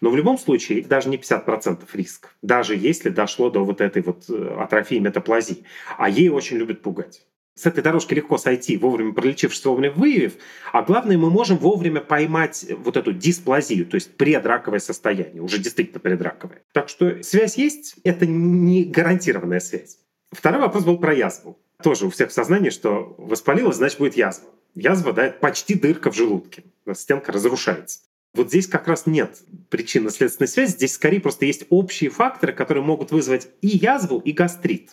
Но 0.00 0.10
в 0.10 0.16
любом 0.16 0.38
случае 0.38 0.82
даже 0.82 1.10
не 1.10 1.18
50% 1.18 1.80
риск, 1.92 2.34
даже 2.40 2.74
если 2.74 3.10
дошло 3.10 3.50
до 3.50 3.64
вот 3.64 3.82
этой 3.82 4.00
вот 4.00 4.24
э, 4.30 4.56
атрофии 4.58 4.98
метаплазии. 4.98 5.64
А 5.98 6.08
ей 6.08 6.30
очень 6.30 6.56
любят 6.56 6.80
пугать. 6.80 7.26
С 7.60 7.66
этой 7.66 7.82
дорожки 7.82 8.14
легко 8.14 8.38
сойти, 8.38 8.78
вовремя 8.78 9.12
пролечившись, 9.12 9.62
вовремя 9.66 9.90
выявив. 9.90 10.36
А 10.72 10.80
главное, 10.80 11.18
мы 11.18 11.28
можем 11.28 11.58
вовремя 11.58 12.00
поймать 12.00 12.64
вот 12.78 12.96
эту 12.96 13.12
дисплазию, 13.12 13.84
то 13.84 13.96
есть 13.96 14.16
предраковое 14.16 14.78
состояние, 14.78 15.42
уже 15.42 15.58
действительно 15.58 16.00
предраковое. 16.00 16.62
Так 16.72 16.88
что 16.88 17.22
связь 17.22 17.58
есть, 17.58 17.96
это 18.02 18.24
не 18.24 18.84
гарантированная 18.84 19.60
связь. 19.60 19.98
Второй 20.32 20.62
вопрос 20.62 20.84
был 20.84 20.96
про 20.96 21.12
язву. 21.12 21.58
Тоже 21.82 22.06
у 22.06 22.10
всех 22.10 22.30
в 22.30 22.32
сознании, 22.32 22.70
что 22.70 23.14
воспалилось, 23.18 23.76
значит 23.76 23.98
будет 23.98 24.16
язва. 24.16 24.48
Язва, 24.74 25.12
да, 25.12 25.26
это 25.26 25.38
почти 25.38 25.74
дырка 25.74 26.10
в 26.10 26.16
желудке. 26.16 26.64
Стенка 26.94 27.30
разрушается. 27.30 28.00
Вот 28.32 28.48
здесь 28.48 28.68
как 28.68 28.88
раз 28.88 29.04
нет 29.04 29.38
причинно-следственной 29.68 30.48
связи. 30.48 30.70
Здесь 30.70 30.94
скорее 30.94 31.20
просто 31.20 31.44
есть 31.44 31.66
общие 31.68 32.08
факторы, 32.08 32.54
которые 32.54 32.82
могут 32.82 33.10
вызвать 33.10 33.48
и 33.60 33.68
язву, 33.68 34.18
и 34.18 34.32
гастрит. 34.32 34.92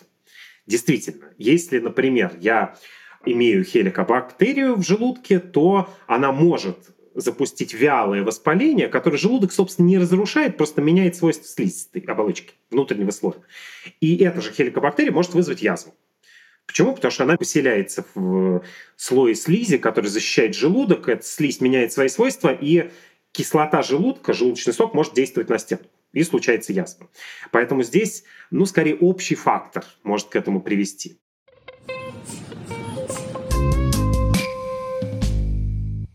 Действительно, 0.68 1.32
если, 1.38 1.78
например, 1.78 2.36
я 2.40 2.76
имею 3.24 3.64
хеликобактерию 3.64 4.76
в 4.76 4.82
желудке, 4.82 5.38
то 5.40 5.88
она 6.06 6.30
может 6.30 6.76
запустить 7.14 7.72
вялое 7.72 8.22
воспаление, 8.22 8.88
которое 8.88 9.16
желудок, 9.16 9.50
собственно, 9.50 9.86
не 9.86 9.96
разрушает, 9.96 10.58
просто 10.58 10.82
меняет 10.82 11.16
свойства 11.16 11.46
слизистой 11.48 12.02
оболочки 12.02 12.52
внутреннего 12.70 13.10
слоя. 13.10 13.38
И 14.02 14.18
эта 14.18 14.42
же 14.42 14.52
хеликобактерия 14.52 15.10
может 15.10 15.32
вызвать 15.32 15.62
язву. 15.62 15.94
Почему? 16.66 16.94
Потому 16.94 17.12
что 17.12 17.24
она 17.24 17.38
поселяется 17.38 18.04
в 18.14 18.62
слое 18.96 19.34
слизи, 19.34 19.78
который 19.78 20.08
защищает 20.08 20.54
желудок, 20.54 21.08
эта 21.08 21.24
слизь 21.24 21.62
меняет 21.62 21.94
свои 21.94 22.08
свойства, 22.08 22.52
и 22.52 22.90
кислота 23.32 23.82
желудка, 23.82 24.34
желудочный 24.34 24.74
сок 24.74 24.92
может 24.92 25.14
действовать 25.14 25.48
на 25.48 25.56
стенку 25.56 25.88
и 26.12 26.22
случается 26.22 26.72
язва. 26.72 27.08
Поэтому 27.52 27.82
здесь, 27.82 28.24
ну, 28.50 28.66
скорее 28.66 28.96
общий 28.96 29.34
фактор 29.34 29.84
может 30.02 30.28
к 30.28 30.36
этому 30.36 30.60
привести. 30.60 31.20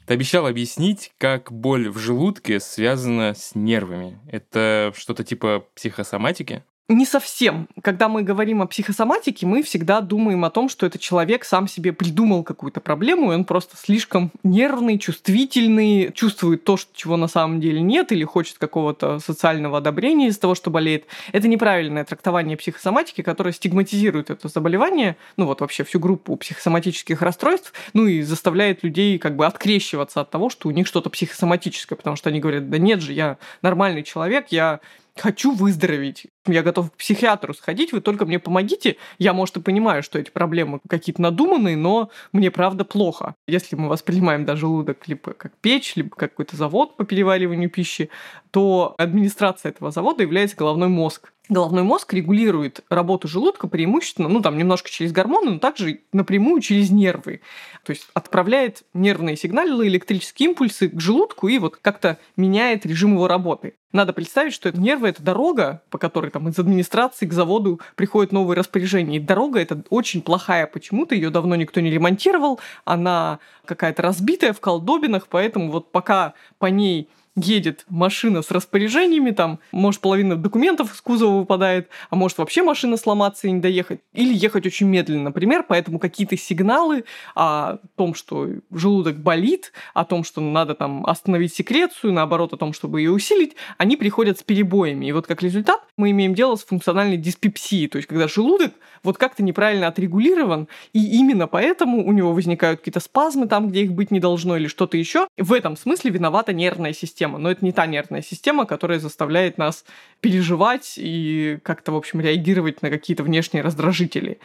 Ты 0.05 0.15
обещал 0.15 0.47
объяснить, 0.47 1.13
как 1.17 1.51
боль 1.51 1.89
в 1.89 1.97
желудке 1.97 2.59
связана 2.59 3.33
с 3.33 3.55
нервами. 3.55 4.19
Это 4.29 4.91
что-то 4.97 5.23
типа 5.23 5.65
психосоматики? 5.75 6.63
Не 6.89 7.05
совсем. 7.05 7.69
Когда 7.81 8.09
мы 8.09 8.23
говорим 8.23 8.61
о 8.61 8.67
психосоматике, 8.67 9.45
мы 9.45 9.63
всегда 9.63 10.01
думаем 10.01 10.43
о 10.43 10.49
том, 10.49 10.67
что 10.67 10.85
этот 10.85 10.99
человек 10.99 11.45
сам 11.45 11.69
себе 11.69 11.93
придумал 11.93 12.43
какую-то 12.43 12.81
проблему, 12.81 13.31
и 13.31 13.35
он 13.35 13.45
просто 13.45 13.77
слишком 13.77 14.31
нервный, 14.43 14.99
чувствительный, 14.99 16.11
чувствует 16.11 16.65
то, 16.65 16.77
чего 16.93 17.15
на 17.15 17.29
самом 17.29 17.61
деле 17.61 17.79
нет, 17.79 18.11
или 18.11 18.25
хочет 18.25 18.57
какого-то 18.57 19.19
социального 19.19 19.77
одобрения 19.77 20.27
из 20.27 20.37
того, 20.37 20.55
что 20.55 20.71
болеет. 20.71 21.05
Это 21.31 21.47
неправильное 21.47 22.03
трактование 22.03 22.57
психосоматики, 22.57 23.21
которое 23.21 23.53
стигматизирует 23.53 24.29
это 24.29 24.49
заболевание, 24.49 25.15
ну 25.37 25.45
вот 25.45 25.61
вообще 25.61 25.85
всю 25.85 26.01
группу 26.01 26.35
психосоматических 26.35 27.21
расстройств, 27.21 27.71
ну 27.93 28.07
и 28.07 28.21
заставляет 28.23 28.83
людей 28.83 29.17
как 29.19 29.37
бы 29.37 29.45
открещиваться 29.45 30.19
от 30.19 30.31
того, 30.31 30.49
что 30.49 30.67
у 30.67 30.71
них 30.71 30.85
что-то 30.85 31.09
психосоматическое, 31.09 31.95
потому 31.95 32.17
что 32.17 32.27
они 32.27 32.41
говорят, 32.41 32.69
да 32.69 32.77
нет 32.77 33.01
же, 33.01 33.13
я 33.13 33.37
нормальный 33.61 34.03
человек, 34.03 34.47
я 34.49 34.81
хочу 35.15 35.53
выздороветь, 35.53 36.27
я 36.47 36.63
готов 36.63 36.91
к 36.91 36.95
психиатру 36.95 37.53
сходить, 37.53 37.93
вы 37.93 38.01
только 38.01 38.25
мне 38.25 38.39
помогите. 38.39 38.97
Я, 39.17 39.33
может, 39.33 39.57
и 39.57 39.61
понимаю, 39.61 40.03
что 40.03 40.19
эти 40.19 40.29
проблемы 40.29 40.79
какие-то 40.87 41.21
надуманные, 41.21 41.77
но 41.77 42.09
мне 42.31 42.51
правда 42.51 42.85
плохо. 42.85 43.35
Если 43.47 43.75
мы 43.75 43.89
воспринимаем 43.89 44.45
даже 44.45 44.61
желудок 44.61 45.07
либо 45.07 45.33
как 45.33 45.53
печь, 45.57 45.95
либо 45.95 46.09
как 46.09 46.31
какой-то 46.31 46.55
завод 46.55 46.97
по 46.97 47.05
перевариванию 47.05 47.69
пищи, 47.69 48.09
то 48.51 48.95
администрация 48.97 49.69
этого 49.71 49.91
завода 49.91 50.23
является 50.23 50.55
головной 50.55 50.87
мозг. 50.87 51.32
Головной 51.49 51.83
мозг 51.83 52.13
регулирует 52.13 52.85
работу 52.89 53.27
желудка 53.27 53.67
преимущественно, 53.67 54.29
ну 54.29 54.41
там 54.41 54.57
немножко 54.57 54.89
через 54.89 55.11
гормоны, 55.11 55.51
но 55.51 55.59
также 55.59 55.99
напрямую 56.13 56.61
через 56.61 56.89
нервы. 56.89 57.41
То 57.83 57.91
есть 57.91 58.07
отправляет 58.13 58.83
нервные 58.93 59.35
сигналы, 59.35 59.87
электрические 59.87 60.49
импульсы 60.49 60.87
к 60.87 61.01
желудку 61.01 61.49
и 61.49 61.59
вот 61.59 61.75
как-то 61.75 62.17
меняет 62.37 62.85
режим 62.85 63.15
его 63.15 63.27
работы. 63.27 63.73
Надо 63.91 64.13
представить, 64.13 64.53
что 64.53 64.69
это 64.69 64.79
нервы— 64.79 65.07
это 65.09 65.21
дорога, 65.21 65.83
по 65.89 65.97
которой 65.97 66.31
там 66.31 66.47
из 66.47 66.57
администрации 66.57 67.27
к 67.27 67.33
заводу 67.33 67.81
приходят 67.95 68.31
новые 68.31 68.57
распоряжения. 68.57 69.17
И 69.17 69.19
дорога 69.19 69.59
эта 69.59 69.83
очень 69.89 70.21
плохая 70.21 70.65
почему-то, 70.65 71.13
ее 71.13 71.29
давно 71.29 71.55
никто 71.55 71.81
не 71.81 71.91
ремонтировал, 71.91 72.61
она 72.85 73.39
какая-то 73.65 74.01
разбитая 74.01 74.53
в 74.53 74.61
колдобинах, 74.61 75.27
поэтому 75.27 75.71
вот 75.71 75.91
пока 75.91 76.33
по 76.57 76.67
ней 76.67 77.09
едет 77.35 77.85
машина 77.89 78.41
с 78.41 78.51
распоряжениями, 78.51 79.31
там, 79.31 79.59
может, 79.71 80.01
половина 80.01 80.35
документов 80.35 80.93
из 80.93 81.01
кузова 81.01 81.39
выпадает, 81.39 81.89
а 82.09 82.15
может, 82.15 82.37
вообще 82.37 82.61
машина 82.63 82.97
сломаться 82.97 83.47
и 83.47 83.51
не 83.51 83.59
доехать, 83.59 84.01
или 84.13 84.33
ехать 84.33 84.65
очень 84.65 84.87
медленно, 84.87 85.23
например, 85.23 85.65
поэтому 85.67 85.99
какие-то 85.99 86.37
сигналы 86.37 87.05
о 87.35 87.77
том, 87.95 88.13
что 88.13 88.47
желудок 88.71 89.17
болит, 89.17 89.71
о 89.93 90.05
том, 90.05 90.23
что 90.23 90.41
надо 90.41 90.75
там 90.75 91.05
остановить 91.05 91.53
секрецию, 91.53 92.13
наоборот, 92.13 92.53
о 92.53 92.57
том, 92.57 92.73
чтобы 92.73 93.01
ее 93.01 93.11
усилить, 93.11 93.55
они 93.77 93.97
приходят 93.97 94.39
с 94.39 94.43
перебоями. 94.43 95.07
И 95.07 95.11
вот 95.11 95.27
как 95.27 95.41
результат 95.41 95.81
мы 95.97 96.11
имеем 96.11 96.35
дело 96.35 96.55
с 96.55 96.63
функциональной 96.63 97.17
диспепсией, 97.17 97.87
то 97.87 97.97
есть 97.97 98.07
когда 98.07 98.27
желудок 98.27 98.73
вот 99.03 99.17
как-то 99.17 99.43
неправильно 99.43 99.87
отрегулирован, 99.87 100.67
и 100.93 101.17
именно 101.17 101.47
поэтому 101.47 102.05
у 102.05 102.11
него 102.11 102.31
возникают 102.33 102.79
какие-то 102.79 102.99
спазмы 102.99 103.47
там, 103.47 103.69
где 103.69 103.83
их 103.83 103.91
быть 103.91 104.11
не 104.11 104.19
должно, 104.19 104.55
или 104.57 104.67
что-то 104.67 104.97
еще. 104.97 105.27
В 105.37 105.53
этом 105.53 105.75
смысле 105.75 106.11
виновата 106.11 106.53
нервная 106.53 106.93
система. 106.93 107.22
Но 107.27 107.51
это 107.51 107.63
не 107.63 107.71
та 107.71 107.85
нервная 107.85 108.21
система, 108.21 108.65
которая 108.65 108.99
заставляет 108.99 109.57
нас 109.57 109.85
переживать 110.21 110.95
и 110.97 111.59
как-то, 111.63 111.91
в 111.91 111.95
общем, 111.95 112.21
реагировать 112.21 112.81
на 112.81 112.89
какие-то 112.89 113.23
внешние 113.23 113.63
раздражители. 113.63 114.39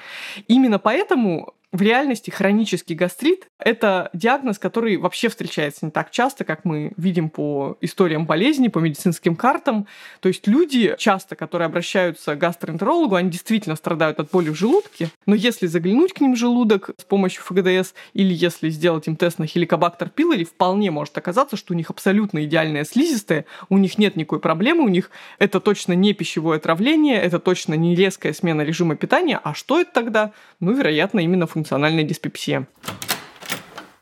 Именно 0.46 0.78
поэтому 0.78 1.54
в 1.70 1.82
реальности 1.82 2.30
хронический 2.30 2.94
гастрит– 2.94 3.48
это 3.58 4.08
диагноз, 4.14 4.58
который 4.58 4.96
вообще 4.96 5.28
встречается 5.28 5.84
не 5.84 5.90
так 5.90 6.10
часто, 6.10 6.44
как 6.44 6.64
мы 6.64 6.92
видим 6.96 7.28
по 7.28 7.76
историям 7.82 8.24
болезни, 8.24 8.68
по 8.68 8.78
медицинским 8.78 9.36
картам. 9.36 9.86
То 10.20 10.28
есть 10.28 10.46
люди 10.46 10.94
часто, 10.98 11.36
которые 11.36 11.66
обращаются 11.66 12.36
к 12.36 12.38
гастроэнтерологу, 12.38 13.16
они 13.16 13.30
действительно 13.30 13.76
страдают 13.76 14.18
от 14.18 14.30
боли 14.30 14.48
в 14.48 14.54
желудке, 14.54 15.10
но 15.26 15.34
если 15.34 15.66
заглянуть 15.66 16.14
к 16.14 16.20
ним 16.22 16.34
в 16.34 16.38
желудок 16.38 16.90
с 16.96 17.04
помощью 17.04 17.42
ФГДС 17.42 17.92
или 18.14 18.32
если 18.32 18.70
сделать 18.70 19.06
им 19.06 19.16
тест 19.16 19.38
на 19.38 19.46
хеликобактер 19.46 20.08
пилори, 20.08 20.44
вполне 20.44 20.90
может 20.90 21.18
оказаться, 21.18 21.56
что 21.56 21.74
у 21.74 21.76
них 21.76 21.90
абсолютно 21.90 22.44
идеальная 22.44 22.84
слизистая, 22.84 23.44
у 23.68 23.76
них 23.76 23.98
нет 23.98 24.16
никакой 24.16 24.40
проблемы, 24.40 24.84
у 24.84 24.88
них 24.88 25.10
это 25.38 25.60
точно 25.60 25.92
не 25.92 26.14
пищевое 26.14 26.56
отравление, 26.56 27.20
это 27.20 27.38
точно 27.38 27.74
не 27.74 27.94
резкая 27.94 28.32
смена 28.32 28.62
режима 28.62 28.96
питания. 28.96 29.38
А 29.44 29.52
что 29.52 29.78
это 29.80 29.92
тогда? 29.92 30.32
Ну, 30.60 30.72
вероятно, 30.72 31.20
именно 31.20 31.46
функциональная 31.58 32.04
диспепсия. 32.04 32.68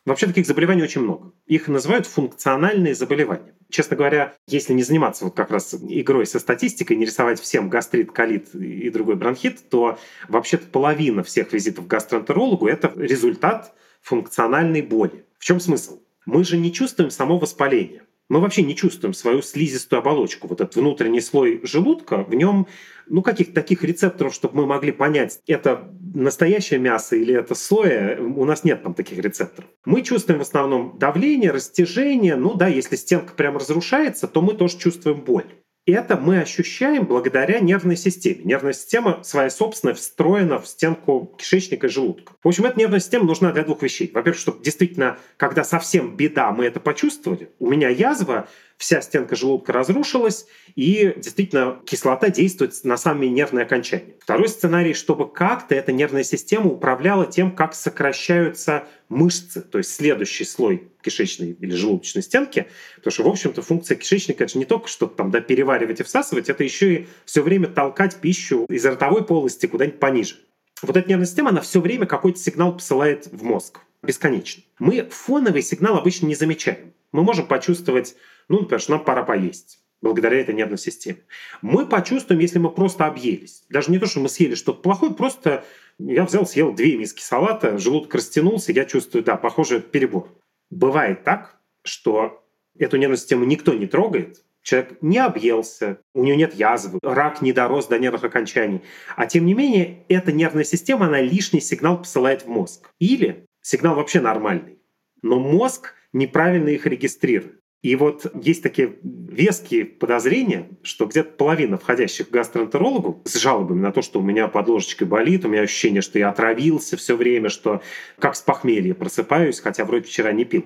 Вообще 0.05 0.27
таких 0.27 0.47
заболеваний 0.47 0.83
очень 0.83 1.01
много. 1.01 1.33
Их 1.47 1.69
называют 1.69 2.07
функциональные 2.07 2.95
заболевания. 2.95 3.55
Честно 3.71 3.97
говоря, 3.97 4.35
если 4.47 4.75
не 4.75 4.83
заниматься 4.83 5.25
вот 5.25 5.35
как 5.35 5.51
раз 5.51 5.75
игрой 5.75 6.27
со 6.27 6.39
статистикой, 6.39 6.97
не 6.99 7.07
рисовать 7.07 7.41
всем 7.41 7.71
гастрит, 7.71 8.13
колит 8.13 8.55
и 8.55 8.91
другой 8.91 9.17
бронхит, 9.17 9.69
то 9.71 9.99
вообще-то 10.29 10.67
половина 10.67 11.23
всех 11.25 11.53
визитов 11.53 11.87
к 11.87 11.89
гастроэнтерологу– 11.89 12.67
это 12.69 12.93
результат 12.95 13.73
функциональной 14.03 14.83
боли. 14.83 15.25
В 15.39 15.45
чем 15.45 15.59
смысл? 15.59 16.01
Мы 16.27 16.45
же 16.45 16.59
не 16.59 16.73
чувствуем 16.73 17.11
само 17.11 17.39
воспаление 17.39 18.03
мы 18.29 18.41
вообще 18.41 18.62
не 18.62 18.74
чувствуем 18.74 19.14
свою 19.14 19.43
слизистую 19.43 20.01
оболочку. 20.01 20.49
Вот 20.49 20.61
этот 20.61 20.77
внутренний 20.77 21.20
слой 21.20 21.61
желудка, 21.62 22.24
в 22.24 22.35
нем 22.35 22.66
ну, 23.09 23.22
каких-то 23.22 23.55
таких 23.55 23.85
рецепторов, 23.85 24.35
чтобы 24.35 24.57
мы 24.57 24.66
могли 24.66 24.93
понять, 24.93 25.41
это 25.47 25.89
настоящее 26.14 26.81
мясо 26.81 27.14
или 27.16 27.35
это 27.35 27.55
соя, 27.55 28.20
у 28.20 28.45
нас 28.45 28.64
нет 28.64 28.83
там 28.83 28.95
таких 28.95 29.18
рецепторов. 29.18 29.70
Мы 29.85 30.03
чувствуем 30.03 30.41
в 30.41 30.43
основном 30.43 30.99
давление, 30.99 31.51
растяжение. 31.53 32.37
Ну 32.37 32.55
да, 32.55 32.66
если 32.66 32.97
стенка 32.97 33.35
прям 33.35 33.57
разрушается, 33.57 34.27
то 34.27 34.43
мы 34.43 34.55
тоже 34.55 34.79
чувствуем 34.79 35.20
боль 35.20 35.47
это 35.93 36.16
мы 36.16 36.41
ощущаем 36.41 37.07
благодаря 37.07 37.61
нервной 37.61 37.97
системе. 37.97 38.41
Нервная 38.45 38.72
система 38.72 39.22
своя 39.22 39.51
собственная 39.51 39.95
встроена 39.95 40.59
в 40.59 40.66
стенку 40.66 41.34
кишечника 41.39 41.87
и 41.87 41.91
желудка. 41.91 42.32
В 42.43 42.49
общем, 42.49 42.64
эта 42.64 42.78
нервная 42.78 43.01
система 43.01 43.24
нужна 43.24 43.53
для 43.53 43.62
двух 43.62 43.82
вещей. 43.82 44.11
Во-первых, 44.12 44.41
чтобы 44.41 44.64
действительно, 44.64 45.18
когда 45.37 45.64
совсем 45.64 46.16
беда, 46.16 46.51
мы 46.51 46.64
это 46.64 46.80
почувствовали. 46.80 47.51
У 47.59 47.70
меня 47.70 47.89
язва, 47.89 48.49
вся 48.77 49.01
стенка 49.01 49.37
желудка 49.37 49.72
разрушилась, 49.72 50.47
и 50.74 51.14
действительно 51.16 51.81
кислота 51.87 52.29
действует 52.29 52.72
на 52.85 52.97
самые 52.97 53.31
нервные 53.31 53.64
окончания. 53.64 54.14
Второй 54.20 54.49
сценарий, 54.49 54.95
чтобы 54.95 55.31
как-то 55.31 55.74
эта 55.74 55.93
нервная 55.93 56.24
система 56.24 56.70
управляла 56.70 57.27
тем, 57.27 57.55
как 57.55 57.74
сокращаются 57.74 58.87
мышцы, 59.09 59.62
то 59.62 59.79
есть 59.79 59.95
следующий 59.95 60.45
слой 60.45 60.89
кишечной 61.03 61.53
или 61.53 61.74
желудочной 61.74 62.22
стенки, 62.22 62.66
потому 62.97 63.12
что, 63.12 63.22
в 63.22 63.29
общем-то, 63.29 63.62
функция 63.62 63.97
кишечника— 63.97 64.45
это 64.45 64.55
же 64.55 64.59
не 64.59 64.64
только 64.64 64.89
что-то 64.89 65.16
там 65.16 65.31
да, 65.31 65.41
переваривать 65.41 66.01
и 66.01 66.03
всасывать, 66.03 66.49
это 66.49 66.64
еще 66.64 66.95
и 66.95 67.07
все 67.24 67.43
время 67.43 67.68
толкать 67.68 68.16
пищу 68.16 68.66
из 68.68 68.85
ротовой 68.85 69.24
полости 69.24 69.66
куда-нибудь 69.66 70.01
пониже. 70.01 70.37
Вот 70.83 70.97
эта 70.97 71.09
нервная 71.09 71.27
система, 71.27 71.51
она 71.51 71.62
все 71.62 71.81
время 71.81 72.07
какой-то 72.07 72.39
сигнал 72.39 72.74
посылает 72.74 73.29
в 73.29 73.43
мозг 73.43 73.81
бесконечно. 74.03 74.62
Мы 74.79 75.09
фоновый 75.11 75.62
сигнал 75.62 75.97
обычно 75.97 76.27
не 76.27 76.35
замечаем. 76.35 76.93
Мы 77.12 77.22
можем 77.22 77.47
почувствовать 77.47 78.14
ну, 78.49 78.61
например, 78.61 78.80
что 78.80 78.92
нам 78.92 79.05
пора 79.05 79.22
поесть 79.22 79.82
благодаря 80.03 80.40
этой 80.40 80.55
нервной 80.55 80.78
системе. 80.78 81.18
Мы 81.62 81.86
почувствуем, 81.86 82.40
если 82.40 82.59
мы 82.59 82.70
просто 82.70 83.07
объелись. 83.07 83.64
Даже 83.70 83.90
не 83.90 83.99
то, 83.99 84.07
что 84.07 84.20
мы 84.20 84.28
съели 84.28 84.55
что-то 84.55 84.80
плохое, 84.80 85.12
просто 85.12 85.64
я 85.99 86.24
взял, 86.24 86.47
съел 86.47 86.72
две 86.72 86.97
миски 86.97 87.22
салата, 87.22 87.78
желудок 87.78 88.14
растянулся, 88.14 88.72
я 88.72 88.84
чувствую, 88.84 89.24
да, 89.24 89.36
похоже, 89.36 89.80
перебор. 89.80 90.28
Бывает 90.70 91.24
так, 91.24 91.59
что 91.82 92.44
эту 92.78 92.99
нервную 92.99 93.18
систему 93.18 93.44
никто 93.44 93.72
не 93.72 93.86
трогает, 93.86 94.44
человек 94.62 94.99
не 95.01 95.18
объелся, 95.18 96.01
у 96.12 96.22
него 96.24 96.36
нет 96.36 96.55
язвы, 96.55 96.99
рак 97.03 97.40
не 97.40 97.53
дорос 97.53 97.86
до 97.86 97.99
нервных 97.99 98.24
окончаний. 98.24 98.82
А 99.16 99.26
тем 99.26 99.47
не 99.47 99.55
менее, 99.55 100.05
эта 100.09 100.32
нервная 100.32 100.64
система, 100.64 101.07
она 101.07 101.20
лишний 101.20 101.61
сигнал 101.61 101.99
посылает 101.99 102.42
в 102.42 102.49
мозг. 102.49 102.90
Или 102.99 103.47
сигнал 103.62 103.94
вообще 103.94 104.20
нормальный, 104.20 104.78
но 105.22 105.38
мозг 105.38 105.94
неправильно 106.12 106.68
их 106.68 106.86
регистрирует. 106.86 107.61
И 107.83 107.95
вот 107.95 108.27
есть 108.43 108.62
такие 108.62 108.97
веские 109.03 109.85
подозрения, 109.85 110.68
что 110.83 111.07
где-то 111.07 111.31
половина 111.33 111.79
входящих 111.79 112.29
к 112.29 112.33
гастроэнтерологу 112.33 113.22
с 113.24 113.37
жалобами 113.37 113.81
на 113.81 113.93
то, 113.93 114.03
что 114.03 114.18
у 114.18 114.22
меня 114.22 114.49
под 114.49 114.68
ложечкой 114.68 115.07
болит, 115.07 115.45
у 115.45 115.49
меня 115.49 115.62
ощущение, 115.62 116.01
что 116.03 116.18
я 116.18 116.31
отравился 116.31 116.97
все 116.97 117.16
время, 117.16 117.49
что 117.49 117.83
как 118.18 118.35
с 118.35 118.41
похмелья 118.41 118.95
просыпаюсь, 118.95 119.61
хотя 119.61 119.85
вроде 119.85 120.07
вчера 120.07 120.33
не 120.33 120.45
пил. 120.45 120.64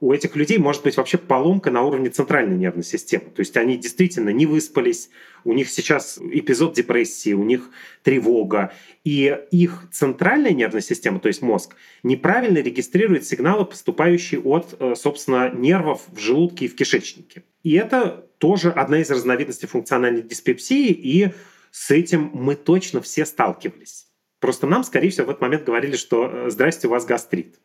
У 0.00 0.12
этих 0.12 0.36
людей 0.36 0.58
может 0.58 0.82
быть 0.82 0.96
вообще 0.96 1.18
поломка 1.18 1.70
на 1.70 1.82
уровне 1.82 2.10
центральной 2.10 2.56
нервной 2.56 2.84
системы. 2.84 3.24
То 3.34 3.40
есть 3.40 3.56
они 3.56 3.76
действительно 3.76 4.30
не 4.30 4.46
выспались, 4.46 5.10
у 5.44 5.52
них 5.52 5.70
сейчас 5.70 6.18
эпизод 6.18 6.74
депрессии, 6.74 7.32
у 7.32 7.44
них 7.44 7.70
тревога, 8.02 8.72
и 9.04 9.38
их 9.50 9.88
центральная 9.92 10.52
нервная 10.52 10.80
система, 10.80 11.20
то 11.20 11.28
есть 11.28 11.42
мозг, 11.42 11.74
неправильно 12.02 12.58
регистрирует 12.58 13.24
сигналы, 13.24 13.64
поступающие 13.64 14.40
от, 14.40 14.76
э, 14.78 14.94
собственно, 14.96 15.50
нервов 15.50 16.02
в 16.08 16.18
желудке 16.18 16.66
и 16.66 16.68
в 16.68 16.76
кишечнике. 16.76 17.44
И 17.62 17.74
это 17.74 18.26
тоже 18.38 18.70
одна 18.70 19.00
из 19.00 19.10
разновидностей 19.10 19.68
функциональной 19.68 20.22
диспепсии, 20.22 20.88
и 20.88 21.30
с 21.70 21.90
этим 21.90 22.30
мы 22.32 22.56
точно 22.56 23.00
все 23.00 23.24
сталкивались. 23.24 24.06
Просто 24.40 24.66
нам, 24.66 24.84
скорее 24.84 25.10
всего, 25.10 25.26
в 25.26 25.30
этот 25.30 25.42
момент 25.42 25.64
говорили, 25.64 25.96
что 25.96 26.26
э, 26.26 26.50
«здрасте, 26.50 26.88
у 26.88 26.90
вас 26.90 27.04
гастрит». 27.04 27.56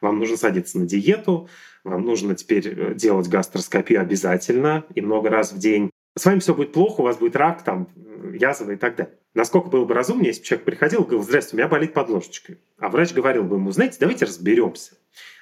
Вам 0.00 0.18
нужно 0.18 0.36
садиться 0.36 0.78
на 0.78 0.86
диету, 0.86 1.48
вам 1.84 2.04
нужно 2.04 2.34
теперь 2.34 2.68
э, 2.68 2.94
делать 2.94 3.28
гастроскопию 3.28 4.00
обязательно 4.00 4.84
и 4.94 5.00
много 5.00 5.28
раз 5.28 5.52
в 5.52 5.58
день 5.58 5.90
с 6.20 6.24
вами 6.24 6.38
все 6.40 6.54
будет 6.54 6.72
плохо, 6.72 7.00
у 7.00 7.04
вас 7.04 7.16
будет 7.16 7.36
рак, 7.36 7.62
там, 7.62 7.88
язва 8.34 8.72
и 8.72 8.76
так 8.76 8.96
далее. 8.96 9.14
Насколько 9.32 9.68
было 9.68 9.84
бы 9.84 9.94
разумнее, 9.94 10.28
если 10.28 10.40
бы 10.40 10.46
человек 10.46 10.64
приходил 10.64 11.02
и 11.02 11.04
говорил, 11.04 11.22
здрасте, 11.22 11.54
у 11.54 11.58
меня 11.58 11.68
болит 11.68 11.94
под 11.94 12.08
ложечкой. 12.08 12.58
А 12.78 12.88
врач 12.88 13.12
говорил 13.12 13.44
бы 13.44 13.56
ему, 13.56 13.70
знаете, 13.70 13.96
давайте 14.00 14.24
разберемся. 14.24 14.94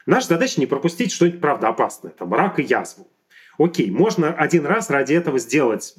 Наша 0.07 0.29
задача 0.29 0.61
не 0.61 0.67
пропустить 0.67 1.13
что-нибудь, 1.13 1.41
правда, 1.41 1.69
опасное, 1.69 2.13
там, 2.13 2.33
рак 2.33 2.59
и 2.59 2.63
язву. 2.63 3.09
Окей, 3.59 3.91
можно 3.91 4.33
один 4.33 4.67
раз 4.67 4.91
ради 4.91 5.15
этого 5.15 5.39
сделать 5.39 5.95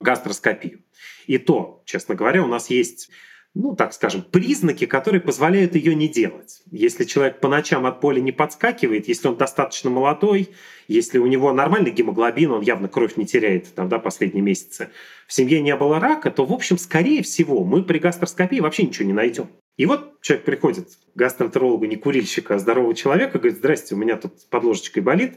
гастроскопию. 0.00 0.80
И 1.26 1.38
то, 1.38 1.82
честно 1.84 2.14
говоря, 2.14 2.42
у 2.42 2.46
нас 2.48 2.70
есть 2.70 3.10
ну, 3.54 3.76
так 3.76 3.92
скажем, 3.92 4.22
признаки, 4.22 4.84
которые 4.84 5.20
позволяют 5.20 5.76
ее 5.76 5.94
не 5.94 6.08
делать. 6.08 6.62
Если 6.72 7.04
человек 7.04 7.38
по 7.38 7.48
ночам 7.48 7.86
от 7.86 8.00
боли 8.00 8.18
не 8.18 8.32
подскакивает, 8.32 9.06
если 9.06 9.28
он 9.28 9.36
достаточно 9.36 9.90
молодой, 9.90 10.50
если 10.88 11.18
у 11.18 11.26
него 11.26 11.52
нормальный 11.52 11.92
гемоглобин, 11.92 12.50
он 12.50 12.62
явно 12.62 12.88
кровь 12.88 13.16
не 13.16 13.26
теряет 13.26 13.72
там, 13.74 13.88
да, 13.88 14.00
последние 14.00 14.42
месяцы, 14.42 14.90
в 15.28 15.32
семье 15.32 15.62
не 15.62 15.74
было 15.76 16.00
рака, 16.00 16.32
то, 16.32 16.44
в 16.44 16.52
общем, 16.52 16.78
скорее 16.78 17.22
всего, 17.22 17.64
мы 17.64 17.84
при 17.84 17.98
гастроскопии 17.98 18.58
вообще 18.58 18.84
ничего 18.84 19.06
не 19.06 19.12
найдем. 19.12 19.48
И 19.76 19.86
вот 19.86 20.20
человек 20.20 20.44
приходит 20.44 20.88
к 20.88 21.16
гастроэнтерологу, 21.16 21.84
не 21.84 21.96
курильщика, 21.96 22.56
а 22.56 22.58
здорового 22.58 22.94
человека, 22.94 23.38
говорит, 23.38 23.58
здрасте, 23.58 23.94
у 23.94 23.98
меня 23.98 24.16
тут 24.16 24.32
под 24.50 24.64
ложечкой 24.64 25.02
болит. 25.02 25.34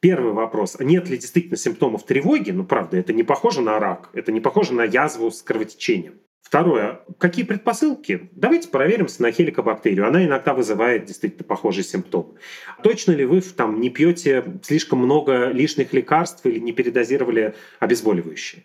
Первый 0.00 0.32
вопрос, 0.32 0.76
нет 0.78 1.08
ли 1.08 1.18
действительно 1.18 1.56
симптомов 1.56 2.06
тревоги? 2.06 2.52
Ну, 2.52 2.64
правда, 2.64 2.96
это 2.96 3.12
не 3.12 3.24
похоже 3.24 3.62
на 3.62 3.80
рак, 3.80 4.10
это 4.12 4.30
не 4.30 4.40
похоже 4.40 4.74
на 4.74 4.84
язву 4.84 5.32
с 5.32 5.42
кровотечением. 5.42 6.20
Второе. 6.48 7.00
Какие 7.18 7.44
предпосылки? 7.44 8.30
Давайте 8.32 8.70
проверимся 8.70 9.20
на 9.20 9.30
хеликобактерию. 9.30 10.08
Она 10.08 10.24
иногда 10.24 10.54
вызывает 10.54 11.04
действительно 11.04 11.44
похожие 11.44 11.84
симптомы. 11.84 12.36
Точно 12.82 13.12
ли 13.12 13.26
вы 13.26 13.42
там 13.42 13.82
не 13.82 13.90
пьете 13.90 14.42
слишком 14.62 14.98
много 15.00 15.50
лишних 15.50 15.92
лекарств 15.92 16.46
или 16.46 16.58
не 16.58 16.72
передозировали 16.72 17.54
обезболивающие? 17.80 18.62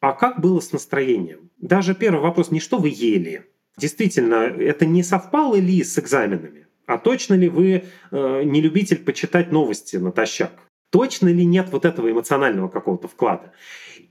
А 0.00 0.12
как 0.12 0.40
было 0.40 0.60
с 0.60 0.72
настроением? 0.72 1.50
Даже 1.58 1.94
первый 1.94 2.22
вопрос 2.22 2.50
не 2.50 2.58
что 2.58 2.78
вы 2.78 2.88
ели. 2.88 3.44
Действительно, 3.76 4.36
это 4.36 4.86
не 4.86 5.02
совпало 5.02 5.56
ли 5.56 5.84
с 5.84 5.98
экзаменами? 5.98 6.68
А 6.86 6.96
точно 6.96 7.34
ли 7.34 7.50
вы 7.50 7.84
э, 8.12 8.42
не 8.44 8.62
любитель 8.62 9.04
почитать 9.04 9.52
новости 9.52 9.96
натощак? 9.96 10.52
Точно 10.88 11.28
ли 11.28 11.44
нет 11.44 11.68
вот 11.70 11.84
этого 11.84 12.10
эмоционального 12.10 12.68
какого-то 12.68 13.08
вклада? 13.08 13.52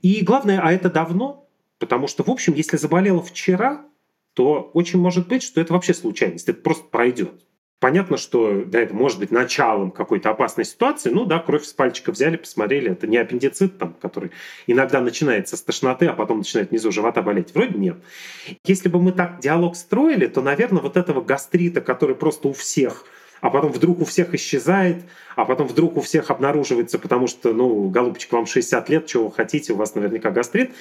И 0.00 0.22
главное, 0.22 0.60
а 0.62 0.70
это 0.70 0.90
давно? 0.90 1.43
Потому 1.84 2.06
что, 2.06 2.22
в 2.24 2.30
общем, 2.30 2.54
если 2.54 2.78
заболела 2.78 3.20
вчера, 3.20 3.84
то 4.32 4.70
очень 4.72 4.98
может 4.98 5.28
быть, 5.28 5.42
что 5.42 5.60
это 5.60 5.74
вообще 5.74 5.92
случайность, 5.92 6.48
это 6.48 6.62
просто 6.62 6.84
пройдет. 6.84 7.44
Понятно, 7.78 8.16
что 8.16 8.64
да, 8.64 8.80
это 8.80 8.94
может 8.94 9.18
быть 9.18 9.30
началом 9.30 9.90
какой-то 9.90 10.30
опасной 10.30 10.64
ситуации. 10.64 11.10
Ну 11.10 11.26
да, 11.26 11.40
кровь 11.40 11.66
с 11.66 11.74
пальчика 11.74 12.10
взяли, 12.10 12.38
посмотрели. 12.38 12.90
Это 12.90 13.06
не 13.06 13.18
аппендицит, 13.18 13.76
там, 13.76 13.92
который 14.00 14.30
иногда 14.66 15.02
начинается 15.02 15.58
с 15.58 15.62
тошноты, 15.62 16.06
а 16.06 16.14
потом 16.14 16.38
начинает 16.38 16.70
внизу 16.70 16.90
живота 16.90 17.20
болеть. 17.20 17.54
Вроде 17.54 17.78
нет. 17.78 17.98
Если 18.64 18.88
бы 18.88 18.98
мы 18.98 19.12
так 19.12 19.40
диалог 19.40 19.76
строили, 19.76 20.26
то, 20.26 20.40
наверное, 20.40 20.80
вот 20.80 20.96
этого 20.96 21.20
гастрита, 21.20 21.82
который 21.82 22.16
просто 22.16 22.48
у 22.48 22.54
всех 22.54 23.04
а 23.40 23.50
потом 23.50 23.72
вдруг 23.72 24.00
у 24.00 24.04
всех 24.04 24.34
исчезает, 24.34 25.04
а 25.36 25.44
потом 25.44 25.66
вдруг 25.66 25.96
у 25.96 26.00
всех 26.00 26.30
обнаруживается, 26.30 26.98
потому 26.98 27.26
что, 27.26 27.52
ну, 27.52 27.88
голубчик, 27.88 28.32
вам 28.32 28.46
60 28.46 28.88
лет, 28.88 29.06
чего 29.06 29.26
вы 29.26 29.32
хотите, 29.32 29.72
у 29.72 29.76
вас 29.76 29.94
наверняка 29.94 30.30
гастрит, 30.30 30.72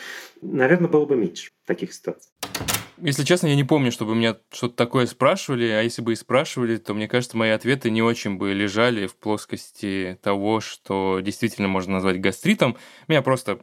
наверное, 0.42 0.88
было 0.88 1.06
бы 1.06 1.16
меньше 1.16 1.50
таких 1.66 1.94
ситуаций. 1.94 2.32
Если 2.98 3.24
честно, 3.24 3.48
я 3.48 3.56
не 3.56 3.64
помню, 3.64 3.92
чтобы 3.92 4.16
меня 4.16 4.38
что-то 4.52 4.76
такое 4.76 5.08
спрашивали, 5.08 5.68
а 5.68 5.82
если 5.82 6.02
бы 6.02 6.14
и 6.14 6.16
спрашивали, 6.16 6.78
то, 6.78 6.94
мне 6.94 7.08
кажется, 7.08 7.36
мои 7.36 7.50
ответы 7.50 7.90
не 7.90 8.02
очень 8.02 8.38
бы 8.38 8.54
лежали 8.54 9.08
в 9.08 9.16
плоскости 9.16 10.18
того, 10.22 10.62
что 10.62 11.20
действительно 11.22 11.68
можно 11.68 11.94
назвать 11.94 12.22
гастритом. 12.22 12.78
Меня 13.08 13.22
просто 13.22 13.60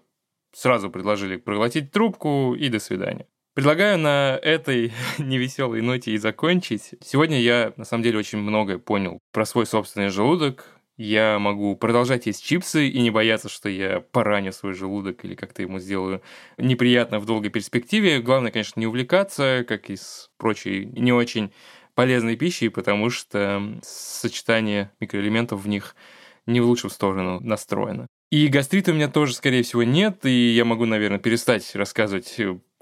сразу 0.53 0.91
предложили 0.91 1.37
проглотить 1.37 1.93
трубку 1.93 2.55
и 2.55 2.69
до 2.69 2.81
свидания. 2.81 3.27
Предлагаю 3.61 3.99
на 3.99 4.41
этой 4.43 4.91
невеселой 5.19 5.83
ноте 5.83 6.13
и 6.13 6.17
закончить. 6.17 6.95
Сегодня 7.05 7.39
я, 7.39 7.75
на 7.77 7.85
самом 7.85 8.03
деле, 8.03 8.19
очень 8.19 8.39
многое 8.39 8.79
понял 8.79 9.19
про 9.33 9.45
свой 9.45 9.67
собственный 9.67 10.09
желудок. 10.09 10.65
Я 10.97 11.39
могу 11.39 11.77
продолжать 11.77 12.25
есть 12.25 12.43
чипсы 12.43 12.89
и 12.89 12.99
не 13.03 13.11
бояться, 13.11 13.51
что 13.51 13.69
я 13.69 14.01
пораню 14.01 14.53
свой 14.53 14.73
желудок 14.73 15.27
или 15.27 15.35
как-то 15.35 15.61
ему 15.61 15.79
сделаю 15.79 16.23
неприятно 16.57 17.19
в 17.19 17.27
долгой 17.27 17.51
перспективе. 17.51 18.21
Главное, 18.21 18.51
конечно, 18.51 18.81
не 18.81 18.87
увлекаться, 18.87 19.63
как 19.69 19.91
и 19.91 19.97
с 19.97 20.31
прочей 20.39 20.87
не 20.87 21.13
очень 21.13 21.53
полезной 21.95 22.37
пищей, 22.37 22.71
потому 22.71 23.11
что 23.11 23.79
сочетание 23.83 24.91
микроэлементов 25.01 25.61
в 25.61 25.69
них 25.69 25.97
не 26.47 26.63
в 26.63 26.65
лучшую 26.65 26.91
сторону 26.91 27.41
настроено. 27.41 28.07
И 28.31 28.47
гастрита 28.47 28.93
у 28.93 28.95
меня 28.95 29.09
тоже, 29.09 29.35
скорее 29.35 29.65
всего, 29.65 29.83
нет, 29.83 30.25
и 30.25 30.55
я 30.55 30.65
могу, 30.65 30.87
наверное, 30.87 31.19
перестать 31.19 31.75
рассказывать 31.75 32.41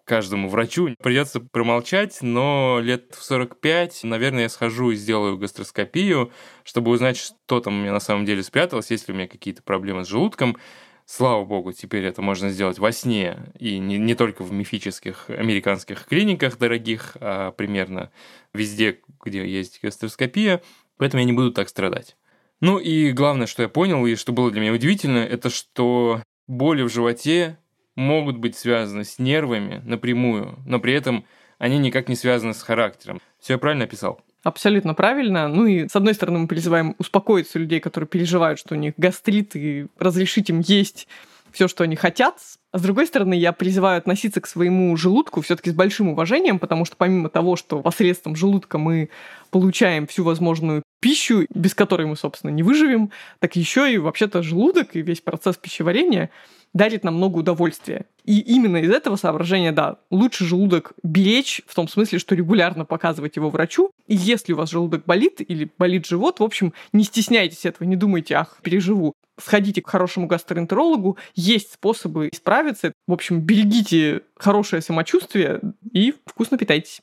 каждому 0.08 0.48
врачу. 0.48 0.94
Придется 1.02 1.40
промолчать, 1.40 2.18
но 2.22 2.80
лет 2.82 3.14
в 3.14 3.22
45, 3.22 4.00
наверное, 4.04 4.42
я 4.42 4.48
схожу 4.48 4.90
и 4.90 4.96
сделаю 4.96 5.36
гастроскопию, 5.36 6.32
чтобы 6.64 6.90
узнать, 6.90 7.18
что 7.18 7.60
там 7.60 7.78
у 7.78 7.82
меня 7.82 7.92
на 7.92 8.00
самом 8.00 8.24
деле 8.24 8.42
спряталось, 8.42 8.90
есть 8.90 9.06
ли 9.06 9.14
у 9.14 9.16
меня 9.16 9.28
какие-то 9.28 9.62
проблемы 9.62 10.04
с 10.04 10.08
желудком. 10.08 10.56
Слава 11.04 11.44
богу, 11.44 11.72
теперь 11.72 12.04
это 12.04 12.20
можно 12.20 12.50
сделать 12.50 12.78
во 12.78 12.92
сне, 12.92 13.52
и 13.58 13.78
не, 13.78 13.96
не 13.96 14.14
только 14.14 14.42
в 14.42 14.52
мифических 14.52 15.30
американских 15.30 16.04
клиниках 16.06 16.58
дорогих, 16.58 17.16
а 17.20 17.52
примерно 17.52 18.10
везде, 18.52 19.00
где 19.24 19.46
есть 19.46 19.80
гастроскопия, 19.82 20.62
поэтому 20.96 21.20
я 21.20 21.26
не 21.26 21.32
буду 21.32 21.52
так 21.52 21.68
страдать. 21.68 22.16
Ну 22.60 22.78
и 22.78 23.12
главное, 23.12 23.46
что 23.46 23.62
я 23.62 23.68
понял, 23.68 24.04
и 24.04 24.16
что 24.16 24.32
было 24.32 24.50
для 24.50 24.60
меня 24.60 24.72
удивительно, 24.72 25.18
это 25.18 25.48
что 25.48 26.22
боли 26.46 26.82
в 26.82 26.90
животе 26.90 27.58
могут 27.98 28.38
быть 28.38 28.56
связаны 28.56 29.04
с 29.04 29.18
нервами 29.18 29.82
напрямую, 29.84 30.58
но 30.64 30.78
при 30.78 30.94
этом 30.94 31.24
они 31.58 31.78
никак 31.78 32.08
не 32.08 32.14
связаны 32.14 32.54
с 32.54 32.62
характером. 32.62 33.20
Все 33.40 33.54
я 33.54 33.58
правильно 33.58 33.84
описал? 33.84 34.20
Абсолютно 34.44 34.94
правильно. 34.94 35.48
Ну 35.48 35.66
и, 35.66 35.88
с 35.88 35.96
одной 35.96 36.14
стороны, 36.14 36.38
мы 36.38 36.46
призываем 36.46 36.94
успокоиться 36.98 37.58
людей, 37.58 37.80
которые 37.80 38.06
переживают, 38.06 38.60
что 38.60 38.74
у 38.74 38.78
них 38.78 38.94
гастрит, 38.96 39.56
и 39.56 39.88
разрешить 39.98 40.48
им 40.48 40.60
есть 40.60 41.08
все, 41.50 41.66
что 41.66 41.82
они 41.82 41.96
хотят. 41.96 42.36
А 42.70 42.78
с 42.78 42.82
другой 42.82 43.06
стороны, 43.06 43.34
я 43.34 43.52
призываю 43.52 43.98
относиться 43.98 44.40
к 44.40 44.46
своему 44.46 44.96
желудку 44.96 45.40
все-таки 45.40 45.70
с 45.70 45.74
большим 45.74 46.08
уважением, 46.08 46.60
потому 46.60 46.84
что 46.84 46.94
помимо 46.96 47.28
того, 47.28 47.56
что 47.56 47.80
посредством 47.80 48.36
желудка 48.36 48.78
мы 48.78 49.08
получаем 49.50 50.06
всю 50.06 50.22
возможную 50.22 50.82
пищу, 51.00 51.46
без 51.52 51.74
которой 51.74 52.06
мы, 52.06 52.16
собственно, 52.16 52.50
не 52.50 52.62
выживем, 52.62 53.10
так 53.40 53.56
еще 53.56 53.92
и 53.92 53.98
вообще-то 53.98 54.42
желудок 54.42 54.94
и 54.94 55.02
весь 55.02 55.20
процесс 55.20 55.56
пищеварения 55.56 56.30
дарит 56.72 57.04
нам 57.04 57.14
много 57.14 57.38
удовольствия. 57.38 58.06
И 58.24 58.40
именно 58.40 58.76
из 58.78 58.90
этого 58.90 59.16
соображения, 59.16 59.72
да, 59.72 59.98
лучше 60.10 60.44
желудок 60.44 60.92
беречь, 61.02 61.62
в 61.66 61.74
том 61.74 61.88
смысле, 61.88 62.18
что 62.18 62.34
регулярно 62.34 62.84
показывать 62.84 63.36
его 63.36 63.48
врачу. 63.50 63.90
И 64.06 64.14
если 64.14 64.52
у 64.52 64.56
вас 64.56 64.70
желудок 64.70 65.04
болит 65.06 65.40
или 65.40 65.70
болит 65.78 66.06
живот, 66.06 66.40
в 66.40 66.44
общем, 66.44 66.74
не 66.92 67.04
стесняйтесь 67.04 67.64
этого, 67.64 67.86
не 67.86 67.96
думайте, 67.96 68.34
ах, 68.34 68.58
переживу. 68.62 69.14
Сходите 69.40 69.80
к 69.80 69.88
хорошему 69.88 70.26
гастроэнтерологу, 70.26 71.16
есть 71.34 71.72
способы 71.72 72.30
справиться. 72.34 72.92
В 73.06 73.12
общем, 73.12 73.40
берегите 73.40 74.22
хорошее 74.36 74.82
самочувствие 74.82 75.60
и 75.92 76.14
вкусно 76.26 76.58
питайтесь. 76.58 77.00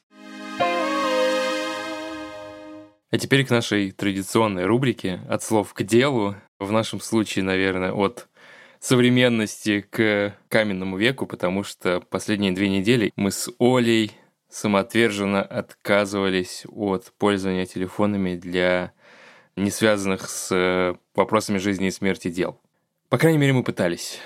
А 3.16 3.18
теперь 3.18 3.46
к 3.46 3.50
нашей 3.50 3.92
традиционной 3.92 4.66
рубрике 4.66 5.22
«От 5.30 5.42
слов 5.42 5.74
к 5.74 5.84
делу». 5.84 6.36
В 6.60 6.72
нашем 6.72 7.00
случае, 7.00 7.46
наверное, 7.46 7.94
от 7.94 8.28
современности 8.86 9.82
к 9.82 10.38
каменному 10.48 10.98
веку, 10.98 11.26
потому 11.26 11.64
что 11.64 12.02
последние 12.02 12.52
две 12.52 12.70
недели 12.70 13.12
мы 13.16 13.32
с 13.32 13.50
Олей 13.58 14.12
самоотверженно 14.48 15.42
отказывались 15.42 16.66
от 16.70 17.12
пользования 17.18 17.66
телефонами 17.66 18.36
для 18.36 18.94
не 19.56 19.72
связанных 19.72 20.30
с 20.30 20.96
вопросами 21.16 21.58
жизни 21.58 21.88
и 21.88 21.92
смерти 21.92 22.30
дел. 22.30 22.62
По 23.10 23.18
крайней 23.18 23.40
мере, 23.40 23.54
мы 23.54 23.64
пытались. 23.64 24.20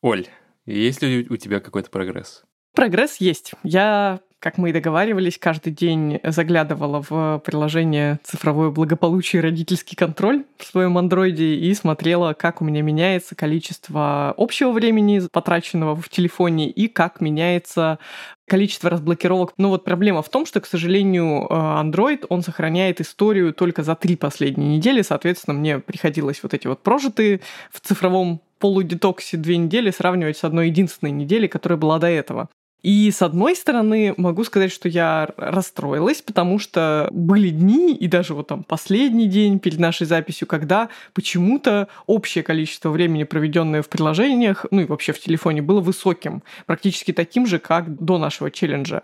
Оль, 0.00 0.28
есть 0.64 1.02
ли 1.02 1.26
у 1.28 1.36
тебя 1.36 1.58
какой-то 1.58 1.90
прогресс? 1.90 2.44
Прогресс 2.74 3.16
есть. 3.16 3.52
Я 3.64 4.20
как 4.42 4.58
мы 4.58 4.70
и 4.70 4.72
договаривались, 4.72 5.38
каждый 5.38 5.72
день 5.72 6.18
заглядывала 6.24 7.00
в 7.08 7.40
приложение 7.46 8.18
«Цифровое 8.24 8.70
благополучие 8.70 9.40
и 9.40 9.42
родительский 9.42 9.96
контроль» 9.96 10.44
в 10.58 10.64
своем 10.64 10.98
андроиде 10.98 11.54
и 11.54 11.72
смотрела, 11.74 12.32
как 12.32 12.60
у 12.60 12.64
меня 12.64 12.82
меняется 12.82 13.36
количество 13.36 14.34
общего 14.36 14.72
времени, 14.72 15.22
потраченного 15.30 15.94
в 15.94 16.08
телефоне, 16.08 16.68
и 16.68 16.88
как 16.88 17.20
меняется 17.20 18.00
количество 18.48 18.90
разблокировок. 18.90 19.52
Но 19.58 19.68
вот 19.68 19.84
проблема 19.84 20.22
в 20.22 20.28
том, 20.28 20.44
что, 20.44 20.60
к 20.60 20.66
сожалению, 20.66 21.46
э, 21.48 21.54
Android, 21.54 22.26
он 22.28 22.42
сохраняет 22.42 23.00
историю 23.00 23.54
только 23.54 23.84
за 23.84 23.94
три 23.94 24.16
последние 24.16 24.76
недели. 24.76 25.02
Соответственно, 25.02 25.56
мне 25.56 25.78
приходилось 25.78 26.42
вот 26.42 26.52
эти 26.52 26.66
вот 26.66 26.82
прожитые 26.82 27.42
в 27.70 27.78
цифровом 27.78 28.40
полудетоксе 28.58 29.36
две 29.36 29.56
недели 29.56 29.92
сравнивать 29.92 30.36
с 30.36 30.42
одной 30.42 30.66
единственной 30.66 31.12
неделей, 31.12 31.46
которая 31.46 31.78
была 31.78 32.00
до 32.00 32.08
этого. 32.08 32.48
И 32.82 33.10
с 33.10 33.22
одной 33.22 33.54
стороны, 33.54 34.14
могу 34.16 34.44
сказать, 34.44 34.72
что 34.72 34.88
я 34.88 35.28
расстроилась, 35.36 36.20
потому 36.20 36.58
что 36.58 37.08
были 37.12 37.50
дни, 37.50 37.94
и 37.94 38.08
даже 38.08 38.34
вот 38.34 38.48
там 38.48 38.64
последний 38.64 39.26
день 39.26 39.58
перед 39.58 39.78
нашей 39.78 40.06
записью, 40.06 40.48
когда 40.48 40.88
почему-то 41.14 41.88
общее 42.06 42.42
количество 42.42 42.90
времени, 42.90 43.24
проведенное 43.24 43.82
в 43.82 43.88
приложениях, 43.88 44.66
ну 44.70 44.80
и 44.80 44.84
вообще 44.84 45.12
в 45.12 45.20
телефоне, 45.20 45.62
было 45.62 45.80
высоким, 45.80 46.42
практически 46.66 47.12
таким 47.12 47.46
же, 47.46 47.58
как 47.58 48.02
до 48.02 48.18
нашего 48.18 48.50
челленджа. 48.50 49.02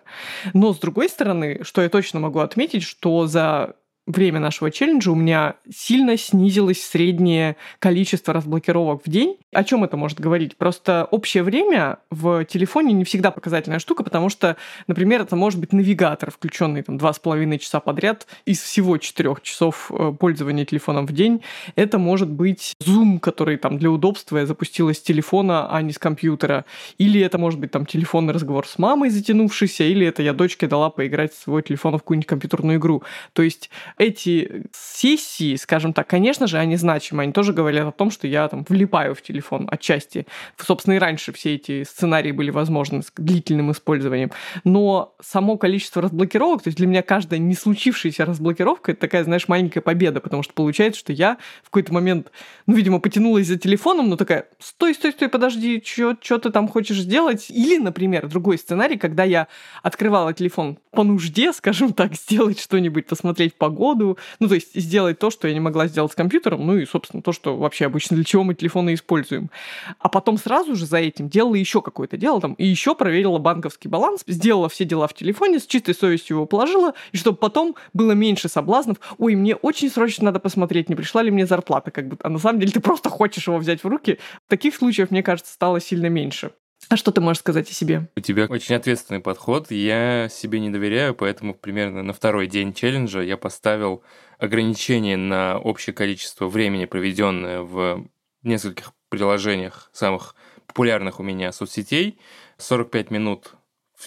Но 0.55 0.75
с 0.75 0.79
другой 0.79 1.09
стороны, 1.09 1.61
что 1.63 1.83
я 1.83 1.89
точно 1.89 2.21
могу 2.21 2.41
отметить, 2.41 2.83
что 2.83 3.27
за 3.27 3.75
время 4.09 4.41
нашего 4.41 4.71
челленджа 4.71 5.11
у 5.11 5.15
меня 5.15 5.57
сильно 5.73 6.17
снизилось 6.17 6.83
среднее 6.83 7.57
количество 7.79 8.33
разблокировок 8.33 9.03
в 9.05 9.11
день. 9.11 9.37
О 9.53 9.63
чем 9.65 9.85
это 9.85 9.97
может 9.97 10.19
говорить? 10.19 10.57
Просто 10.57 11.07
общее 11.11 11.43
время 11.43 11.99
в 12.11 12.45
телефоне 12.47 12.95
не 12.95 13.05
всегда 13.05 13.31
показательная 13.31 13.79
штука, 13.79 14.03
потому 14.03 14.31
что, 14.31 14.57
например, 14.87 15.23
это 15.23 15.37
может 15.37 15.61
быть 15.61 15.73
навигатор, 15.73 16.31
включенный 16.31 16.83
там 16.83 16.97
два 16.97 17.13
с 17.13 17.19
половиной 17.19 17.59
часа 17.59 17.81
подряд 17.81 18.27
из 18.47 18.63
всего 18.63 18.97
четырех 18.97 19.43
часов 19.43 19.91
э, 19.91 20.13
пользования 20.19 20.65
телефоном 20.65 21.07
в 21.07 21.13
день. 21.13 21.43
Это 21.77 21.99
может 21.99 22.31
быть 22.31 22.75
Zoom, 22.83 23.19
который 23.21 23.59
там 23.59 23.79
для 23.79 23.91
удобства 23.91 24.39
я 24.39 24.47
запустила 24.47 24.95
с 24.95 25.01
телефона, 25.01 25.71
а 25.71 25.83
не 25.83 25.93
с 25.93 25.99
компьютера. 25.99 26.65
Или 26.97 27.21
это 27.21 27.37
может 27.37 27.61
быть 27.61 27.71
там 27.71 27.85
телефонный 27.85 28.33
разговор 28.33 28.67
с 28.67 28.79
мамой 28.79 29.11
затянувшийся, 29.11 29.85
или 29.85 30.07
это 30.07 30.23
я 30.23 30.33
дочке 30.33 30.67
дала 30.67 30.89
поиграть 30.89 31.35
в 31.35 31.43
свой 31.43 31.63
телефон 31.63 31.97
в 31.97 31.99
какую-нибудь 31.99 32.27
компьютерную 32.27 32.79
игру. 32.79 33.03
То 33.35 33.43
есть 33.43 33.69
эти 33.99 34.65
сессии, 34.73 35.57
скажем 35.57 35.93
так, 35.93 36.07
конечно 36.07 36.47
же, 36.47 36.59
они 36.59 36.77
значимы. 36.77 37.25
Они 37.25 37.33
тоже 37.33 37.53
говорят 37.53 37.87
о 37.87 37.93
том, 37.93 38.11
что 38.11 38.27
я 38.27 38.49
там 38.49 38.65
влипаю 38.69 39.15
в 39.15 39.23
телефон 39.23 39.69
отчасти. 39.71 40.27
Собственно, 40.57 40.95
и 40.95 40.99
раньше 40.99 41.33
все 41.33 41.57
эти 41.57 41.83
сценарии 41.83 42.33
были 42.33 42.51
возможны 42.51 43.03
с 43.03 43.13
длительным 43.17 43.73
использованием. 43.73 44.31
Но 44.65 45.15
само 45.21 45.57
количество 45.57 46.01
разблокировок, 46.01 46.63
то 46.63 46.69
есть 46.69 46.79
для 46.79 46.87
меня 46.87 47.03
каждая 47.03 47.41
не 47.41 47.55
случившаяся 47.55 48.25
разблокировка, 48.25 48.93
это 48.93 49.01
такая, 49.01 49.25
знаешь, 49.25 49.49
маленькая 49.49 49.81
победа, 49.81 50.21
потому 50.21 50.43
что 50.43 50.53
получается, 50.55 51.01
что 51.01 51.13
я 51.13 51.37
в 51.63 51.67
какой-то 51.67 51.93
момент, 51.93 52.31
ну, 52.67 52.75
видимо, 52.75 53.01
потянулась 53.01 53.49
за 53.49 53.59
телефоном, 53.59 54.09
но 54.09 54.17
такая, 54.17 54.47
стой, 54.59 54.95
стой, 54.95 55.13
стой, 55.13 55.29
подожди, 55.29 55.83
что 55.85 56.15
ты 56.39 56.51
там 56.51 56.69
хочешь 56.69 57.01
сделать? 57.01 57.51
Или, 57.51 57.79
например, 57.79 58.29
другой 58.29 58.59
сценарий, 58.59 58.97
когда 58.97 59.25
я 59.25 59.49
открывала 59.83 60.33
телефон 60.33 60.79
по 60.93 61.03
нужде, 61.03 61.53
скажем 61.53 61.93
так, 61.93 62.15
сделать 62.29 62.61
что-нибудь, 62.61 63.07
посмотреть 63.07 63.55
погоду, 63.55 63.88
погоду. 63.89 64.19
Ну, 64.41 64.49
то 64.49 64.55
есть 64.55 64.75
сделать 64.75 65.19
то, 65.19 65.31
что 65.31 65.49
я 65.49 65.55
не 65.55 65.61
могла 65.61 65.87
сделать 65.87 66.13
с 66.13 66.15
компьютером, 66.15 66.67
ну 66.67 66.77
и, 66.77 66.87
собственно, 66.87 67.23
то, 67.23 67.33
что 67.33 67.57
вообще 67.57 67.87
обычно 67.87 68.17
для 68.17 68.25
чего 68.25 68.45
мы 68.45 68.55
телефоны 68.55 68.95
используем. 68.95 69.51
А 69.99 70.09
потом 70.09 70.39
сразу 70.39 70.75
же 70.75 70.87
за 70.87 70.99
этим 70.99 71.29
делала 71.29 71.55
еще 71.55 71.81
какое-то 71.83 72.17
дело 72.17 72.41
там, 72.41 72.55
и 72.55 72.67
еще 72.67 72.95
проверила 72.95 73.39
банковский 73.39 73.89
баланс, 73.89 74.23
сделала 74.27 74.69
все 74.69 74.85
дела 74.85 75.09
в 75.09 75.15
телефоне, 75.15 75.59
с 75.59 75.67
чистой 75.67 75.95
совестью 75.95 76.37
его 76.37 76.47
положила, 76.47 76.95
и 77.13 77.17
чтобы 77.17 77.39
потом 77.39 77.75
было 77.93 78.13
меньше 78.13 78.49
соблазнов. 78.49 78.99
Ой, 79.19 79.35
мне 79.35 79.55
очень 79.55 79.91
срочно 79.91 80.27
надо 80.27 80.41
посмотреть, 80.41 80.89
не 80.89 80.95
пришла 80.95 81.23
ли 81.23 81.31
мне 81.31 81.47
зарплата, 81.47 81.91
как 81.91 82.09
бы, 82.09 82.17
а 82.23 82.29
на 82.29 82.39
самом 82.39 82.61
деле 82.61 82.73
ты 82.73 82.81
просто 82.81 83.09
хочешь 83.09 83.47
его 83.47 83.59
взять 83.59 83.85
в 83.85 83.89
руки. 83.89 84.19
Таких 84.49 84.75
случаев, 84.75 85.11
мне 85.11 85.23
кажется, 85.23 85.53
стало 85.53 85.81
сильно 85.81 86.07
меньше. 86.07 86.53
А 86.91 86.97
что 86.97 87.13
ты 87.13 87.21
можешь 87.21 87.41
сказать 87.41 87.71
о 87.71 87.75
себе? 87.75 88.09
У 88.17 88.21
тебя 88.21 88.47
очень 88.47 88.75
ответственный 88.75 89.21
подход. 89.21 89.71
Я 89.71 90.29
себе 90.31 90.59
не 90.59 90.71
доверяю, 90.71 91.15
поэтому 91.15 91.55
примерно 91.55 92.03
на 92.03 92.15
второй 92.15 92.47
день 92.47 92.73
челленджа 92.73 93.21
я 93.21 93.37
поставил 93.37 94.03
ограничение 94.39 95.19
на 95.19 95.59
общее 95.59 95.93
количество 95.93 96.49
времени, 96.49 96.87
проведенное 96.87 97.61
в 97.61 98.09
нескольких 98.43 98.93
приложениях 99.11 99.91
самых 99.93 100.35
популярных 100.67 101.21
у 101.21 101.23
меня 101.23 101.53
соцсетей. 101.53 102.19
45 102.57 103.11
минут 103.11 103.55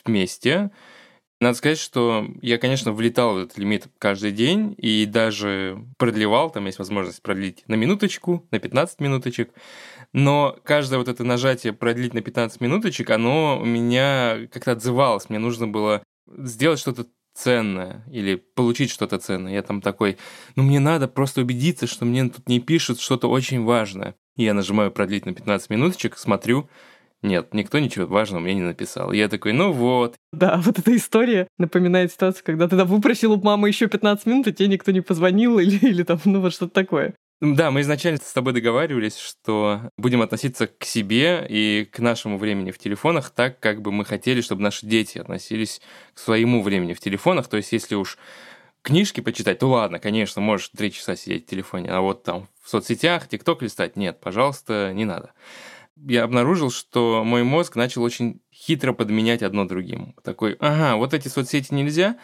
вместе. 0.03 0.71
Надо 1.41 1.57
сказать, 1.57 1.79
что 1.79 2.27
я, 2.43 2.59
конечно, 2.59 2.93
влетал 2.93 3.33
в 3.33 3.37
этот 3.39 3.57
лимит 3.57 3.87
каждый 3.97 4.31
день 4.31 4.75
и 4.77 5.07
даже 5.07 5.83
продлевал, 5.97 6.51
там 6.51 6.67
есть 6.67 6.77
возможность 6.77 7.23
продлить 7.23 7.63
на 7.67 7.73
минуточку, 7.73 8.47
на 8.51 8.59
15 8.59 8.99
минуточек, 8.99 9.51
но 10.13 10.55
каждое 10.63 10.99
вот 10.99 11.07
это 11.07 11.23
нажатие 11.23 11.73
продлить 11.73 12.13
на 12.13 12.21
15 12.21 12.61
минуточек, 12.61 13.09
оно 13.09 13.59
у 13.59 13.65
меня 13.65 14.47
как-то 14.51 14.73
отзывалось, 14.73 15.29
мне 15.29 15.39
нужно 15.39 15.67
было 15.67 16.03
сделать 16.27 16.79
что-то 16.79 17.07
ценное 17.33 18.05
или 18.11 18.35
получить 18.35 18.91
что-то 18.91 19.17
ценное. 19.17 19.53
Я 19.53 19.63
там 19.63 19.81
такой, 19.81 20.17
ну 20.55 20.61
мне 20.61 20.79
надо 20.79 21.07
просто 21.07 21.41
убедиться, 21.41 21.87
что 21.87 22.05
мне 22.05 22.29
тут 22.29 22.47
не 22.49 22.59
пишут 22.59 22.99
что-то 22.99 23.27
очень 23.27 23.63
важное. 23.63 24.15
И 24.35 24.43
я 24.43 24.53
нажимаю 24.53 24.91
продлить 24.91 25.25
на 25.25 25.33
15 25.33 25.69
минуточек, 25.71 26.17
смотрю, 26.17 26.69
нет, 27.23 27.53
никто 27.53 27.77
ничего 27.77 28.07
важного 28.07 28.41
мне 28.41 28.55
не 28.55 28.61
написал. 28.61 29.11
Я 29.11 29.29
такой, 29.29 29.53
ну 29.53 29.71
вот. 29.71 30.15
Да, 30.33 30.57
вот 30.63 30.79
эта 30.79 30.95
история 30.95 31.47
напоминает 31.57 32.11
ситуацию, 32.11 32.43
когда 32.45 32.67
ты 32.67 32.77
там 32.77 32.87
выпросил 32.87 33.33
у 33.33 33.41
мамы 33.41 33.67
еще 33.67 33.87
15 33.87 34.25
минут, 34.25 34.47
и 34.47 34.53
тебе 34.53 34.67
никто 34.67 34.91
не 34.91 35.01
позвонил, 35.01 35.59
или, 35.59 35.77
или 35.77 36.03
там, 36.03 36.19
ну 36.25 36.41
вот 36.41 36.53
что-то 36.53 36.73
такое. 36.73 37.13
Да, 37.39 37.71
мы 37.71 37.81
изначально 37.81 38.19
с 38.19 38.33
тобой 38.33 38.53
договаривались, 38.53 39.17
что 39.17 39.89
будем 39.97 40.21
относиться 40.21 40.67
к 40.67 40.83
себе 40.83 41.43
и 41.49 41.85
к 41.91 41.97
нашему 41.97 42.37
времени 42.37 42.69
в 42.69 42.77
телефонах 42.77 43.31
так, 43.31 43.59
как 43.59 43.81
бы 43.81 43.91
мы 43.91 44.05
хотели, 44.05 44.41
чтобы 44.41 44.61
наши 44.61 44.85
дети 44.85 45.17
относились 45.17 45.81
к 46.13 46.19
своему 46.19 46.61
времени 46.61 46.93
в 46.93 46.99
телефонах. 46.99 47.47
То 47.47 47.57
есть, 47.57 47.71
если 47.71 47.95
уж 47.95 48.19
книжки 48.83 49.21
почитать, 49.21 49.57
то 49.57 49.67
ладно, 49.67 49.97
конечно, 49.97 50.39
можешь 50.39 50.69
три 50.69 50.91
часа 50.91 51.15
сидеть 51.15 51.47
в 51.47 51.49
телефоне, 51.49 51.89
а 51.89 52.01
вот 52.01 52.23
там 52.23 52.47
в 52.63 52.69
соцсетях, 52.69 53.27
тикток 53.27 53.63
листать, 53.63 53.95
нет, 53.95 54.19
пожалуйста, 54.19 54.91
не 54.93 55.05
надо 55.05 55.33
я 55.95 56.23
обнаружил, 56.23 56.71
что 56.71 57.23
мой 57.23 57.43
мозг 57.43 57.75
начал 57.75 58.03
очень 58.03 58.41
хитро 58.53 58.93
подменять 58.93 59.43
одно 59.43 59.65
другим. 59.65 60.15
Такой, 60.23 60.55
ага, 60.59 60.95
вот 60.95 61.13
эти 61.13 61.27
соцсети 61.27 61.73
нельзя. 61.73 62.17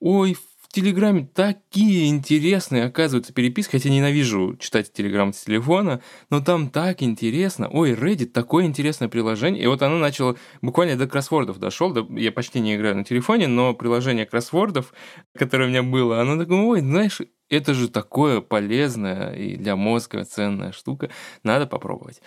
Ой, 0.00 0.34
в 0.34 0.72
Телеграме 0.72 1.26
такие 1.32 2.08
интересные, 2.08 2.84
оказывается, 2.84 3.32
переписки, 3.32 3.72
хотя 3.72 3.88
ненавижу 3.88 4.56
читать 4.58 4.92
Телеграм 4.92 5.32
с 5.32 5.44
телефона, 5.44 6.02
но 6.28 6.40
там 6.40 6.68
так 6.68 7.02
интересно. 7.02 7.68
Ой, 7.70 7.92
Reddit, 7.92 8.26
такое 8.26 8.66
интересное 8.66 9.08
приложение. 9.08 9.62
И 9.62 9.66
вот 9.66 9.80
оно 9.80 9.96
начало, 9.96 10.36
буквально 10.60 10.96
до 10.96 11.06
кроссвордов 11.06 11.58
дошел, 11.58 11.92
до, 11.92 12.06
я 12.18 12.30
почти 12.30 12.60
не 12.60 12.76
играю 12.76 12.96
на 12.96 13.04
телефоне, 13.04 13.46
но 13.46 13.72
приложение 13.72 14.26
кроссвордов, 14.26 14.92
которое 15.34 15.64
у 15.64 15.68
меня 15.70 15.82
было, 15.82 16.20
оно 16.20 16.36
такое, 16.36 16.58
ой, 16.58 16.80
знаешь, 16.80 17.22
это 17.48 17.74
же 17.74 17.88
такое 17.88 18.40
полезное 18.40 19.32
и 19.34 19.56
для 19.56 19.76
мозга 19.76 20.24
ценная 20.24 20.72
штука, 20.72 21.10
надо 21.42 21.66
попробовать. 21.66 22.20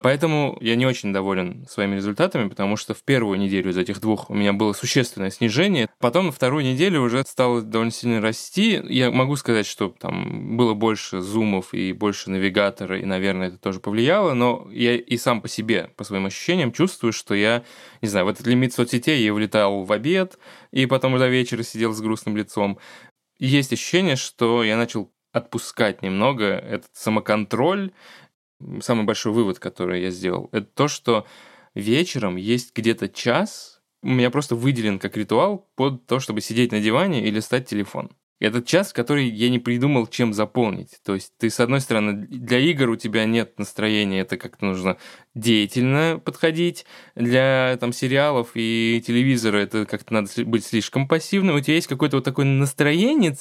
Поэтому 0.00 0.58
я 0.60 0.76
не 0.76 0.86
очень 0.86 1.12
доволен 1.12 1.66
своими 1.68 1.96
результатами, 1.96 2.48
потому 2.48 2.76
что 2.76 2.94
в 2.94 3.02
первую 3.02 3.38
неделю 3.38 3.70
из 3.70 3.78
этих 3.78 4.00
двух 4.00 4.30
у 4.30 4.34
меня 4.34 4.52
было 4.52 4.72
существенное 4.72 5.30
снижение. 5.30 5.88
Потом 5.98 6.26
на 6.26 6.32
вторую 6.32 6.64
неделю 6.64 7.00
уже 7.00 7.22
стало 7.26 7.62
довольно 7.62 7.92
сильно 7.92 8.20
расти. 8.20 8.80
Я 8.88 9.10
могу 9.10 9.36
сказать, 9.36 9.66
что 9.66 9.88
там 9.88 10.56
было 10.56 10.74
больше 10.74 11.20
зумов 11.20 11.74
и 11.74 11.92
больше 11.92 12.30
навигатора, 12.30 13.00
и, 13.00 13.04
наверное, 13.04 13.48
это 13.48 13.58
тоже 13.58 13.80
повлияло, 13.80 14.34
но 14.34 14.68
я 14.70 14.96
и 14.96 15.16
сам 15.16 15.40
по 15.40 15.48
себе, 15.48 15.90
по 15.96 16.04
своим 16.04 16.26
ощущениям, 16.26 16.72
чувствую, 16.72 17.12
что 17.12 17.34
я, 17.34 17.64
не 18.02 18.08
знаю, 18.08 18.26
в 18.26 18.28
этот 18.28 18.46
лимит 18.46 18.72
соцсетей 18.74 19.22
я 19.22 19.34
улетал 19.34 19.84
в 19.84 19.92
обед, 19.92 20.38
и 20.70 20.86
потом 20.86 21.18
до 21.18 21.28
вечера 21.28 21.62
сидел 21.62 21.92
с 21.92 22.00
грустным 22.00 22.36
лицом. 22.36 22.78
Есть 23.38 23.72
ощущение, 23.72 24.16
что 24.16 24.64
я 24.64 24.76
начал 24.76 25.12
отпускать 25.32 26.02
немного 26.02 26.44
этот 26.44 26.90
самоконтроль, 26.94 27.92
самый 28.80 29.04
большой 29.04 29.32
вывод, 29.32 29.58
который 29.58 30.02
я 30.02 30.10
сделал, 30.10 30.48
это 30.52 30.66
то, 30.66 30.88
что 30.88 31.26
вечером 31.74 32.36
есть 32.36 32.74
где-то 32.74 33.08
час, 33.08 33.80
у 34.02 34.08
меня 34.08 34.30
просто 34.30 34.54
выделен 34.54 34.98
как 34.98 35.16
ритуал 35.16 35.70
под 35.76 36.06
то, 36.06 36.18
чтобы 36.18 36.40
сидеть 36.40 36.72
на 36.72 36.80
диване 36.80 37.26
и 37.26 37.30
листать 37.30 37.68
телефон. 37.68 38.10
Этот 38.40 38.66
час, 38.66 38.92
который 38.92 39.28
я 39.28 39.50
не 39.50 39.58
придумал, 39.58 40.06
чем 40.06 40.32
заполнить. 40.32 41.00
То 41.04 41.14
есть 41.14 41.32
ты, 41.38 41.50
с 41.50 41.58
одной 41.58 41.80
стороны, 41.80 42.26
для 42.28 42.58
игр 42.58 42.90
у 42.90 42.96
тебя 42.96 43.24
нет 43.24 43.58
настроения, 43.58 44.20
это 44.20 44.36
как-то 44.36 44.64
нужно 44.64 44.96
деятельно 45.34 46.20
подходить. 46.24 46.86
Для 47.16 47.76
там, 47.80 47.92
сериалов 47.92 48.50
и 48.54 49.02
телевизора 49.04 49.58
это 49.58 49.86
как-то 49.86 50.14
надо 50.14 50.30
быть 50.44 50.64
слишком 50.64 51.08
пассивным. 51.08 51.56
У 51.56 51.60
тебя 51.60 51.74
есть 51.74 51.88
какое-то 51.88 52.18
вот 52.18 52.24
такое 52.24 52.46
настроение, 52.46 53.36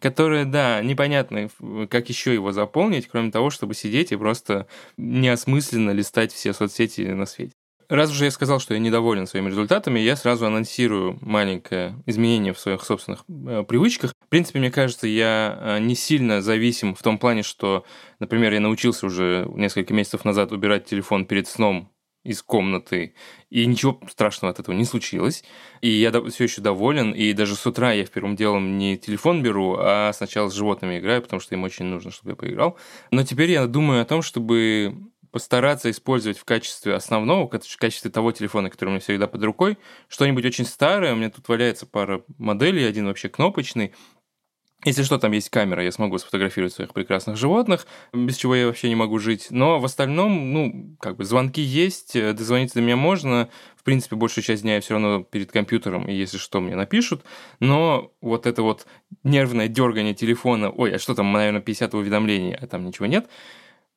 которое, 0.00 0.46
да, 0.46 0.82
непонятно, 0.82 1.50
как 1.90 2.08
еще 2.08 2.32
его 2.32 2.52
заполнить, 2.52 3.08
кроме 3.08 3.30
того, 3.30 3.50
чтобы 3.50 3.74
сидеть 3.74 4.12
и 4.12 4.16
просто 4.16 4.66
неосмысленно 4.96 5.90
листать 5.90 6.32
все 6.32 6.54
соцсети 6.54 7.02
на 7.02 7.26
свете. 7.26 7.52
Раз 7.90 8.12
уже 8.12 8.26
я 8.26 8.30
сказал, 8.30 8.60
что 8.60 8.72
я 8.72 8.78
недоволен 8.78 9.26
своими 9.26 9.48
результатами, 9.48 9.98
я 9.98 10.14
сразу 10.14 10.46
анонсирую 10.46 11.18
маленькое 11.22 12.00
изменение 12.06 12.52
в 12.52 12.58
своих 12.60 12.84
собственных 12.84 13.24
э, 13.28 13.64
привычках. 13.64 14.12
В 14.24 14.28
принципе, 14.28 14.60
мне 14.60 14.70
кажется, 14.70 15.08
я 15.08 15.58
э, 15.60 15.78
не 15.80 15.96
сильно 15.96 16.40
зависим 16.40 16.94
в 16.94 17.02
том 17.02 17.18
плане, 17.18 17.42
что, 17.42 17.84
например, 18.20 18.52
я 18.52 18.60
научился 18.60 19.06
уже 19.06 19.44
несколько 19.56 19.92
месяцев 19.92 20.24
назад 20.24 20.52
убирать 20.52 20.84
телефон 20.84 21.24
перед 21.24 21.48
сном 21.48 21.90
из 22.22 22.42
комнаты, 22.42 23.14
и 23.48 23.66
ничего 23.66 24.00
страшного 24.08 24.52
от 24.52 24.60
этого 24.60 24.76
не 24.76 24.84
случилось. 24.84 25.42
И 25.80 25.88
я 25.88 26.12
все 26.28 26.44
еще 26.44 26.60
доволен, 26.60 27.10
и 27.10 27.32
даже 27.32 27.56
с 27.56 27.66
утра 27.66 27.92
я 27.92 28.04
в 28.04 28.10
первым 28.10 28.36
делом 28.36 28.78
не 28.78 28.98
телефон 28.98 29.42
беру, 29.42 29.74
а 29.76 30.12
сначала 30.12 30.48
с 30.48 30.54
животными 30.54 31.00
играю, 31.00 31.22
потому 31.22 31.40
что 31.40 31.56
им 31.56 31.64
очень 31.64 31.86
нужно, 31.86 32.12
чтобы 32.12 32.30
я 32.30 32.36
поиграл. 32.36 32.78
Но 33.10 33.24
теперь 33.24 33.50
я 33.50 33.66
думаю 33.66 34.02
о 34.02 34.04
том, 34.04 34.22
чтобы 34.22 35.10
постараться 35.30 35.90
использовать 35.90 36.38
в 36.38 36.44
качестве 36.44 36.94
основного, 36.94 37.48
в 37.48 37.76
качестве 37.76 38.10
того 38.10 38.32
телефона, 38.32 38.70
который 38.70 38.88
у 38.88 38.92
меня 38.92 39.00
всегда 39.00 39.26
под 39.26 39.42
рукой, 39.44 39.78
что-нибудь 40.08 40.44
очень 40.44 40.64
старое. 40.64 41.12
У 41.12 41.16
меня 41.16 41.30
тут 41.30 41.48
валяется 41.48 41.86
пара 41.86 42.22
моделей, 42.38 42.84
один 42.84 43.06
вообще 43.06 43.28
кнопочный. 43.28 43.92
Если 44.86 45.02
что, 45.02 45.18
там 45.18 45.32
есть 45.32 45.50
камера, 45.50 45.84
я 45.84 45.92
смогу 45.92 46.16
сфотографировать 46.16 46.72
своих 46.72 46.94
прекрасных 46.94 47.36
животных, 47.36 47.86
без 48.14 48.36
чего 48.36 48.54
я 48.54 48.66
вообще 48.66 48.88
не 48.88 48.94
могу 48.94 49.18
жить. 49.18 49.48
Но 49.50 49.78
в 49.78 49.84
остальном, 49.84 50.54
ну, 50.54 50.96
как 50.98 51.16
бы 51.16 51.26
звонки 51.26 51.60
есть, 51.60 52.16
э, 52.16 52.32
дозвониться 52.32 52.76
до 52.76 52.80
меня 52.80 52.96
можно. 52.96 53.50
В 53.76 53.82
принципе, 53.82 54.16
большую 54.16 54.42
часть 54.42 54.62
дня 54.62 54.76
я 54.76 54.80
все 54.80 54.94
равно 54.94 55.22
перед 55.22 55.52
компьютером, 55.52 56.08
и 56.08 56.14
если 56.14 56.38
что, 56.38 56.60
мне 56.60 56.76
напишут. 56.76 57.24
Но 57.60 58.14
вот 58.22 58.46
это 58.46 58.62
вот 58.62 58.86
нервное 59.22 59.68
дергание 59.68 60.14
телефона, 60.14 60.70
ой, 60.70 60.94
а 60.94 60.98
что 60.98 61.14
там, 61.14 61.30
наверное, 61.30 61.60
50 61.60 61.92
уведомлений, 61.92 62.54
а 62.54 62.66
там 62.66 62.86
ничего 62.86 63.04
нет, 63.04 63.28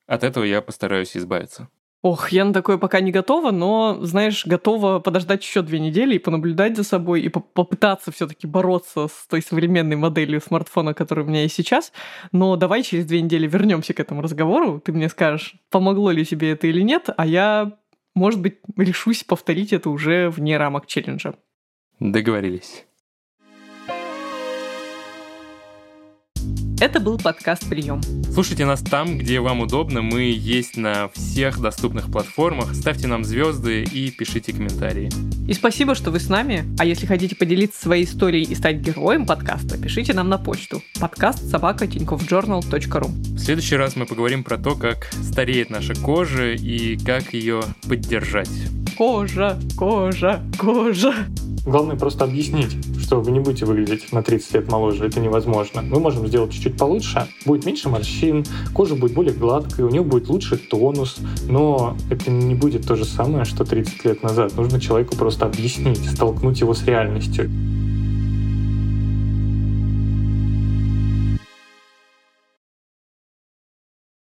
от 0.06 0.24
этого 0.24 0.44
я 0.44 0.60
постараюсь 0.62 1.16
избавиться. 1.16 1.68
Ох, 2.04 2.28
я 2.32 2.44
на 2.44 2.52
такое 2.52 2.76
пока 2.76 3.00
не 3.00 3.12
готова, 3.12 3.50
но, 3.50 3.98
знаешь, 4.02 4.44
готова 4.44 4.98
подождать 4.98 5.42
еще 5.42 5.62
две 5.62 5.80
недели 5.80 6.16
и 6.16 6.18
понаблюдать 6.18 6.76
за 6.76 6.84
собой, 6.84 7.22
и 7.22 7.30
попытаться 7.30 8.12
все-таки 8.12 8.46
бороться 8.46 9.08
с 9.08 9.26
той 9.26 9.40
современной 9.40 9.96
моделью 9.96 10.42
смартфона, 10.42 10.92
которая 10.92 11.24
у 11.24 11.28
меня 11.28 11.44
есть 11.44 11.54
сейчас. 11.54 11.94
Но 12.30 12.56
давай 12.56 12.82
через 12.82 13.06
две 13.06 13.22
недели 13.22 13.46
вернемся 13.46 13.94
к 13.94 14.00
этому 14.00 14.20
разговору. 14.20 14.80
Ты 14.80 14.92
мне 14.92 15.08
скажешь, 15.08 15.54
помогло 15.70 16.10
ли 16.10 16.26
тебе 16.26 16.50
это 16.50 16.66
или 16.66 16.82
нет, 16.82 17.08
а 17.16 17.24
я, 17.24 17.72
может 18.14 18.38
быть, 18.38 18.58
решусь 18.76 19.24
повторить 19.24 19.72
это 19.72 19.88
уже 19.88 20.28
вне 20.28 20.58
рамок 20.58 20.86
челленджа. 20.86 21.36
Договорились. 22.00 22.84
Это 26.80 26.98
был 26.98 27.18
подкаст 27.18 27.68
«Прием». 27.68 28.02
Слушайте 28.32 28.66
нас 28.66 28.80
там, 28.80 29.16
где 29.16 29.38
вам 29.38 29.60
удобно. 29.60 30.02
Мы 30.02 30.22
есть 30.36 30.76
на 30.76 31.08
всех 31.14 31.60
доступных 31.60 32.10
платформах. 32.10 32.74
Ставьте 32.74 33.06
нам 33.06 33.24
звезды 33.24 33.84
и 33.84 34.10
пишите 34.10 34.52
комментарии. 34.52 35.08
И 35.46 35.52
спасибо, 35.52 35.94
что 35.94 36.10
вы 36.10 36.18
с 36.18 36.28
нами. 36.28 36.64
А 36.78 36.84
если 36.84 37.06
хотите 37.06 37.36
поделиться 37.36 37.80
своей 37.80 38.04
историей 38.04 38.44
и 38.44 38.54
стать 38.56 38.78
героем 38.78 39.24
подкаста, 39.24 39.78
пишите 39.78 40.14
нам 40.14 40.28
на 40.28 40.36
почту 40.36 40.82
подкаст 41.00 41.48
собака 41.48 41.86
ру. 41.86 43.06
В 43.06 43.38
следующий 43.38 43.76
раз 43.76 43.94
мы 43.94 44.04
поговорим 44.04 44.42
про 44.42 44.58
то, 44.58 44.74
как 44.74 45.10
стареет 45.22 45.70
наша 45.70 45.94
кожа 45.94 46.52
и 46.52 46.98
как 46.98 47.34
ее 47.34 47.62
поддержать. 47.88 48.50
Кожа, 48.96 49.58
кожа, 49.76 50.42
кожа. 50.58 51.14
Главное 51.66 51.96
просто 51.96 52.24
объяснить, 52.24 52.76
что 53.00 53.22
вы 53.22 53.30
не 53.30 53.40
будете 53.40 53.64
выглядеть 53.64 54.12
на 54.12 54.22
30 54.22 54.54
лет 54.54 54.70
моложе. 54.70 55.06
Это 55.06 55.18
невозможно. 55.18 55.80
Мы 55.80 55.98
можем 55.98 56.26
сделать 56.26 56.52
чуть-чуть 56.52 56.76
получше. 56.76 57.26
Будет 57.46 57.64
меньше 57.64 57.88
морщин, 57.88 58.44
кожа 58.74 58.94
будет 58.94 59.14
более 59.14 59.32
гладкой, 59.32 59.86
у 59.86 59.88
нее 59.88 60.02
будет 60.02 60.28
лучше 60.28 60.58
тонус. 60.58 61.16
Но 61.48 61.96
это 62.10 62.30
не 62.30 62.54
будет 62.54 62.86
то 62.86 62.96
же 62.96 63.06
самое, 63.06 63.46
что 63.46 63.64
30 63.64 64.04
лет 64.04 64.22
назад. 64.22 64.54
Нужно 64.56 64.78
человеку 64.78 65.16
просто 65.16 65.46
объяснить, 65.46 66.04
столкнуть 66.10 66.60
его 66.60 66.74
с 66.74 66.84
реальностью. 66.84 67.50